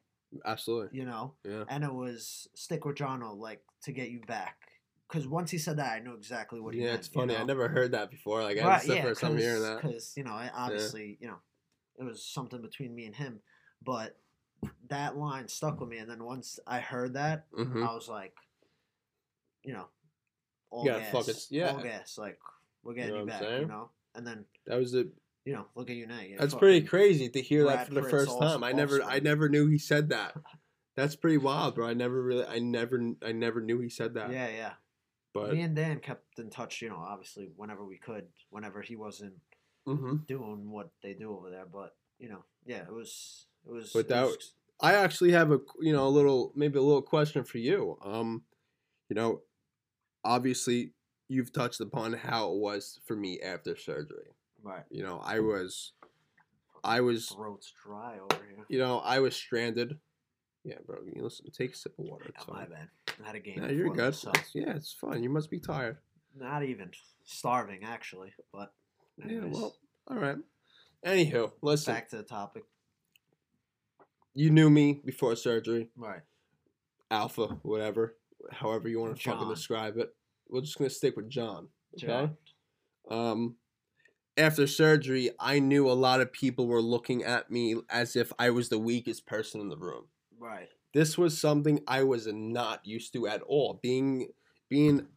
Absolutely. 0.46 0.98
you 0.98 1.06
know. 1.06 1.34
Yeah. 1.44 1.64
and 1.70 1.84
it 1.84 1.94
was 1.94 2.48
stick 2.54 2.86
with 2.86 2.98
Jono 2.98 3.38
like 3.38 3.62
to 3.84 3.92
get 3.92 4.10
you 4.10 4.22
back 4.28 4.68
because 5.08 5.28
once 5.28 5.50
he 5.52 5.58
said 5.58 5.78
that, 5.78 5.94
I 5.94 6.00
knew 6.00 6.14
exactly 6.14 6.60
what 6.60 6.74
he 6.74 6.82
yeah, 6.82 6.88
meant. 6.88 6.96
Yeah, 6.96 7.00
it's 7.00 7.08
funny. 7.08 7.34
You 7.34 7.40
know? 7.40 7.44
I 7.44 7.48
never 7.48 7.68
heard 7.70 7.92
that 7.94 8.12
before. 8.12 8.44
Like, 8.44 8.58
Right, 8.58 8.78
it's 8.78 8.88
the 8.88 9.02
first 9.02 9.22
time 9.22 9.38
hearing 9.38 9.62
that. 9.62 9.82
Because 9.82 10.14
you 10.18 10.24
know, 10.24 10.34
I- 10.34 10.52
obviously, 10.54 11.18
you 11.22 11.28
know, 11.28 11.38
it 11.98 12.04
was 12.04 12.24
something 12.24 12.62
between 12.62 12.94
me 12.94 13.06
and 13.06 13.16
him, 13.16 13.40
but 13.84 14.18
that 14.90 15.18
line 15.18 15.48
stuck 15.48 15.80
with 15.80 15.90
me. 15.90 15.98
And 15.98 16.10
then 16.10 16.24
once 16.24 16.60
I 16.68 16.80
heard 16.80 17.14
that, 17.14 17.46
hmm 17.56 17.84
I 17.84 17.94
was 17.94 18.10
like, 18.10 18.36
you 19.64 19.74
know, 19.74 19.88
all 20.70 20.86
gotta 20.86 21.00
gas, 21.00 21.12
fucking- 21.12 21.42
yeah. 21.50 21.72
all 21.72 21.82
gas. 21.82 22.18
Like 22.18 22.40
we're 22.84 22.94
getting 22.94 23.12
know 23.12 23.20
you 23.22 23.26
what 23.26 23.34
I'm 23.34 23.40
back, 23.42 23.60
you 23.62 23.68
know. 23.68 23.90
And 24.16 24.26
then 24.28 24.46
That 24.66 24.78
was 24.78 24.94
it. 24.94 25.08
You 25.48 25.54
know, 25.54 25.66
look 25.76 25.90
at 25.90 25.96
you 25.96 26.06
now. 26.08 26.20
That's 26.38 26.54
pretty 26.54 26.86
crazy 26.86 27.30
to 27.30 27.42
hear 27.42 27.64
that 27.64 27.88
for 27.88 27.94
the 27.94 28.04
first 28.04 28.38
time. 28.38 28.64
I 28.66 28.74
never, 28.74 29.02
I 29.02 29.20
never 29.20 29.48
knew 29.48 29.68
he 29.68 29.78
said 29.78 30.10
that. 30.10 30.36
That's 30.98 31.16
pretty 31.16 31.38
wild, 31.38 31.76
bro. 31.76 31.88
I 31.88 31.94
never 31.94 32.22
really, 32.22 32.46
I 32.46 32.60
never, 32.60 33.14
I 33.24 33.32
never 33.32 33.62
knew 33.62 33.80
he 33.80 33.88
said 33.88 34.16
that. 34.16 34.32
Yeah, 34.32 34.50
yeah. 34.50 34.74
But 35.34 35.54
Me 35.54 35.62
and 35.62 35.76
Dan 35.76 36.00
kept 36.00 36.38
in 36.40 36.50
touch. 36.50 36.82
You 36.82 36.90
know, 36.90 36.98
obviously, 36.98 37.50
whenever 37.56 37.86
we 37.86 37.98
could, 37.98 38.28
whenever 38.50 38.82
he 38.82 38.98
wasn't 38.98 39.36
hmm 39.86 40.18
doing 40.28 40.70
what 40.70 40.90
they 41.02 41.14
do 41.14 41.32
over 41.38 41.50
there. 41.50 41.66
But 41.66 41.96
you 42.20 42.28
know, 42.28 42.44
yeah, 42.66 42.82
it 42.82 42.92
was, 42.92 43.46
it 43.66 43.72
was. 43.72 43.92
But 43.94 44.10
that- 44.10 44.26
was- 44.28 44.54
I 44.82 44.94
actually 44.96 45.32
have 45.32 45.52
a, 45.52 45.60
you 45.80 45.92
know, 45.94 46.08
a 46.08 46.10
little, 46.10 46.52
maybe 46.56 46.78
a 46.78 46.82
little 46.84 47.02
question 47.02 47.44
for 47.44 47.58
you. 47.58 47.98
Um, 48.04 48.44
you 49.10 49.16
know, 49.16 49.42
obviously 50.24 50.94
you've 51.30 51.52
touched 51.52 51.82
upon 51.82 52.14
how 52.14 52.52
it 52.54 52.58
was 52.60 53.00
for 53.06 53.16
me 53.16 53.40
after 53.42 53.76
surgery. 53.76 54.37
Right. 54.68 54.84
You 54.90 55.04
know, 55.04 55.22
I 55.24 55.40
was, 55.40 55.94
I 56.84 57.02
was, 57.02 57.28
Throat's 57.30 57.74
dry 57.84 58.16
over 58.20 58.44
here. 58.44 58.66
you 58.70 58.80
know, 58.80 59.00
I 59.00 59.20
was 59.20 59.36
stranded. 59.36 59.98
Yeah, 60.64 60.76
bro. 60.86 60.98
You 61.06 61.24
listen, 61.24 61.46
take 61.52 61.74
a 61.74 61.78
sip 61.78 61.94
of 61.98 62.06
water. 62.06 62.26
It's 62.28 62.44
Oh, 62.48 62.54
my 62.54 62.66
fine. 62.66 62.70
bad. 62.72 63.26
Had 63.26 63.36
a 63.36 63.40
game. 63.40 63.60
No, 63.62 63.68
you're 63.68 63.84
before 63.86 63.96
good. 63.96 64.14
this, 64.14 64.20
So 64.22 64.32
Yeah, 64.54 64.76
it's 64.76 64.92
fine. 64.94 65.24
You 65.24 65.30
must 65.30 65.50
be 65.50 65.60
tired. 65.60 65.98
not 66.36 66.64
even 66.64 66.92
starving 67.26 67.84
actually, 67.84 68.34
but 68.54 68.74
Yeah, 69.18 69.26
anyways, 69.26 69.54
well, 69.56 69.76
all 70.10 70.18
right. 70.18 70.38
Anywho, 71.06 71.52
listen, 71.62 71.94
back 71.94 72.10
to 72.10 72.18
the 72.18 72.24
topic. 72.24 72.64
you 74.34 74.50
knew 74.50 74.70
me 74.70 75.02
before 75.06 75.36
surgery, 75.36 75.90
Right. 75.96 76.22
Alpha, 77.10 77.48
whatever, 77.64 78.18
however 78.52 78.90
you 78.90 79.00
want 79.00 79.16
to 79.16 79.22
fucking 79.24 79.46
John. 79.46 79.54
describe 79.54 79.98
it. 79.98 80.14
We're 80.50 80.62
just 80.62 80.78
gonna 80.78 80.90
stick 80.90 81.16
with 81.16 81.30
John. 81.30 81.70
Okay. 81.96 82.08
John. 82.08 82.38
Um, 83.10 83.56
after 84.38 84.68
surgery, 84.68 85.32
I 85.40 85.60
knew 85.60 85.90
a 85.90 85.94
lot 85.94 86.22
of 86.22 86.32
people 86.32 86.68
were 86.68 86.82
looking 86.82 87.24
at 87.24 87.50
me 87.52 87.76
as 87.90 88.16
if 88.16 88.32
I 88.40 88.50
was 88.52 88.70
the 88.70 88.80
weakest 88.80 89.26
person 89.26 89.62
in 89.62 89.70
the 89.70 89.78
room. 89.78 90.06
Right. 90.40 90.70
This 90.94 91.18
was 91.18 91.40
something 91.40 91.82
I 91.88 92.04
was 92.04 92.28
not 92.28 92.86
used 92.86 93.14
to 93.14 93.28
at 93.28 93.42
all. 93.44 93.80
Being, 93.82 94.30
being, 94.70 95.08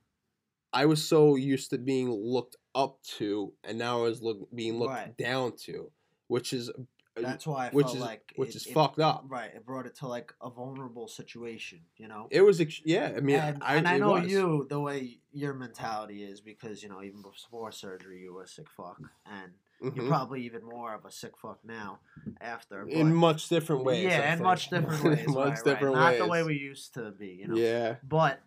I 0.72 0.87
was 0.87 1.06
so 1.06 1.37
used 1.37 1.70
to 1.70 1.78
being 1.78 2.11
looked 2.11 2.56
up 2.74 3.02
to, 3.18 3.52
and 3.64 3.78
now 3.78 4.00
I 4.00 4.02
was 4.02 4.22
look, 4.22 4.48
being 4.54 4.78
looked 4.78 4.94
Right. 4.94 5.16
down 5.16 5.56
to, 5.64 5.90
which 6.28 6.52
is, 6.52 6.70
That's 7.16 7.46
why 7.46 7.66
I 7.66 7.70
which 7.70 7.87
felt 7.87 7.96
is 7.96 8.03
like 8.03 8.33
which 8.37 8.51
it- 8.51 8.57
is 8.57 8.66
it- 8.66 8.73
fucked 8.75 8.99
up. 9.01 9.25
Right. 9.29 9.51
It 9.55 9.64
brought 9.66 9.87
it 9.87 9.96
to 9.96 10.07
like 10.07 10.33
a 10.40 10.49
vulnerable 10.51 11.09
situation. 11.09 11.81
You 11.96 12.09
know. 12.09 12.29
It 12.31 12.42
was, 12.42 12.61
ex- 12.61 12.81
yeah. 12.85 13.12
I 13.16 13.20
mean, 13.20 13.37
and 13.37 13.62
I, 13.62 13.77
and 13.77 13.88
I 13.88 13.99
know 13.99 14.12
was. 14.12 14.31
you 14.31 14.66
the 14.70 14.81
way 14.81 15.18
your 15.33 15.53
mentality 15.55 16.23
is 16.23 16.40
because 16.40 16.83
you 16.83 16.88
know 16.88 17.03
even 17.03 17.23
before 17.23 17.73
surgery 17.73 18.20
you 18.23 18.33
were 18.35 18.44
a 18.44 18.49
sick 18.49 18.68
fuck 18.70 19.01
and 19.27 19.53
you're 19.83 20.05
Mhm. 20.05 20.09
probably 20.09 20.44
even 20.44 20.62
more 20.64 20.94
of 20.94 21.05
a 21.05 21.11
sick 21.11 21.38
fuck 21.38 21.59
now 21.64 22.01
after. 22.40 22.87
in 22.88 23.14
much 23.14 23.49
different 23.49 23.83
ways. 23.85 24.05
Yeah, 24.05 24.33
in 24.35 24.42
much 24.42 24.68
different 24.70 25.03
ways. 25.05 25.27
Much 25.27 25.37
right, 25.37 25.46
right. 25.46 25.64
different 25.64 25.94
Not 25.96 26.16
the 26.18 26.27
way 26.27 26.42
we 26.42 26.55
used 26.55 26.94
to 26.94 27.11
be. 27.12 27.29
You 27.40 27.49
know. 27.49 27.57
Yeah. 27.57 27.96
But 28.03 28.40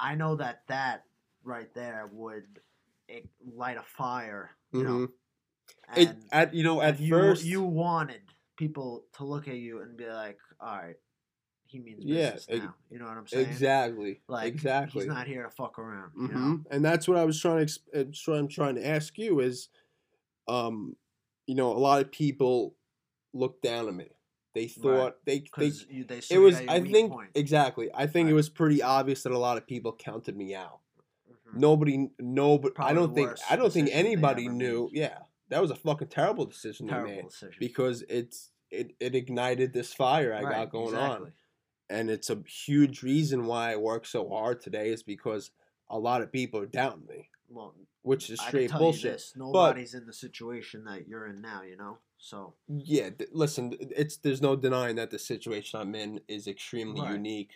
I 0.00 0.14
know 0.14 0.36
that 0.36 0.62
that 0.68 1.04
right 1.44 1.72
there 1.74 2.08
would 2.12 2.44
it, 3.08 3.28
light 3.54 3.76
a 3.78 3.82
fire. 3.82 4.50
You 4.72 4.82
know. 4.84 5.08
It, 5.96 6.16
at 6.32 6.52
you 6.54 6.62
know 6.62 6.80
at 6.82 7.00
you, 7.00 7.10
first 7.10 7.44
you 7.44 7.62
wanted 7.62 8.20
people 8.56 9.04
to 9.14 9.24
look 9.24 9.48
at 9.48 9.56
you 9.56 9.80
and 9.80 9.96
be 9.96 10.06
like, 10.06 10.38
all 10.60 10.76
right, 10.76 10.96
he 11.66 11.78
means 11.78 12.04
Yeah, 12.04 12.32
business 12.32 12.46
ex- 12.50 12.58
now. 12.60 12.74
You 12.90 12.98
know 12.98 13.06
what 13.06 13.16
I'm 13.16 13.26
saying? 13.26 13.46
exactly 13.46 14.20
Like 14.28 14.54
exactly 14.54 15.02
he's 15.02 15.08
not 15.08 15.26
here 15.26 15.44
to 15.44 15.50
fuck 15.50 15.78
around. 15.78 16.12
You 16.16 16.28
hmm 16.28 16.34
know? 16.34 16.60
And 16.70 16.84
that's 16.84 17.08
what 17.08 17.16
I 17.16 17.24
was 17.24 17.40
trying 17.40 17.56
to. 17.58 17.62
ex- 17.62 17.78
uh, 18.28 18.32
I'm 18.32 18.48
trying 18.48 18.74
to 18.76 18.86
ask 18.86 19.16
you 19.18 19.40
is, 19.40 19.68
um, 20.48 20.96
you 21.46 21.54
know, 21.54 21.72
a 21.72 21.78
lot 21.78 22.00
of 22.00 22.10
people 22.10 22.74
look 23.32 23.62
down 23.62 23.88
on 23.88 23.96
me. 23.96 24.08
They 24.54 24.68
thought 24.68 25.18
they 25.24 25.44
they. 25.56 25.72
You 25.90 26.04
they 26.04 26.20
saw 26.20 26.34
It 26.34 26.38
was. 26.38 26.56
I 26.56 26.80
think 26.80 27.12
point. 27.12 27.30
exactly. 27.34 27.90
I 27.94 28.06
think 28.06 28.28
it 28.30 28.34
was 28.34 28.48
pretty 28.48 28.82
obvious 28.82 29.22
that 29.22 29.32
a 29.32 29.38
lot 29.38 29.56
of 29.58 29.66
people 29.66 29.92
counted 29.92 30.36
me 30.36 30.54
out. 30.54 30.80
Mhm. 31.30 31.60
Nobody. 31.60 32.10
No, 32.18 32.58
but 32.58 32.72
I 32.78 32.94
don't 32.94 33.14
think. 33.14 33.32
I 33.50 33.56
don't 33.56 33.72
think 33.72 33.90
anybody 33.92 34.48
knew. 34.48 34.88
made. 34.92 34.98
Yeah, 34.98 35.18
that 35.48 35.60
was 35.60 35.70
a 35.70 35.76
fucking 35.76 36.08
terrible 36.08 36.44
decision 36.46 36.86
they 36.86 36.92
Terrible 36.92 37.14
made 37.16 37.28
decision. 37.28 37.56
because 37.60 38.02
it's 38.08 38.50
it 38.70 38.94
it 39.00 39.14
ignited 39.14 39.72
this 39.72 39.92
fire 39.94 40.34
I 40.34 40.42
Right, 40.42 40.52
got 40.56 40.70
going 40.70 40.94
on 40.96 41.32
and 41.88 42.10
it's 42.10 42.30
a 42.30 42.42
huge 42.46 43.02
reason 43.02 43.46
why 43.46 43.72
I 43.72 43.76
work 43.76 44.06
so 44.06 44.28
hard 44.28 44.60
today 44.60 44.90
is 44.90 45.02
because 45.02 45.50
a 45.88 45.98
lot 45.98 46.20
of 46.22 46.32
people 46.32 46.60
are 46.60 46.66
doubting 46.66 47.06
me, 47.06 47.30
Well, 47.48 47.74
which 48.02 48.28
is 48.28 48.40
straight 48.40 48.72
bullshit. 48.72 49.12
this: 49.12 49.34
nobody's 49.36 49.94
in 49.94 50.06
the 50.06 50.12
situation 50.12 50.84
that 50.84 51.06
you're 51.06 51.26
in 51.28 51.40
now. 51.40 51.62
You 51.62 51.76
know, 51.76 51.98
so 52.18 52.54
Yeah, 52.68 53.10
th- 53.10 53.30
listen, 53.32 53.74
it's 53.80 54.16
there's 54.16 54.42
no 54.42 54.56
denying 54.56 54.96
that 54.96 55.10
the 55.12 55.18
situation 55.18 55.80
I'm 55.80 55.94
in 55.94 56.20
is 56.26 56.48
extremely 56.48 57.02
Right. 57.02 57.12
unique, 57.14 57.52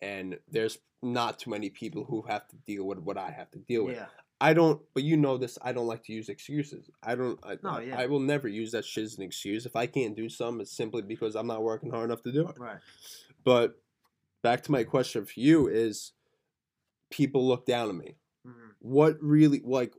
and 0.00 0.38
there's 0.48 0.78
not 1.02 1.40
too 1.40 1.50
many 1.50 1.68
people 1.70 2.04
who 2.04 2.22
have 2.22 2.46
to 2.48 2.56
deal 2.56 2.84
with 2.84 2.98
what 3.00 3.18
I 3.18 3.30
have 3.32 3.50
to 3.52 3.58
deal 3.58 3.84
with. 3.84 3.96
yeah, 3.96 4.06
I 4.44 4.52
don't, 4.52 4.80
but 4.92 5.02
you 5.04 5.16
know 5.16 5.38
this. 5.38 5.58
I 5.62 5.72
don't 5.72 5.86
like 5.86 6.04
to 6.04 6.12
use 6.12 6.28
excuses. 6.28 6.90
I 7.02 7.14
don't. 7.14 7.38
I, 7.42 7.56
No, 7.62 7.78
yeah. 7.78 7.98
I 7.98 8.06
will 8.06 8.20
never 8.20 8.46
use 8.46 8.72
that 8.72 8.84
shit 8.84 9.04
as 9.04 9.16
an 9.16 9.22
excuse. 9.22 9.64
If 9.64 9.74
I 9.74 9.86
can't 9.86 10.14
do 10.14 10.28
something, 10.28 10.60
it's 10.60 10.76
simply 10.76 11.00
because 11.02 11.34
I'm 11.34 11.46
not 11.46 11.62
working 11.62 11.90
hard 11.90 12.04
enough 12.04 12.22
to 12.24 12.32
do 12.32 12.46
it. 12.48 12.58
right. 12.58 12.78
But 13.44 13.80
back 14.42 14.62
to 14.64 14.72
my 14.72 14.84
question 14.84 15.24
for 15.24 15.40
you 15.40 15.68
is, 15.68 16.12
people 17.10 17.46
look 17.48 17.64
down 17.66 17.88
on 17.88 17.98
me. 17.98 18.16
hmm 18.44 18.50
what 18.80 19.16
really 19.22 19.62
like 19.64 19.94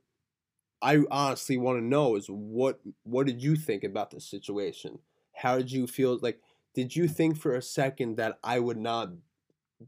I 0.80 1.00
honestly 1.10 1.58
want 1.58 1.80
to 1.80 1.84
know 1.84 2.16
is 2.16 2.28
what 2.28 2.80
what 3.02 3.26
did 3.26 3.42
you 3.42 3.56
think 3.56 3.84
about 3.84 4.12
the 4.12 4.22
situation? 4.22 5.00
How 5.34 5.58
did 5.58 5.72
you 5.72 5.88
feel 5.88 6.20
like 6.22 6.40
did 6.76 6.96
you 6.96 7.08
think 7.08 7.38
for 7.38 7.56
a 7.56 7.62
second 7.64 8.18
that 8.18 8.38
I 8.44 8.60
would 8.60 8.78
not 8.78 9.10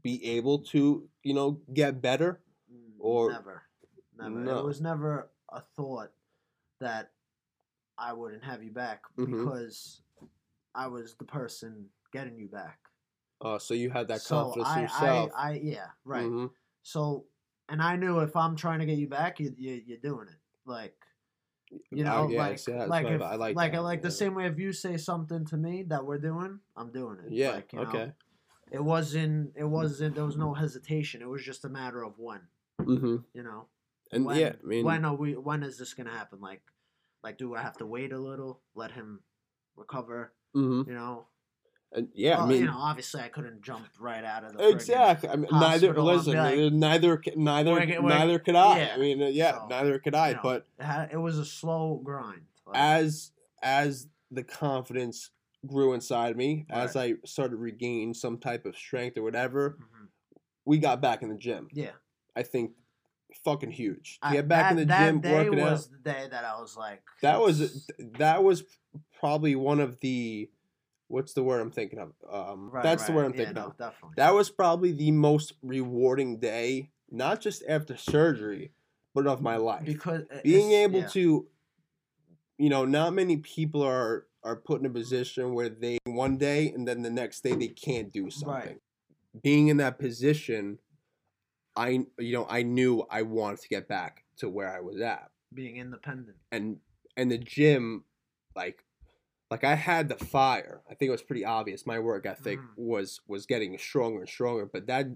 be 0.02 0.24
able 0.36 0.58
to, 0.72 1.08
you 1.22 1.34
know, 1.34 1.60
get 1.72 2.02
better? 2.02 2.40
Or- 2.98 3.30
never, 3.32 3.62
never. 4.18 4.30
No. 4.40 4.58
It 4.58 4.64
was 4.64 4.80
never 4.80 5.30
a 5.50 5.60
thought 5.60 6.10
that 6.80 7.12
I 7.96 8.12
wouldn't 8.12 8.44
have 8.44 8.62
you 8.62 8.70
back 8.70 9.02
Mhm. 9.16 9.26
because 9.42 10.02
I 10.74 10.86
was 10.88 11.14
the 11.14 11.24
person 11.24 11.86
getting 12.12 12.38
you 12.38 12.48
back. 12.48 12.78
Uh 13.40 13.58
so 13.58 13.74
you 13.74 13.90
had 13.90 14.08
that 14.08 14.20
so 14.20 14.44
confidence 14.44 14.68
I, 14.68 14.82
yourself. 14.82 15.30
I, 15.36 15.50
I, 15.50 15.52
yeah, 15.62 15.86
right. 16.04 16.26
Mhm. 16.26 16.50
So, 16.82 17.26
and 17.68 17.82
I 17.82 17.96
knew 17.96 18.20
if 18.20 18.34
I'm 18.36 18.56
trying 18.56 18.78
to 18.80 18.86
get 18.86 18.98
you 18.98 19.08
back, 19.08 19.40
you, 19.40 19.54
you 19.58 19.82
you're 19.86 19.98
doing 19.98 20.28
it. 20.28 20.38
Like, 20.64 20.96
you 21.70 22.04
Oh, 22.04 22.26
know, 22.26 22.28
yeah, 22.30 22.38
like, 22.38 22.62
that's 22.64 22.88
like, 22.88 23.06
I- 23.06 23.14
if, 23.14 23.22
I 23.22 23.34
like 23.34 23.56
like, 23.56 23.72
that, 23.72 23.82
like 23.82 24.02
the 24.02 24.10
same 24.10 24.34
way 24.34 24.46
if 24.46 24.58
you 24.58 24.72
say 24.72 24.96
something 24.96 25.44
to 25.46 25.56
me 25.56 25.82
that 25.84 26.04
we're 26.04 26.18
doing, 26.18 26.60
I'm 26.76 26.90
doing 26.90 27.18
it. 27.24 27.30
Yeah, 27.32 27.50
Like, 27.52 27.72
you 27.72 27.80
know, 27.80 27.88
okay. 27.88 28.12
it 28.70 28.82
wasn't. 28.82 29.52
It 29.56 29.64
wasn't. 29.64 30.14
There 30.14 30.24
was 30.24 30.36
no 30.36 30.54
hesitation. 30.54 31.20
It 31.22 31.28
was 31.28 31.42
just 31.44 31.64
a 31.64 31.68
matter 31.68 32.02
of 32.04 32.18
when. 32.18 32.40
Mhm. 32.80 33.24
You 33.34 33.42
know. 33.42 33.68
And 34.12 34.24
when, 34.24 34.36
yeah, 34.38 34.52
I 34.62 34.66
mean 34.66 34.84
when 34.84 35.04
are 35.04 35.14
we? 35.14 35.34
When 35.36 35.62
is 35.62 35.78
this 35.78 35.94
gonna 35.94 36.10
happen? 36.10 36.40
Like, 36.40 36.62
like, 37.22 37.36
do 37.38 37.54
I 37.54 37.62
have 37.62 37.76
to 37.78 37.86
wait 37.86 38.12
a 38.12 38.18
little, 38.18 38.60
let 38.74 38.92
him 38.92 39.20
recover? 39.76 40.32
mhm. 40.56 40.86
You 40.86 40.94
know. 40.94 41.26
And 41.90 42.08
yeah, 42.14 42.36
Well, 42.36 42.44
I 42.46 42.48
mean 42.50 42.60
you 42.60 42.66
know, 42.66 42.76
obviously, 42.76 43.22
I 43.22 43.28
couldn't 43.28 43.62
jump 43.62 43.86
right 43.98 44.22
out 44.22 44.44
of 44.44 44.52
the 44.56 44.68
Exactly. 44.68 45.28
I 45.30 45.36
mean, 45.36 45.48
neither. 45.50 45.94
Listen, 45.98 46.34
like, 46.34 46.58
neither, 46.72 47.22
neither, 47.34 47.72
We're 47.72 47.78
we're- 47.86 48.02
neither 48.02 48.38
could 48.38 48.56
I. 48.56 48.78
yeah. 48.78 48.92
I 48.94 48.98
mean, 48.98 49.18
yeah, 49.32 49.52
So, 49.52 49.66
neither 49.70 49.98
could 49.98 50.14
I. 50.14 50.28
you 50.30 50.34
know, 50.34 50.40
but 50.42 50.66
It, 50.78 50.84
had, 50.84 51.08
it 51.12 51.16
was 51.16 51.38
a 51.38 51.46
slow 51.46 51.98
grind. 52.04 52.42
Like, 52.66 52.76
as 52.76 53.32
as 53.62 54.06
the 54.30 54.44
confidence 54.44 55.30
grew 55.66 55.94
inside 55.94 56.36
me, 56.36 56.66
as 56.68 56.94
I 56.94 57.14
started 57.24 57.56
regaining 57.56 58.12
some 58.12 58.36
type 58.38 58.66
of 58.66 58.76
strength 58.76 59.16
or 59.16 59.22
whatever, 59.22 59.78
mhm. 59.80 60.08
we 60.66 60.76
got 60.78 61.00
back 61.00 61.22
in 61.22 61.30
the 61.30 61.36
gym. 61.36 61.68
yeah, 61.72 61.92
I 62.36 62.42
think 62.42 62.72
fucking 63.44 63.70
huge. 63.70 64.18
To 64.22 64.32
get 64.32 64.48
back 64.48 64.70
in 64.72 64.76
that- 64.78 64.82
the 64.82 64.86
that 64.88 65.06
gym, 65.06 65.20
day 65.20 65.32
working 65.34 65.60
was 65.60 65.86
out. 65.86 65.90
the 65.92 66.10
day 66.10 66.28
that 66.30 66.44
I 66.44 66.60
was 66.60 66.76
like, 66.76 67.02
That 67.22 67.40
was 67.40 67.90
that 68.18 68.42
was 68.42 68.64
probably 69.18 69.54
one 69.56 69.80
of 69.80 70.00
the 70.00 70.50
what's 71.08 71.32
the 71.32 71.42
word 71.42 71.60
I'm 71.60 71.70
thinking 71.70 71.98
of? 71.98 72.12
Um, 72.30 72.70
right, 72.70 72.82
that's 72.82 73.06
the 73.06 73.12
word 73.12 73.24
I'm 73.24 73.30
yeah, 73.32 73.36
thinking 73.38 73.54
no, 73.54 73.66
of. 73.68 73.78
Definitely. 73.78 74.14
That 74.16 74.34
was 74.34 74.50
probably 74.50 74.92
the 74.92 75.10
most 75.10 75.54
rewarding 75.62 76.38
day, 76.38 76.90
not 77.10 77.40
just 77.40 77.62
after 77.66 77.96
surgery, 77.96 78.72
but 79.14 79.26
of 79.26 79.40
my 79.40 79.56
life. 79.56 79.84
because 79.86 80.22
it- 80.30 80.44
being 80.44 80.72
able 80.72 81.00
yeah. 81.00 81.08
to 81.08 81.48
you 82.58 82.68
know 82.68 82.84
not 82.84 83.14
many 83.14 83.36
people 83.38 83.82
are 83.82 84.26
are 84.44 84.56
put 84.56 84.80
in 84.80 84.86
a 84.86 84.90
position 84.90 85.54
where 85.54 85.68
they 85.68 85.98
one 86.04 86.36
day 86.36 86.70
and 86.70 86.86
then 86.86 87.02
the 87.02 87.10
next 87.10 87.42
day 87.42 87.54
they 87.54 87.68
can't 87.68 88.12
do 88.12 88.30
something 88.30 88.78
being 89.42 89.68
in 89.68 89.76
that 89.78 89.98
position 89.98 90.78
I 91.78 91.88
you 92.18 92.32
know 92.36 92.46
I 92.48 92.62
knew 92.62 93.04
I 93.10 93.22
wanted 93.22 93.60
to 93.60 93.68
get 93.68 93.88
back 93.88 94.24
to 94.38 94.48
where 94.48 94.68
I 94.74 94.80
was 94.80 95.00
at, 95.00 95.30
Being 95.54 95.76
independent. 95.76 96.36
and 96.52 96.80
and 97.16 97.30
the 97.30 97.38
gym, 97.38 98.04
like 98.56 98.84
like 99.50 99.64
I 99.64 99.74
had 99.76 100.08
the 100.08 100.16
fire. 100.16 100.82
I 100.90 100.94
think 100.94 101.08
it 101.08 101.12
was 101.18 101.22
pretty 101.22 101.44
obvious. 101.44 101.86
My 101.86 101.98
work 101.98 102.26
ethic 102.26 102.58
Mhm. 102.58 102.76
was 102.76 103.20
was 103.26 103.46
getting 103.46 103.76
stronger 103.78 104.20
and 104.20 104.28
stronger. 104.28 104.66
But 104.66 104.86
that 104.88 105.06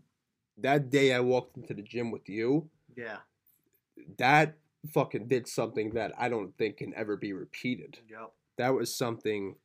that 0.58 0.90
day 0.90 1.12
I 1.12 1.20
walked 1.20 1.56
into 1.56 1.74
the 1.74 1.82
gym 1.82 2.10
with 2.10 2.28
you, 2.28 2.70
Yeah. 2.96 3.18
that 4.18 4.56
fucking 4.92 5.28
did 5.28 5.46
something 5.46 5.90
that 5.90 6.12
I 6.18 6.28
don't 6.28 6.56
think 6.56 6.78
can 6.78 6.94
ever 6.94 7.16
be 7.16 7.32
repeated. 7.32 7.98
Yep. 8.08 8.32
That 8.58 8.70
was 8.74 8.94
something. 8.94 9.56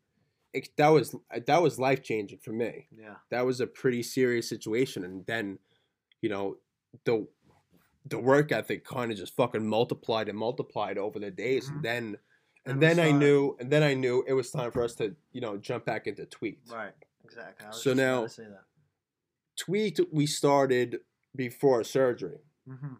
It, 0.54 0.70
that 0.78 0.89
was 0.89 1.16
that 1.45 1.62
was 1.62 1.78
life 1.80 2.02
changing 2.04 2.39
for 2.39 2.52
me. 2.54 2.88
Yeah. 2.91 3.16
That 3.30 3.45
was 3.45 3.60
a 3.62 3.68
pretty 3.68 4.02
serious 4.04 4.48
situation, 4.50 5.04
and 5.04 5.26
then, 5.26 5.60
you 6.22 6.30
know, 6.30 6.58
the 7.06 7.28
the 8.06 8.18
work 8.20 8.52
ethic 8.54 8.86
kind 8.86 9.12
of 9.12 9.18
just 9.18 9.36
fucking 9.36 9.68
multiplied 9.68 10.30
and 10.30 10.38
multiplied 10.38 10.98
over 10.98 11.20
the 11.20 11.30
days, 11.32 11.70
Mhm. 11.70 11.76
and 11.76 11.84
then 11.84 12.18
and 12.66 12.82
then 12.82 13.00
I 13.00 13.12
knew, 13.12 13.56
and 13.60 13.70
then 13.72 13.82
I 13.84 13.93
knew 13.93 14.24
it 14.28 14.34
was 14.34 14.52
time 14.52 14.72
for 14.72 14.84
us 14.84 14.93
to, 14.95 15.16
you 15.32 15.39
know, 15.39 15.56
jump 15.58 15.86
back 15.86 16.06
into 16.08 16.26
tweets. 16.26 16.70
Right. 16.72 16.93
Exactly. 17.24 17.66
I 17.66 17.70
was 17.70 17.82
So 17.82 17.93
now-. 17.93 18.28
Tweet 19.58 20.00
we 20.12 20.26
started 20.28 21.00
before 21.36 21.84
surgery. 21.84 22.39
hmm 22.68 22.95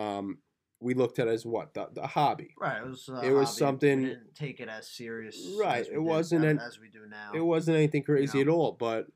Um, 0.00 0.38
we 0.80 0.94
looked 0.94 1.18
at 1.18 1.28
it 1.28 1.32
as 1.32 1.44
what 1.44 1.74
the, 1.74 1.88
the 1.92 2.06
hobby. 2.06 2.54
Right. 2.58 2.80
It 2.82 2.86
was. 2.88 3.08
It 3.22 3.30
was 3.32 3.48
hobby. 3.50 3.58
something- 3.58 4.02
We 4.02 4.08
didn't 4.08 4.34
take 4.34 4.60
it 4.60 4.68
as 4.70 4.88
serious. 4.90 5.36
Right, 5.58 5.82
as 5.82 5.88
we 5.90 5.96
it 5.96 6.02
wasn't 6.02 6.44
as, 6.46 6.50
an- 6.52 6.58
as 6.60 6.80
we 6.80 6.88
do 6.88 7.06
now. 7.06 7.32
It 7.34 7.40
wasn't 7.40 7.76
anything 7.76 8.02
crazy 8.02 8.38
know. 8.38 8.42
at 8.42 8.48
all. 8.48 8.72
But 8.72 9.08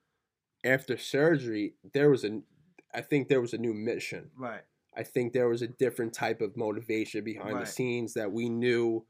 after 0.65 0.97
surgery, 0.99 1.77
there 1.95 2.11
was 2.11 2.25
a, 2.25 2.43
I 2.95 3.01
think 3.01 3.29
there 3.29 3.41
was 3.41 3.53
a 3.55 3.59
new 3.59 3.75
mission. 3.75 4.31
Right. 4.37 4.63
I 4.97 5.03
think 5.03 5.33
there 5.33 5.49
was 5.49 5.63
a 5.63 5.67
different 5.69 6.13
type 6.13 6.41
of 6.41 6.57
motivation 6.57 7.25
behind 7.25 7.61
the 7.61 7.67
scenes 7.67 8.15
that 8.15 8.31
we 8.31 8.49
knew 8.49 9.05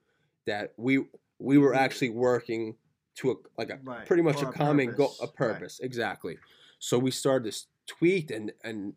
that 0.46 0.72
we 0.76 1.04
we 1.38 1.58
were 1.58 1.74
actually 1.74 2.10
working 2.10 2.76
to 3.16 3.32
a 3.32 3.34
like 3.58 3.70
a 3.70 3.78
Right. 3.82 4.06
pretty 4.06 4.22
much 4.22 4.40
For 4.40 4.48
a 4.48 4.52
common 4.52 4.92
goal, 4.94 5.08
purpose, 5.08 5.20
a 5.20 5.24
right. 5.26 5.34
purpose 5.36 5.80
exactly. 5.80 6.38
So 6.78 6.98
we 6.98 7.10
started 7.10 7.44
this 7.46 7.66
tweet 7.86 8.30
and 8.30 8.52
and 8.62 8.94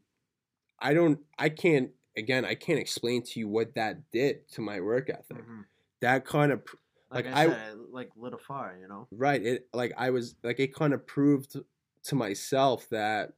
I 0.79 0.93
don't 0.93 1.19
I 1.38 1.49
can't 1.49 1.91
again 2.15 2.45
I 2.45 2.55
can't 2.55 2.79
explain 2.79 3.21
to 3.23 3.39
you 3.39 3.47
what 3.49 3.75
that 3.75 4.09
did 4.11 4.47
to 4.53 4.61
my 4.61 4.79
work 4.79 5.09
ethic. 5.09 5.38
Mhm. 5.45 5.65
That 6.01 6.25
kind 6.25 6.51
of 6.51 6.63
Like, 7.11 7.25
Like, 7.25 7.33
I, 7.35 7.43
I- 7.43 7.47
said, 7.47 7.77
like 7.91 8.09
lit 8.15 8.33
a 8.33 8.38
fire. 8.38 8.77
You 8.81 8.88
know. 8.88 9.07
right 9.11 9.41
it 9.41 9.67
like 9.73 9.93
I 9.97 10.09
was 10.11 10.35
like 10.43 10.59
it 10.59 10.73
kind 10.73 10.93
of 10.93 11.05
proved 11.05 11.57
to 12.03 12.15
myself 12.15 12.88
that 12.89 13.33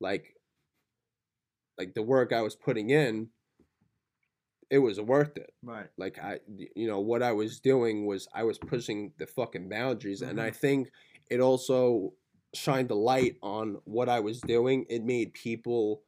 like 0.00 0.35
like 1.78 1.94
the 1.94 2.02
work 2.02 2.32
I 2.32 2.42
was 2.42 2.56
putting 2.56 2.90
in 2.90 3.28
it 4.70 4.78
was 4.78 5.00
worth 5.00 5.36
it. 5.36 5.54
Right. 5.62 5.88
like 5.96 6.18
I, 6.18 6.40
you 6.74 6.88
know, 6.88 7.00
what 7.00 7.22
I 7.22 7.32
was 7.32 7.60
doing 7.60 8.04
was 8.06 8.26
I 8.34 8.42
was 8.42 8.58
pushing 8.58 9.12
the 9.18 9.26
fucking 9.26 9.68
boundaries, 9.68 10.22
and 10.22 10.40
I 10.40 10.50
Mhm. 10.50 10.56
think 10.56 10.90
it 11.30 11.40
also 11.40 12.14
shined 12.52 12.88
the 12.88 12.96
light 12.96 13.36
on 13.42 13.80
what 13.84 14.08
I 14.08 14.20
was 14.20 14.40
doing. 14.40 14.84
It 14.88 15.04
made 15.04 15.34
people 15.34 16.02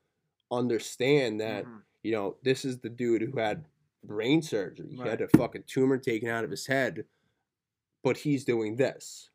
understand 0.50 1.40
that 1.40 1.64
Mhm. 1.66 1.82
you 2.02 2.12
know 2.12 2.36
this 2.42 2.64
is 2.64 2.80
the 2.80 2.88
dude 2.88 3.22
who 3.22 3.38
had 3.38 3.64
brain 4.02 4.42
surgery. 4.42 4.88
He 4.90 4.98
had 5.08 5.20
a 5.20 5.28
fucking 5.28 5.64
tumor 5.64 5.98
taken 5.98 6.28
out 6.28 6.44
of 6.44 6.50
his 6.50 6.66
head, 6.66 7.06
but 8.02 8.16
he's 8.18 8.44
doing 8.44 8.76
this. 8.76 9.30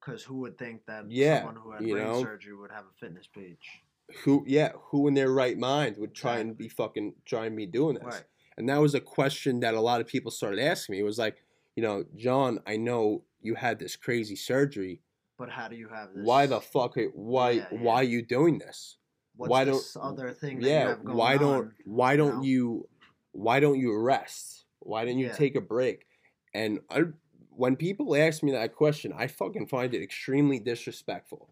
Because 0.00 0.22
who 0.22 0.36
would 0.36 0.56
think 0.56 0.86
that 0.86 1.10
Yeah, 1.10 1.38
someone 1.40 1.56
who 1.56 1.72
had 1.72 1.80
brain 1.80 1.96
know? 1.96 2.22
surgery 2.22 2.54
would 2.54 2.70
have 2.70 2.84
a 2.86 2.92
fitness 2.92 3.26
page? 3.26 3.82
Who, 4.24 4.44
yeah, 4.46 4.72
who 4.90 5.08
in 5.08 5.14
their 5.14 5.30
right 5.30 5.58
mind 5.58 5.96
would 5.98 6.14
try 6.14 6.38
and 6.38 6.56
be 6.56 6.68
fucking 6.68 7.14
try 7.24 7.46
and 7.46 7.56
be 7.56 7.66
doing 7.66 7.94
this? 7.96 8.04
Right. 8.04 8.24
And 8.56 8.68
that 8.68 8.80
was 8.80 8.94
a 8.94 9.00
question 9.00 9.60
that 9.60 9.74
a 9.74 9.80
lot 9.80 10.00
of 10.00 10.06
people 10.06 10.30
started 10.30 10.60
asking 10.60 10.94
me. 10.94 11.00
It 11.00 11.04
was 11.04 11.18
like, 11.18 11.36
you 11.74 11.82
know, 11.82 12.04
John, 12.14 12.60
I 12.66 12.76
know 12.76 13.24
you 13.42 13.54
had 13.56 13.78
this 13.78 13.96
crazy 13.96 14.36
surgery. 14.36 15.02
But 15.38 15.50
how 15.50 15.68
do 15.68 15.76
you 15.76 15.88
have 15.88 16.14
this? 16.14 16.24
Why 16.24 16.46
the 16.46 16.60
fuck? 16.60 16.96
are- 16.96 17.10
Why? 17.14 17.50
Yeah, 17.50 17.66
yeah. 17.72 17.78
Why 17.80 17.94
are 17.96 18.04
you 18.04 18.22
doing 18.24 18.58
this? 18.58 18.96
What's 19.36 19.50
why 19.50 19.64
this 19.64 19.92
don't- 19.92 20.02
other 20.04 20.30
thing? 20.32 20.60
That 20.60 20.66
you 20.66 20.70
Yeah. 20.72 20.94
Why 21.02 21.36
don't? 21.36 21.54
on? 21.54 21.72
Why 21.84 22.16
don't 22.16 22.36
know? 22.36 22.42
you? 22.42 22.88
Why 23.32 23.60
don't 23.60 23.78
you 23.78 23.98
rest? 23.98 24.64
Why 24.78 25.04
didn't 25.04 25.18
you 25.18 25.26
Yeah. 25.26 25.32
take 25.34 25.56
a 25.56 25.60
break? 25.60 26.06
And 26.54 26.80
I, 26.88 27.02
when 27.50 27.76
people 27.76 28.16
ask 28.16 28.42
me 28.42 28.52
that 28.52 28.74
question, 28.74 29.12
I 29.14 29.26
fucking 29.26 29.66
find 29.66 29.92
it 29.94 30.02
extremely 30.02 30.58
disrespectful. 30.60 31.50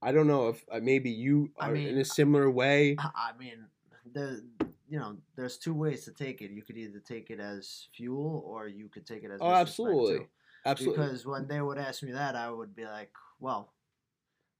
I 0.00 0.12
don't 0.12 0.26
know 0.26 0.48
if 0.48 0.64
uh, 0.70 0.80
maybe 0.82 1.10
you 1.10 1.50
I 1.60 1.70
are 1.70 1.74
in 1.74 1.98
a 1.98 2.04
similar 2.04 2.50
way. 2.50 2.96
I 2.98 3.32
mean, 3.38 3.66
the 4.12 4.44
you 4.88 4.98
know, 4.98 5.16
there's 5.36 5.58
two 5.58 5.74
ways 5.74 6.04
to 6.04 6.12
take 6.12 6.40
it. 6.40 6.50
You 6.50 6.62
could 6.62 6.76
either 6.76 7.00
take 7.00 7.30
it 7.30 7.40
as 7.40 7.88
fuel, 7.94 8.42
or 8.46 8.68
you 8.68 8.88
could 8.88 9.06
take 9.06 9.22
it 9.24 9.30
as 9.30 9.40
Oh, 9.42 9.52
absolutely. 9.52 10.18
too. 10.18 10.28
Absolutely. 10.64 11.04
Because 11.04 11.26
when 11.26 11.46
they 11.46 11.60
would 11.60 11.78
ask 11.78 12.02
me 12.02 12.12
that, 12.12 12.34
I 12.36 12.50
would 12.50 12.74
be 12.74 12.84
like, 12.84 13.12
"Well, 13.38 13.72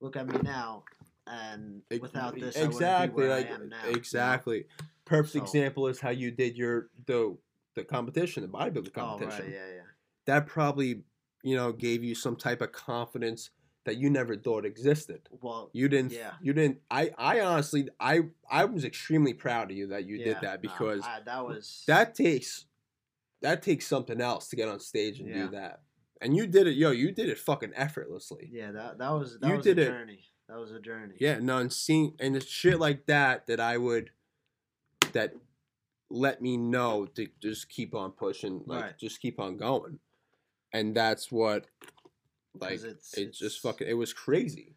look 0.00 0.16
at 0.16 0.26
me 0.26 0.38
now, 0.42 0.84
and 1.26 1.82
without 2.00 2.38
this, 2.38 2.56
I 2.56 2.62
exactly 2.64 3.28
like 3.28 3.50
I 3.50 3.54
am 3.54 3.68
now." 3.68 3.88
exactly 3.88 4.66
perfect 5.04 5.32
So- 5.32 5.40
example 5.40 5.88
is 5.88 6.00
how 6.00 6.10
you 6.10 6.30
did 6.30 6.56
your 6.56 6.90
the 7.06 7.36
the 7.74 7.84
competition 7.84 8.42
the 8.42 8.48
bodybuilding 8.48 8.90
Oh 8.96 9.18
competition 9.18 9.46
right, 9.46 9.54
yeah, 9.54 9.74
yeah. 9.76 9.82
that 10.26 10.46
probably 10.46 11.02
you 11.42 11.56
know 11.56 11.72
gave 11.72 12.02
you 12.04 12.14
some 12.14 12.36
type 12.36 12.60
of 12.60 12.72
confidence 12.72 13.50
that 13.88 13.96
you 13.96 14.08
never 14.10 14.36
thought 14.36 14.64
existed 14.64 15.22
Well, 15.40 15.70
you 15.72 15.88
didn't 15.88 16.12
Yeah. 16.12 16.32
you 16.40 16.52
didn't 16.52 16.78
i 16.90 17.10
i 17.18 17.40
honestly 17.40 17.88
i 17.98 18.20
i 18.50 18.64
was 18.64 18.84
extremely 18.84 19.34
proud 19.34 19.70
of 19.70 19.76
you 19.76 19.88
that 19.88 20.04
you 20.06 20.16
yeah, 20.18 20.24
did 20.26 20.36
that 20.42 20.62
no, 20.62 20.68
because 20.70 21.02
I, 21.04 21.20
that 21.24 21.44
was 21.46 21.84
that 21.88 22.14
takes 22.14 22.66
that 23.42 23.62
takes 23.62 23.86
something 23.86 24.20
else 24.20 24.48
to 24.48 24.56
get 24.56 24.68
on 24.68 24.78
stage 24.80 25.20
and 25.20 25.28
Yeah. 25.28 25.44
do 25.46 25.48
that 25.52 25.82
and 26.20 26.36
you 26.36 26.46
did 26.46 26.66
it 26.66 26.76
yo 26.76 26.90
you 26.90 27.10
did 27.12 27.28
it 27.28 27.38
fucking 27.38 27.72
effortlessly 27.74 28.48
Yeah, 28.52 28.72
that 28.72 28.98
that 28.98 29.10
was 29.10 29.38
that 29.40 29.48
You 29.48 29.56
was 29.56 29.64
did 29.64 29.78
a 29.78 29.82
it- 29.82 29.86
journey. 29.86 30.20
That 30.48 30.58
was 30.58 30.72
a 30.72 30.80
journey. 30.80 31.14
Yeah, 31.20 31.40
no, 31.40 31.58
and 31.58 31.70
seeing 31.70 32.14
and 32.18 32.34
it's 32.34 32.46
shit 32.46 32.78
like 32.80 33.04
that 33.04 33.46
that 33.48 33.60
I 33.60 33.76
would 33.76 34.12
that 35.12 35.34
let 36.10 36.40
me 36.40 36.56
know 36.56 37.04
to 37.16 37.28
just 37.38 37.68
keep 37.68 37.94
on 37.94 38.12
pushing, 38.12 38.62
like 38.64 38.82
Right. 38.82 38.98
just 38.98 39.20
keep 39.20 39.38
on 39.38 39.58
going, 39.58 39.98
and 40.72 40.94
that's 40.96 41.30
what, 41.30 41.66
like, 42.60 42.82
it's, 42.82 43.14
it 43.16 43.32
just 43.32 43.60
fucking 43.60 43.86
it 43.88 43.94
was 43.94 44.12
crazy. 44.12 44.74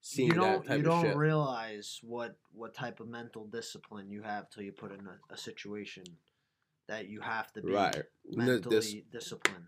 Seeing 0.00 0.28
you 0.28 0.34
don't 0.34 0.62
that 0.62 0.68
type 0.68 0.78
you 0.78 0.84
don't 0.84 1.04
shit. 1.04 1.16
realize 1.16 2.00
what 2.02 2.36
what 2.52 2.74
type 2.74 3.00
of 3.00 3.08
mental 3.08 3.46
discipline 3.46 4.10
you 4.10 4.22
have 4.22 4.48
till 4.50 4.62
you 4.62 4.72
put 4.72 4.92
in 4.92 5.00
a, 5.06 5.34
a 5.34 5.36
situation 5.36 6.04
that 6.88 7.08
you 7.08 7.20
have 7.20 7.52
to 7.52 7.62
be 7.62 7.72
right. 7.72 8.02
Mentally 8.30 8.76
This 8.76 8.94
disciplined. 9.12 9.66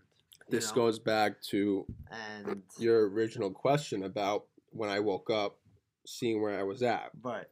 this 0.49 0.69
know? 0.69 0.75
goes 0.75 0.99
back 0.99 1.41
to 1.49 1.85
and 2.09 2.63
your 2.77 3.09
original 3.09 3.51
question 3.51 4.03
about 4.03 4.45
when 4.71 4.89
I 4.89 4.99
woke 4.99 5.29
up, 5.29 5.57
seeing 6.05 6.41
where 6.41 6.57
I 6.57 6.63
was 6.63 6.81
at, 6.81 7.11
right, 7.21 7.45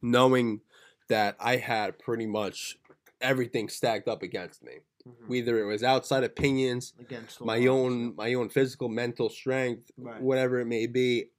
knowing 0.00 0.60
that 1.08 1.36
I 1.40 1.56
had 1.56 1.98
pretty 1.98 2.26
much 2.26 2.78
everything 3.20 3.68
stacked 3.68 4.08
up 4.08 4.22
against 4.22 4.62
me. 4.62 4.78
Mhm, 5.06 5.28
Whether 5.28 5.58
it 5.60 5.64
was 5.66 5.82
outside 5.82 6.24
opinions, 6.24 6.92
against 6.98 7.40
my 7.40 7.66
own 7.66 8.14
my 8.16 8.34
own 8.34 8.48
physical 8.48 8.88
mental 8.88 9.28
strength 9.28 9.90
Right. 9.96 10.20
whatever 10.22 10.60
it 10.60 10.66
may 10.66 10.86
be 10.86 11.30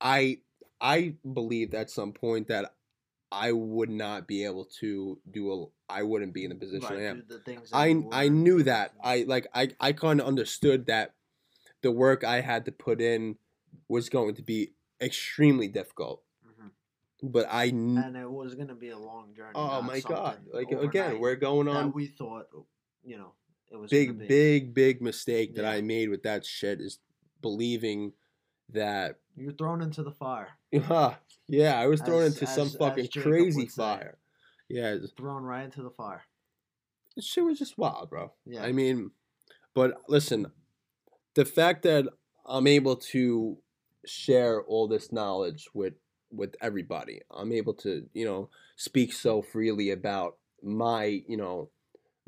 i 0.00 0.38
i 0.80 1.14
believed 1.32 1.74
at 1.74 1.90
some 1.90 2.12
point 2.12 2.48
that 2.48 2.74
i 3.32 3.52
would 3.52 3.90
not 3.90 4.26
be 4.28 4.44
able 4.44 4.64
to 4.80 5.18
do 5.30 5.52
a 5.52 5.66
i 5.92 6.02
wouldn't 6.02 6.32
be 6.34 6.44
in 6.44 6.50
the 6.50 6.54
position 6.56 6.94
right, 6.94 7.00
i 7.00 7.86
am 7.90 8.04
i 8.12 8.24
i 8.24 8.28
knew 8.28 8.62
that 8.62 8.92
i 9.02 9.24
like 9.26 9.46
i 9.54 9.68
i 9.80 9.92
kind 9.92 10.20
of 10.20 10.26
understood 10.26 10.86
that 10.86 11.14
the 11.82 11.90
work 11.90 12.22
i 12.24 12.40
had 12.40 12.64
to 12.64 12.72
put 12.72 13.00
in 13.00 13.36
was 13.88 14.08
going 14.08 14.34
to 14.36 14.42
be 14.42 14.72
extremely 15.00 15.68
difficult 15.68 16.22
Mhm. 16.46 16.70
but 17.22 17.46
i 17.50 17.70
kn- 17.70 17.98
and 17.98 18.16
it 18.16 18.30
was 18.30 18.54
gonna 18.54 18.74
be 18.74 18.90
a 18.90 18.98
long 18.98 19.34
journey. 19.34 19.52
oh 19.56 19.82
my 19.82 20.00
god 20.00 20.46
like 20.52 20.70
again 20.70 21.18
we're 21.20 21.36
going 21.36 21.66
on 21.68 21.92
we 21.92 22.06
thought, 22.06 22.46
you 23.08 23.16
know, 23.18 23.32
it 23.72 23.76
was 23.76 23.90
big 23.90 24.26
big 24.28 24.74
big 24.74 25.00
mistake 25.02 25.54
that 25.54 25.62
Yeah. 25.64 25.70
i 25.76 25.80
made 25.80 26.08
with 26.10 26.22
that 26.24 26.44
shit 26.44 26.80
is 26.80 26.98
believing 27.42 28.12
that 28.70 29.16
You're 29.36 29.52
thrown 29.52 29.80
into 29.82 30.02
the 30.02 30.12
fire, 30.12 30.48
Yeah, 30.70 31.14
yeah, 31.48 31.80
I 31.80 31.86
was 31.86 32.00
thrown 32.02 32.22
As- 32.24 32.34
into 32.34 32.46
some 32.46 32.66
as- 32.68 32.74
as 32.74 32.78
fucking 32.78 33.08
crazy 33.22 33.62
would 33.62 33.70
say. 33.70 33.82
fire. 33.82 34.18
Yeah, 34.68 34.96
thrown 35.16 35.42
right 35.44 35.64
into 35.64 35.82
the 35.82 35.90
fire. 35.90 36.22
This 37.16 37.24
shit 37.24 37.44
was 37.44 37.58
just 37.58 37.78
wild, 37.78 38.10
bro. 38.10 38.32
Yeah, 38.44 38.62
I 38.62 38.72
mean, 38.72 39.10
but 39.74 40.02
listen, 40.08 40.52
the 41.34 41.46
fact 41.46 41.82
that 41.84 42.04
I'm 42.44 42.66
able 42.66 42.96
to 43.14 43.56
share 44.04 44.62
all 44.62 44.86
this 44.88 45.10
knowledge 45.12 45.68
with 45.74 45.94
with 46.30 46.54
everybody, 46.60 47.22
I'm 47.30 47.52
able 47.52 47.72
to, 47.84 48.06
you 48.12 48.26
know, 48.26 48.50
speak 48.76 49.14
so 49.14 49.40
freely 49.40 49.90
about 49.90 50.36
my, 50.62 51.22
you 51.26 51.38
know, 51.38 51.70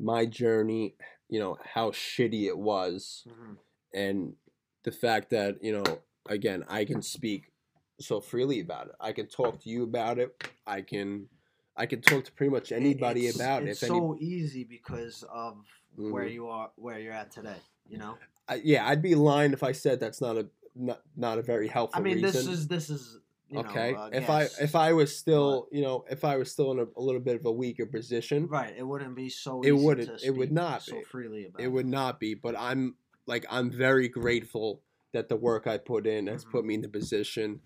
my 0.01 0.25
journey, 0.25 0.95
you 1.29 1.39
know, 1.39 1.57
how 1.63 1.91
shitty 1.91 2.47
it 2.47 2.57
was, 2.57 3.25
Mhm. 3.27 3.57
and 3.93 4.35
the 4.83 4.91
fact 4.91 5.29
that 5.29 5.63
you 5.63 5.71
know 5.71 6.01
again 6.27 6.63
i 6.67 6.85
can 6.85 7.01
speak 7.01 7.51
so 7.99 8.19
freely 8.21 8.59
about 8.59 8.87
it 8.87 8.95
i 8.99 9.11
can 9.11 9.27
talk 9.27 9.59
to 9.59 9.69
you 9.69 9.83
about 9.83 10.17
it 10.17 10.29
i 10.65 10.81
can 10.81 11.27
I 11.75 11.85
can 11.85 12.01
talk 12.01 12.25
to 12.25 12.31
pretty 12.33 12.51
much 12.51 12.71
anybody 12.71 13.27
it's, 13.27 13.37
about 13.37 13.63
it's 13.63 13.81
it. 13.81 13.85
If 13.85 13.89
so 13.89 14.17
easy 14.19 14.65
because 14.65 15.23
of 15.23 15.65
where 15.95 16.25
Mhm. 16.25 16.33
you 16.33 16.47
are, 16.47 16.71
where 16.75 16.99
you're 16.99 17.13
at 17.13 17.31
today. 17.31 17.55
You 17.87 17.97
know. 17.97 18.17
I, 18.47 18.55
yeah, 18.55 18.87
I'd 18.87 19.01
be 19.01 19.15
lying 19.15 19.53
if 19.53 19.63
I 19.63 19.71
said 19.71 19.99
that's 19.99 20.19
not 20.21 20.37
a 20.37 20.49
not, 20.75 21.01
not 21.15 21.37
a 21.37 21.41
very 21.41 21.69
helpful. 21.69 21.99
I 21.99 22.03
mean, 22.03 22.21
this 22.21 22.35
reason. 22.35 22.53
is 22.53 22.67
this 22.67 22.89
is 22.89 23.19
okay. 23.59 23.91
Know, 23.93 23.97
uh, 23.99 24.09
if. 24.13 24.29
I 24.29 24.43
if 24.61 24.75
I 24.75 24.93
was 24.93 25.15
still 25.15 25.67
you 25.71 25.81
know 25.81 26.05
if 26.09 26.23
I 26.23 26.37
was 26.37 26.51
still 26.51 26.71
in 26.71 26.79
a, 26.79 26.85
a 26.97 27.01
little 27.01 27.21
bit 27.21 27.35
of 27.35 27.45
a 27.45 27.51
weaker 27.51 27.85
position, 27.85 28.47
right, 28.47 28.73
it 28.77 28.83
wouldn't 28.87 29.15
be 29.15 29.29
so. 29.29 29.61
It 29.61 29.73
easy 29.73 29.85
wouldn't- 29.85 30.19
To 30.19 30.25
it 30.25 30.35
would 30.35 30.51
not 30.51 30.83
so 30.83 30.95
be. 30.97 31.03
freely 31.03 31.45
about. 31.47 31.61
it 31.61 31.67
would 31.67 31.85
not 31.87 32.19
be. 32.19 32.33
But 32.33 32.55
I'm 32.57 32.95
like 33.25 33.45
I'm 33.49 33.69
very 33.71 34.07
grateful 34.07 34.81
that 35.13 35.27
the 35.29 35.35
work 35.35 35.67
I 35.67 35.77
put 35.77 36.07
in 36.07 36.27
has 36.27 36.45
Mhm. 36.45 36.51
put 36.51 36.65
me 36.65 36.75
in 36.75 36.81
the 36.81 36.89
position 36.89 37.59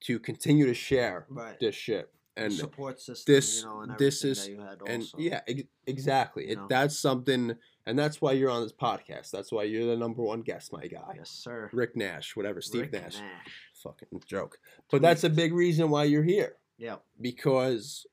to 0.00 0.18
continue 0.18 0.66
to 0.66 0.74
share 0.74 1.26
Right. 1.28 1.58
this 1.60 1.74
shit 1.74 2.10
and 2.36 2.52
support 2.52 3.00
system. 3.00 3.34
this- 3.34 3.60
you 3.60 3.66
know, 3.66 3.80
and 3.82 3.98
this 3.98 4.24
everything 4.24 4.30
is- 4.30 4.44
that 4.46 4.50
you 4.52 4.60
had 4.60 4.92
and 4.92 5.02
also. 5.02 5.18
yeah 5.18 5.40
ex- 5.46 5.62
exactly 5.86 6.48
it, 6.48 6.58
that's 6.68 6.98
something 6.98 7.56
and 7.86 7.98
that's 7.98 8.20
why 8.20 8.32
you're 8.32 8.50
on 8.50 8.62
this 8.62 8.72
podcast 8.72 9.30
that's 9.30 9.50
why 9.52 9.62
you're 9.64 9.86
the 9.86 9.96
number 9.96 10.22
one 10.22 10.40
guest 10.42 10.72
my 10.72 10.86
guy 10.86 11.14
Yes, 11.16 11.30
sir. 11.30 11.68
rick 11.72 11.96
nash 11.96 12.34
whatever 12.36 12.60
steve 12.62 12.82
Rick 12.82 12.92
nash. 12.92 13.18
Nash. 13.18 13.52
Fucking 13.82 14.22
joke 14.26 14.58
but 14.90 15.02
that's 15.02 15.24
a 15.24 15.30
big 15.30 15.52
reason 15.52 15.90
why 15.90 16.04
you're 16.04 16.22
here 16.22 16.56
Yeah. 16.78 16.96
because 17.20 18.06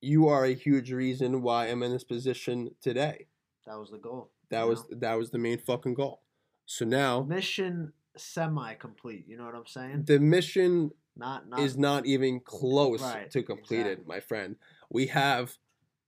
you 0.00 0.28
are 0.28 0.44
a 0.44 0.54
huge 0.54 0.92
reason 0.92 1.42
why 1.42 1.66
i'm 1.66 1.82
in 1.82 1.92
this 1.92 2.04
position 2.04 2.70
today 2.80 3.26
That 3.66 3.78
was 3.78 3.90
the 3.90 3.98
goal. 3.98 4.30
that 4.50 4.66
was 4.68 4.80
know? 4.90 4.98
that 5.00 5.14
was 5.14 5.30
the 5.30 5.38
main 5.38 5.58
fucking 5.58 5.94
goal 5.94 6.22
so 6.66 6.84
now 6.84 7.22
mission 7.22 7.92
semi 8.16 8.74
complete. 8.74 9.24
You 9.26 9.36
know 9.36 9.44
what 9.44 9.56
I'm 9.56 9.66
saying? 9.66 10.04
the 10.04 10.20
mission 10.20 10.90
Not 11.16 11.48
not 11.48 11.58
is 11.60 11.76
not 11.76 12.06
even 12.06 12.38
close 12.40 13.02
Right, 13.02 13.28
to 13.32 13.42
completed, 13.42 13.86
exactly. 13.98 14.06
my 14.06 14.20
friend. 14.20 14.56
We 14.88 15.08
have, 15.08 15.58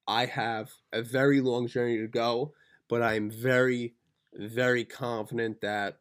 I 0.07 0.27
have 0.27 0.71
a 0.93 1.03
very 1.03 1.41
long 1.41 1.67
journey 1.67 1.99
to 1.99 2.07
go, 2.07 2.53
but 2.89 3.03
I'm 3.03 3.29
very, 3.29 3.97
very 4.33 4.85
confident 4.85 5.61
that 5.63 5.99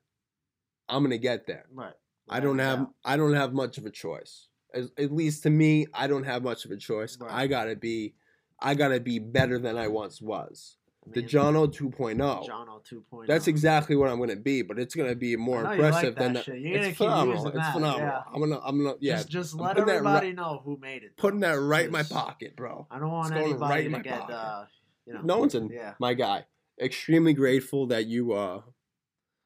I'm 0.87 1.01
gonna 1.03 1.17
get 1.17 1.47
there. 1.47 1.65
right. 1.73 1.95
I 2.29 2.39
don't 2.39 2.59
have. 2.59 2.87
I 3.03 3.17
don't 3.17 3.33
have 3.33 3.53
much 3.53 3.77
of 3.77 3.85
a 3.85 3.91
choice. 3.91 4.47
As, 4.73 4.91
at 4.97 5.11
least 5.11 5.43
to 5.43 5.49
me, 5.49 5.85
I 5.93 6.07
don't 6.07 6.23
have 6.25 6.43
much 6.43 6.65
of 6.65 6.71
a 6.71 6.77
choice. 6.77 7.17
Right. 7.19 7.31
I 7.31 7.47
gotta 7.47 7.75
be, 7.75 8.13
I 8.59 8.73
gotta 8.75 8.99
be 8.99 9.19
better 9.19 9.57
than 9.59 9.77
I 9.77 9.87
once 9.87 10.21
was. 10.21 10.77
The 11.07 11.21
John 11.21 11.55
O 11.55 11.67
2.0. 11.67 12.17
John 12.47 12.67
O 12.67 12.81
2.0. 12.91 13.27
That's 13.27 13.47
exactly 13.47 13.95
what 13.95 14.09
I'm 14.09 14.17
gonna 14.19 14.35
be, 14.35 14.63
but 14.63 14.79
it's 14.79 14.95
gonna 14.95 15.13
be 15.15 15.35
more 15.35 15.59
I 15.59 15.63
know 15.63 15.71
you 15.73 15.81
like 15.83 16.03
impressive 16.05 16.15
than 16.15 16.33
that. 16.33 16.47
It's 16.47 16.97
phenomenal. 16.97 17.47
It's 17.47 17.69
phenomenal. 17.69 18.23
I'm 18.33 18.39
gonna, 18.39 18.59
I'm 18.65 18.83
gonna, 18.83 18.95
yeah. 18.99 19.17
Just 19.17 19.29
just 19.29 19.53
let 19.55 19.75
that 19.75 19.83
right- 19.85 19.89
everybody 19.97 20.33
know 20.33 20.61
who 20.65 20.77
made 20.77 21.03
it. 21.03 21.15
putting 21.15 21.41
that 21.41 21.59
right 21.59 21.85
in 21.85 21.91
my 21.91 22.01
pocket, 22.03 22.55
bro. 22.55 22.87
I 22.89 22.97
don't 22.97 23.11
want 23.11 23.33
anybody 23.35 23.87
right 23.87 23.93
to 23.97 24.01
get 24.01 24.19
pocket. 24.21 24.33
uh, 24.33 24.65
you 25.05 25.13
know. 25.13 25.21
No 25.21 25.37
one's 25.37 25.53
in 25.53 25.69
Yeah. 25.69 25.93
my 25.99 26.15
guy. 26.15 26.45
Extremely 26.81 27.33
grateful 27.33 27.85
that 27.87 28.07
you 28.07 28.33
uh 28.33 28.61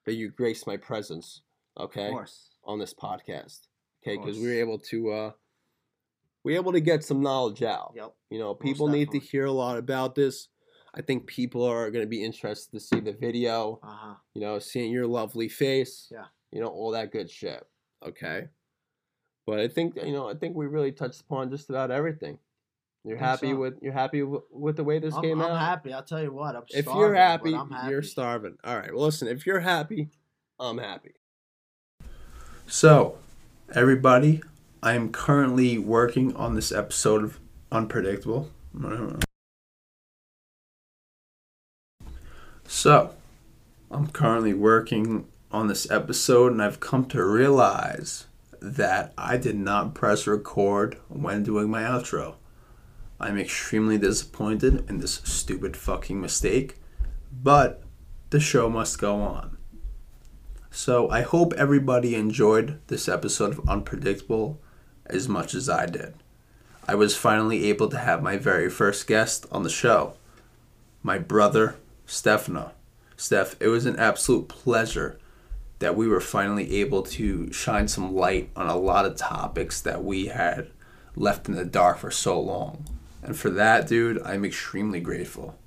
that 0.06 0.14
you 0.14 0.32
graced 0.32 0.66
my 0.66 0.78
presence, 0.78 1.42
okay, 1.78 2.06
Of 2.08 2.12
course. 2.14 2.49
On 2.70 2.78
this 2.80 2.94
podcast. 2.94 3.68
Okay, 4.02 4.16
because 4.16 4.38
we 4.38 4.48
were 4.48 4.54
able 4.54 4.80
to 4.80 5.12
uh 5.12 5.32
we 6.44 6.54
were 6.54 6.60
able 6.60 6.72
to 6.72 6.80
get 6.80 7.04
some 7.04 7.22
knowledge 7.22 7.64
out. 7.64 7.94
Yep. 7.96 8.14
You 8.30 8.40
know, 8.40 8.54
people 8.54 8.88
need 8.88 9.12
to 9.12 9.20
hear 9.20 9.46
a 9.46 9.52
lot 9.52 9.78
about 9.78 10.16
this. 10.16 10.48
I 10.96 11.02
think 11.02 11.28
people 11.28 11.64
are 11.64 11.92
gonna 11.92 12.06
be 12.06 12.24
interested 12.24 12.72
to 12.72 12.80
see 12.80 13.00
the 13.00 13.12
video, 13.12 13.80
Uh 13.84 13.88
huh. 13.88 14.14
you 14.34 14.42
know, 14.42 14.60
seeing 14.60 14.92
your 14.92 15.08
lovely 15.08 15.50
face. 15.50 16.08
Yeah. 16.12 16.26
You 16.52 16.62
know, 16.62 16.68
all 16.68 16.92
that 16.92 17.12
good 17.12 17.30
shit. 17.30 17.66
Okay. 18.06 18.48
But 19.46 19.60
I 19.60 19.68
think 19.68 19.96
you 19.96 20.14
know, 20.14 20.30
I 20.30 20.36
think 20.36 20.56
we 20.56 20.68
really 20.68 20.92
touched 20.92 21.22
upon 21.22 21.50
just 21.50 21.70
about 21.70 21.92
everything. 21.92 22.38
You're 23.04 23.18
happy 23.18 23.52
so. 23.52 23.56
with 23.58 23.74
you're 23.82 23.94
happy 23.94 24.22
with, 24.24 24.44
with 24.52 24.76
the 24.76 24.84
way 24.84 25.00
this 25.00 25.16
I'm, 25.16 25.24
came 25.24 25.42
I'm 25.42 25.52
out. 25.52 25.60
happy. 25.60 25.92
I'll 25.92 26.04
tell 26.04 26.22
you 26.22 26.32
what. 26.32 26.56
I'm 26.56 26.64
if 26.70 26.86
starving, 26.86 27.02
you're 27.02 27.16
happy, 27.16 27.56
I'm 27.56 27.70
happy. 27.72 27.90
you're 27.90 28.04
starving. 28.04 28.58
All 28.64 28.78
right. 28.78 28.94
Well, 28.94 29.06
listen. 29.06 29.28
If 29.28 29.46
you're 29.46 29.62
happy, 29.62 30.10
I'm 30.60 30.78
happy. 30.78 31.16
So, 32.72 33.18
everybody, 33.74 34.44
I 34.84 34.94
am 34.94 35.12
currently 35.12 35.80
working 35.80 36.36
on 36.36 36.54
this 36.54 36.72
episode 36.72 37.24
of 37.24 37.40
Unpredictable. 37.72 38.52
So, 42.68 43.16
I'm 43.90 44.06
currently 44.10 44.54
working 44.54 45.26
on 45.52 45.68
this 45.68 45.90
episode, 45.90 46.52
and 46.52 46.62
I've 46.62 46.80
come 46.80 47.06
to 47.06 47.26
realize 47.26 48.28
that 48.62 49.14
I 49.18 49.38
did 49.38 49.56
not 49.56 49.96
press 49.96 50.28
record 50.28 50.96
when 51.08 51.42
doing 51.42 51.72
my 51.72 51.82
outro. 51.82 52.36
I'm 53.20 53.40
extremely 53.40 53.98
disappointed 53.98 54.88
in 54.88 55.00
this 55.00 55.22
stupid 55.24 55.76
fucking 55.76 56.22
mistake, 56.22 56.76
but 57.32 57.82
the 58.30 58.40
show 58.40 58.70
must 58.70 59.00
go 59.00 59.16
on. 59.22 59.59
So 60.72 61.10
I 61.10 61.22
hope 61.22 61.54
everybody 61.54 62.16
enjoyed 62.16 62.80
this 62.88 63.10
episode 63.10 63.52
of 63.58 63.68
Unpredictable 63.68 64.60
as 65.06 65.28
much 65.28 65.56
as 65.56 65.68
I 65.68 65.88
did. 65.88 66.14
I 66.88 66.96
was 66.96 67.16
finally 67.16 67.66
able 67.66 67.90
to 67.90 67.98
have 67.98 68.24
my 68.24 68.38
very 68.38 68.70
first 68.70 69.08
guest 69.08 69.46
on 69.52 69.64
the 69.64 69.70
show, 69.70 70.14
my 71.04 71.18
brother, 71.18 71.76
Stefano. 72.06 72.72
Steph, 73.18 73.56
it 73.60 73.68
was 73.68 73.86
an 73.86 73.98
absolute 73.98 74.48
pleasure 74.48 75.20
that 75.80 75.96
we 75.96 76.08
were 76.08 76.22
finally 76.22 76.80
able 76.80 77.04
to 77.04 77.52
shine 77.52 77.88
some 77.88 78.16
light 78.16 78.50
on 78.56 78.68
a 78.68 78.78
lot 78.78 79.06
of 79.06 79.16
topics 79.16 79.82
that 79.82 80.04
we 80.04 80.28
had 80.28 80.70
left 81.16 81.48
in 81.50 81.56
the 81.56 81.66
dark 81.66 81.98
for 81.98 82.12
so 82.12 82.40
long. 82.40 82.86
And 83.22 83.36
for 83.38 83.50
that, 83.50 83.88
dude, 83.88 84.22
I'm 84.24 84.46
extremely 84.46 85.00
grateful. 85.00 85.58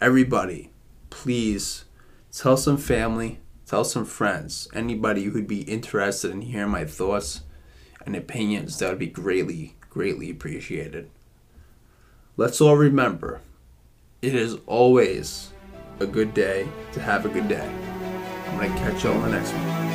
Everybody, 0.00 0.70
please 1.10 1.84
tell 2.32 2.56
some 2.56 2.78
family, 2.78 3.38
tell 3.72 3.84
some 3.84 4.04
friends, 4.04 4.68
anybody 4.74 5.24
who'd 5.24 5.48
be 5.48 5.62
interested 5.62 6.30
in 6.30 6.42
hearing 6.42 6.70
my 6.70 6.84
thoughts 6.84 7.40
and 8.04 8.14
opinions. 8.14 8.78
That 8.78 8.90
would 8.90 8.98
be 8.98 9.06
greatly, 9.06 9.76
greatly 9.88 10.28
appreciated. 10.28 11.08
Let's 12.36 12.60
all 12.60 12.76
remember 12.76 13.40
it 14.20 14.34
is 14.34 14.58
always 14.66 15.52
a 16.00 16.06
good 16.06 16.34
day 16.34 16.68
to 16.92 17.00
have 17.00 17.24
a 17.24 17.30
good 17.30 17.48
day. 17.48 17.66
I'm 18.48 18.58
going 18.58 18.70
to 18.70 18.78
catch 18.78 19.04
you 19.04 19.10
all 19.10 19.16
in 19.24 19.30
the 19.30 19.38
next 19.38 19.52
one. 19.52 19.91